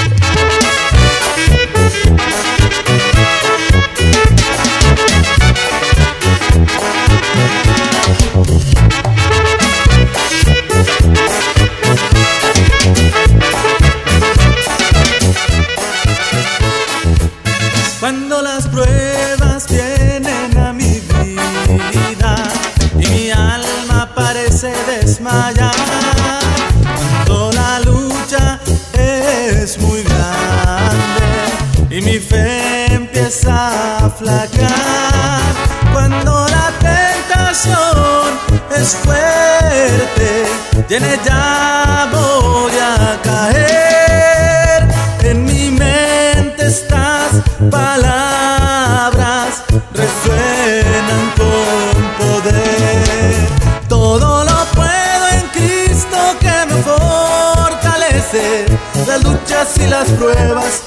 Empieza 34.19 34.43
a 34.43 34.47
flacar, 34.47 35.53
cuando 35.93 36.47
la 36.47 36.71
tentación 36.79 38.39
es 38.75 38.95
fuerte, 38.95 40.45
tiene 40.87 41.19
ya 41.25 42.07
voy 42.11 42.71
a 42.79 43.19
caer 43.23 44.87
en 45.23 45.45
mi 45.45 45.71
mente 45.71 46.67
estas 46.67 47.31
palabras 47.69 49.63
resuenan 49.93 51.31
con 51.37 52.03
poder. 52.17 53.47
Todo 53.87 54.43
lo 54.43 54.65
puedo 54.75 55.27
en 55.33 55.47
Cristo 55.53 56.17
que 56.39 56.65
me 56.69 56.81
fortalece. 56.83 58.65
Las 59.07 59.23
luchas 59.23 59.77
y 59.77 59.87
las 59.87 60.07
pruebas, 60.09 60.83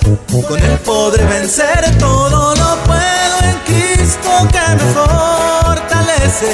con 0.48 0.58
Él 0.62 0.78
podré 0.84 1.24
vencer. 1.24 1.96
Todo 1.98 2.54
lo 2.54 2.76
puedo 2.84 2.89
que 4.49 4.74
me 4.76 4.84
fortalece. 4.93 6.53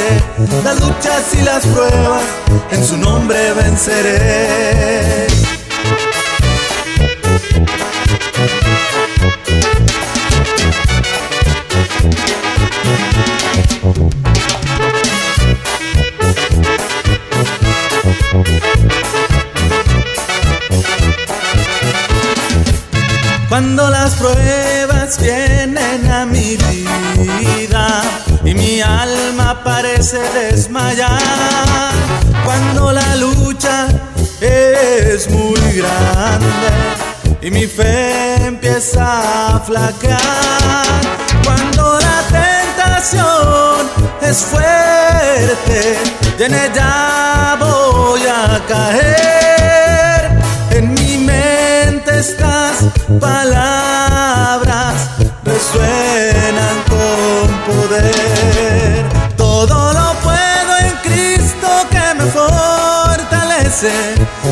Las 0.64 0.80
luchas 0.80 1.34
y 1.34 1.42
las 1.42 1.64
pruebas, 1.66 2.24
en 2.70 2.84
su 2.84 2.96
nombre 2.96 3.52
venceré. 3.54 5.26
Cuando 23.48 23.88
las 23.90 24.14
pruebas 24.14 25.18
vienen 25.18 25.55
parece 30.06 30.38
desmayar. 30.38 31.10
Cuando 32.44 32.92
la 32.92 33.16
lucha 33.16 33.88
es 34.40 35.28
muy 35.28 35.60
grande 35.72 36.68
y 37.40 37.50
mi 37.50 37.66
fe 37.66 38.46
empieza 38.46 39.56
a 39.56 39.60
flaquear. 39.60 40.86
Cuando 41.44 41.98
la 42.00 42.22
tentación 42.40 43.90
es 44.20 44.44
fuerte 44.44 45.98
y 46.38 46.42
en 46.42 46.54
ella 46.54 47.56
voy 47.58 48.22
a 48.26 48.62
caer. 48.68 50.38
En 50.70 50.94
mi 50.94 51.18
mente 51.18 52.20
estas 52.20 52.78
palabras 53.20 54.94
resuenan 55.44 56.76
con 56.88 57.48
poder. 57.66 58.35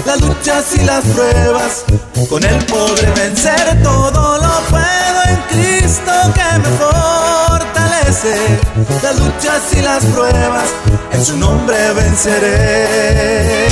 Las 0.04 0.20
luchas 0.20 0.74
y 0.74 0.84
las 0.84 1.02
pruebas, 1.02 1.84
con 2.28 2.44
Él 2.44 2.62
podré 2.66 3.10
vencer. 3.12 3.82
Todo 3.82 4.36
lo 4.36 4.60
puedo 4.68 5.22
en 5.28 5.40
Cristo 5.48 6.12
que 6.34 6.58
me 6.58 6.68
fortalece. 6.76 8.34
Las 9.02 9.18
luchas 9.18 9.62
y 9.72 9.80
las 9.80 10.04
pruebas, 10.04 10.68
en 11.10 11.24
su 11.24 11.38
nombre 11.38 11.94
venceré. 11.94 13.68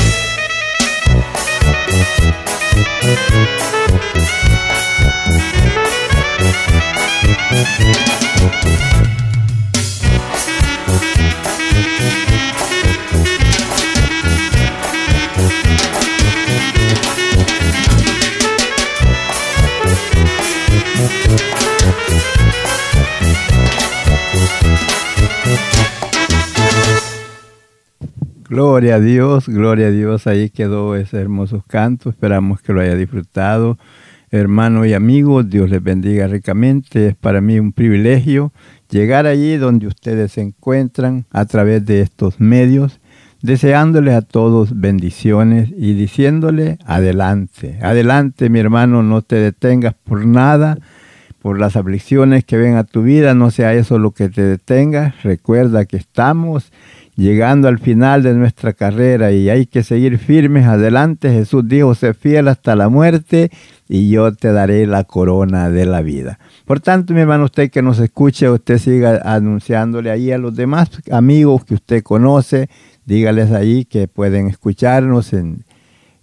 Gloria 28.53 28.97
a 28.97 29.01
Dios, 29.01 29.49
gloria 29.49 29.87
a 29.87 29.91
Dios. 29.91 30.27
Ahí 30.27 30.51
quedó 30.51 30.95
ese 30.95 31.19
hermoso 31.19 31.65
canto. 31.67 32.11
Esperamos 32.11 32.61
que 32.61 32.75
lo 32.75 32.83
haya 32.83 32.95
disfrutado. 32.95 33.79
Hermanos 34.31 34.87
y 34.87 34.93
amigos, 34.93 35.49
Dios 35.49 35.71
les 35.71 35.83
bendiga 35.83 36.27
ricamente. 36.27 37.09
Es 37.09 37.17
para 37.17 37.41
mí 37.41 37.59
un 37.59 37.73
privilegio 37.73 38.53
llegar 38.91 39.25
allí 39.25 39.57
donde 39.57 39.87
ustedes 39.87 40.33
se 40.33 40.43
encuentran 40.43 41.25
a 41.31 41.47
través 41.47 41.87
de 41.87 42.03
estos 42.03 42.41
medios, 42.41 43.01
deseándoles 43.41 44.13
a 44.17 44.21
todos 44.21 44.79
bendiciones 44.79 45.71
y 45.75 45.95
diciéndole 45.95 46.77
adelante, 46.85 47.79
adelante 47.81 48.51
mi 48.51 48.59
hermano, 48.59 49.03
no 49.03 49.23
te 49.23 49.37
detengas 49.37 49.95
por 50.05 50.27
nada, 50.27 50.77
por 51.41 51.59
las 51.59 51.75
aflicciones 51.75 52.45
que 52.45 52.59
ven 52.59 52.77
a 52.77 52.85
tu 52.85 53.03
vida, 53.03 53.33
no 53.33 53.51
sea 53.51 53.73
eso 53.73 53.99
lo 53.99 54.11
que 54.11 54.29
te 54.29 54.43
detenga. 54.43 55.15
Recuerda 55.23 55.87
que 55.87 55.97
estamos 55.97 56.71
llegando 57.17 57.69
al 57.69 57.79
final 57.79 58.23
de 58.23 58.35
nuestra 58.35 58.73
carrera 58.73 59.33
y 59.33 59.51
hay 59.51 59.67
que 59.67 59.83
seguir 59.83 60.19
firmes 60.19 60.67
adelante. 60.67 61.31
Jesús 61.31 61.67
dijo, 61.67 61.95
sé 61.95 62.15
fiel 62.15 62.49
hasta 62.49 62.75
la 62.75 62.89
muerte 62.89 63.51
y 63.89 64.11
yo 64.11 64.33
te 64.35 64.53
daré 64.53 64.87
la 64.87 65.05
corona 65.05 65.71
de 65.71 65.87
la 65.87 66.01
vida. 66.01 66.39
Por 66.65 66.81
tanto, 66.81 67.13
mi 67.13 67.21
hermano, 67.21 67.45
usted 67.45 67.71
que 67.71 67.83
nos 67.83 67.99
escuche, 67.99 68.49
usted 68.49 68.79
siga 68.79 69.21
anunciándole 69.25 70.11
ahí 70.11 70.33
a 70.33 70.39
los 70.39 70.57
demás 70.57 70.91
amigos 71.11 71.65
que 71.65 71.75
usted 71.75 72.03
conoce, 72.03 72.69
dígales 73.05 73.53
ahí 73.53 73.85
que 73.85 74.09
pueden 74.09 74.49
escucharnos 74.49 75.33
en 75.33 75.65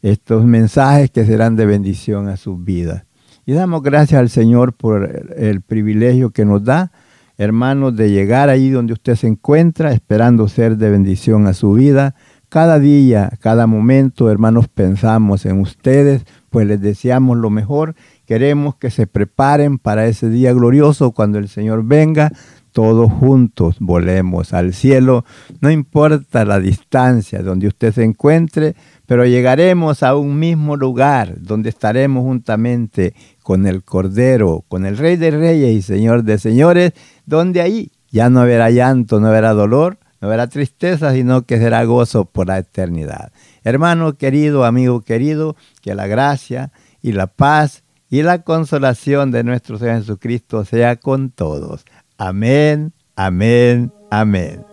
estos 0.02 0.46
mensajes 0.46 1.12
que 1.12 1.26
serán 1.26 1.56
de 1.56 1.66
bendición 1.66 2.30
a 2.30 2.38
sus 2.38 2.64
vidas. 2.64 3.04
Y 3.46 3.54
damos 3.54 3.84
gracias 3.84 4.20
al 4.20 4.30
Señor 4.30 4.74
por 4.74 5.34
el 5.36 5.62
privilegio 5.62 6.30
que 6.32 6.46
nos 6.46 6.64
da 6.64 6.92
hermanos, 7.40 7.96
de 7.96 8.12
llegar 8.12 8.50
ahí 8.50 8.70
donde 8.70 8.94
usted 8.94 9.16
se 9.16 9.26
encuentra, 9.26 9.94
esperando 9.94 10.50
ser 10.50 10.78
de 10.78 10.90
bendición 10.90 11.48
a 11.48 11.54
su 11.54 11.72
vida. 11.72 12.14
Cada 12.50 12.80
día, 12.80 13.32
cada 13.40 13.66
momento, 13.66 14.30
hermanos, 14.30 14.68
pensamos 14.68 15.46
en 15.46 15.62
ustedes, 15.62 16.26
pues 16.50 16.68
les 16.68 16.82
deseamos 16.82 17.38
lo 17.38 17.50
mejor. 17.50 17.96
Queremos 18.26 18.76
que 18.76 18.92
se 18.92 19.08
preparen 19.08 19.78
para 19.78 20.06
ese 20.08 20.30
día 20.30 20.52
glorioso 20.52 21.12
cuando 21.12 21.38
el 21.38 21.48
Señor 21.48 21.86
venga. 21.86 22.32
Todos 22.74 23.12
juntos 23.12 23.78
volemos 23.80 24.54
al 24.54 24.74
cielo. 24.74 25.26
No 25.62 25.72
importa 25.72 26.44
la 26.44 26.60
distancia 26.60 27.42
donde 27.42 27.68
usted 27.68 27.94
se 27.94 28.04
encuentre, 28.04 28.76
pero 29.06 29.26
llegaremos 29.26 30.04
a 30.04 30.16
un 30.16 30.38
mismo 30.38 30.76
lugar 30.76 31.42
donde 31.42 31.70
estaremos 31.70 32.24
juntamente 32.24 33.16
con 33.42 33.66
el 33.66 33.84
Cordero, 33.84 34.64
con 34.68 34.86
el 34.86 34.98
Rey 34.98 35.16
de 35.16 35.32
Reyes 35.32 35.76
y 35.76 35.82
Señor 35.82 36.24
de 36.24 36.38
Señores, 36.38 36.94
donde 37.30 37.62
ahí 37.62 37.92
ya 38.10 38.30
no 38.30 38.42
habrá 38.42 38.72
llanto, 38.72 39.20
no 39.20 39.28
habrá 39.28 39.54
dolor, 39.54 40.00
no 40.20 40.28
habrá 40.28 40.48
tristeza, 40.48 41.14
sino 41.14 41.44
que 41.44 41.60
será 41.60 41.84
gozo 41.86 42.26
por 42.26 42.48
la 42.48 42.58
eternidad. 42.58 43.32
Hermano 43.64 44.18
querido, 44.18 44.66
amigo 44.66 45.02
querido, 45.02 45.56
que 45.82 45.94
la 45.94 46.08
gracia 46.08 46.72
y 47.02 47.12
la 47.12 47.28
paz 47.28 47.84
y 48.10 48.24
la 48.24 48.42
consolación 48.42 49.30
de 49.30 49.44
nuestro 49.44 49.78
Señor 49.78 50.00
Jesucristo 50.00 50.66
sea 50.66 50.96
con 50.96 51.30
todos. 51.30 51.86
Amén, 52.18 52.94
amén, 53.16 53.94
amén. 54.10 54.66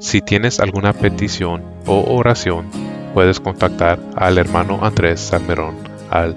Si 0.00 0.20
tienes 0.20 0.58
alguna 0.58 0.92
petición 0.92 1.62
o 1.86 2.04
oración, 2.16 2.66
puedes 3.14 3.38
contactar 3.38 4.00
al 4.16 4.38
hermano 4.38 4.84
Andrés 4.84 5.20
Salmerón 5.20 5.76
al 6.10 6.36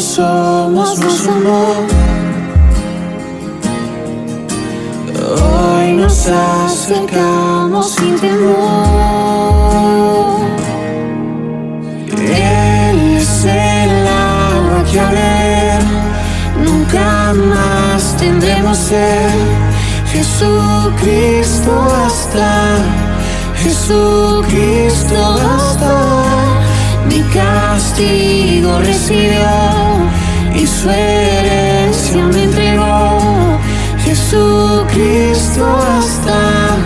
sus 0.00 0.14
somos 0.16 0.98
más 0.98 1.28
amor. 1.28 1.86
Hoy 5.42 5.92
nos 5.92 6.26
acercamos 6.26 7.92
sin 7.92 8.18
temor. 8.18 8.54
Él 12.10 13.16
es 13.18 13.44
el 13.44 14.06
agua 14.08 14.84
que 14.90 15.00
a 15.00 15.10
ver 15.10 15.82
nunca 16.64 17.32
más 17.34 18.16
tendremos 18.16 18.76
ser. 18.76 19.30
Jesucristo 20.12 21.72
hasta, 22.04 22.78
Jesucristo 23.62 25.16
hasta 25.56 26.24
mi 26.28 26.33
castigo 27.34 28.78
recibió 28.78 29.48
y 30.54 30.66
su 30.66 30.88
herencia 30.88 32.26
me 32.28 32.44
entregó. 32.44 33.58
Jesucristo 34.04 35.64
hasta, 35.96 36.76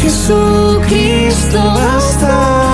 Jesucristo 0.00 1.58
basta. 1.58 2.71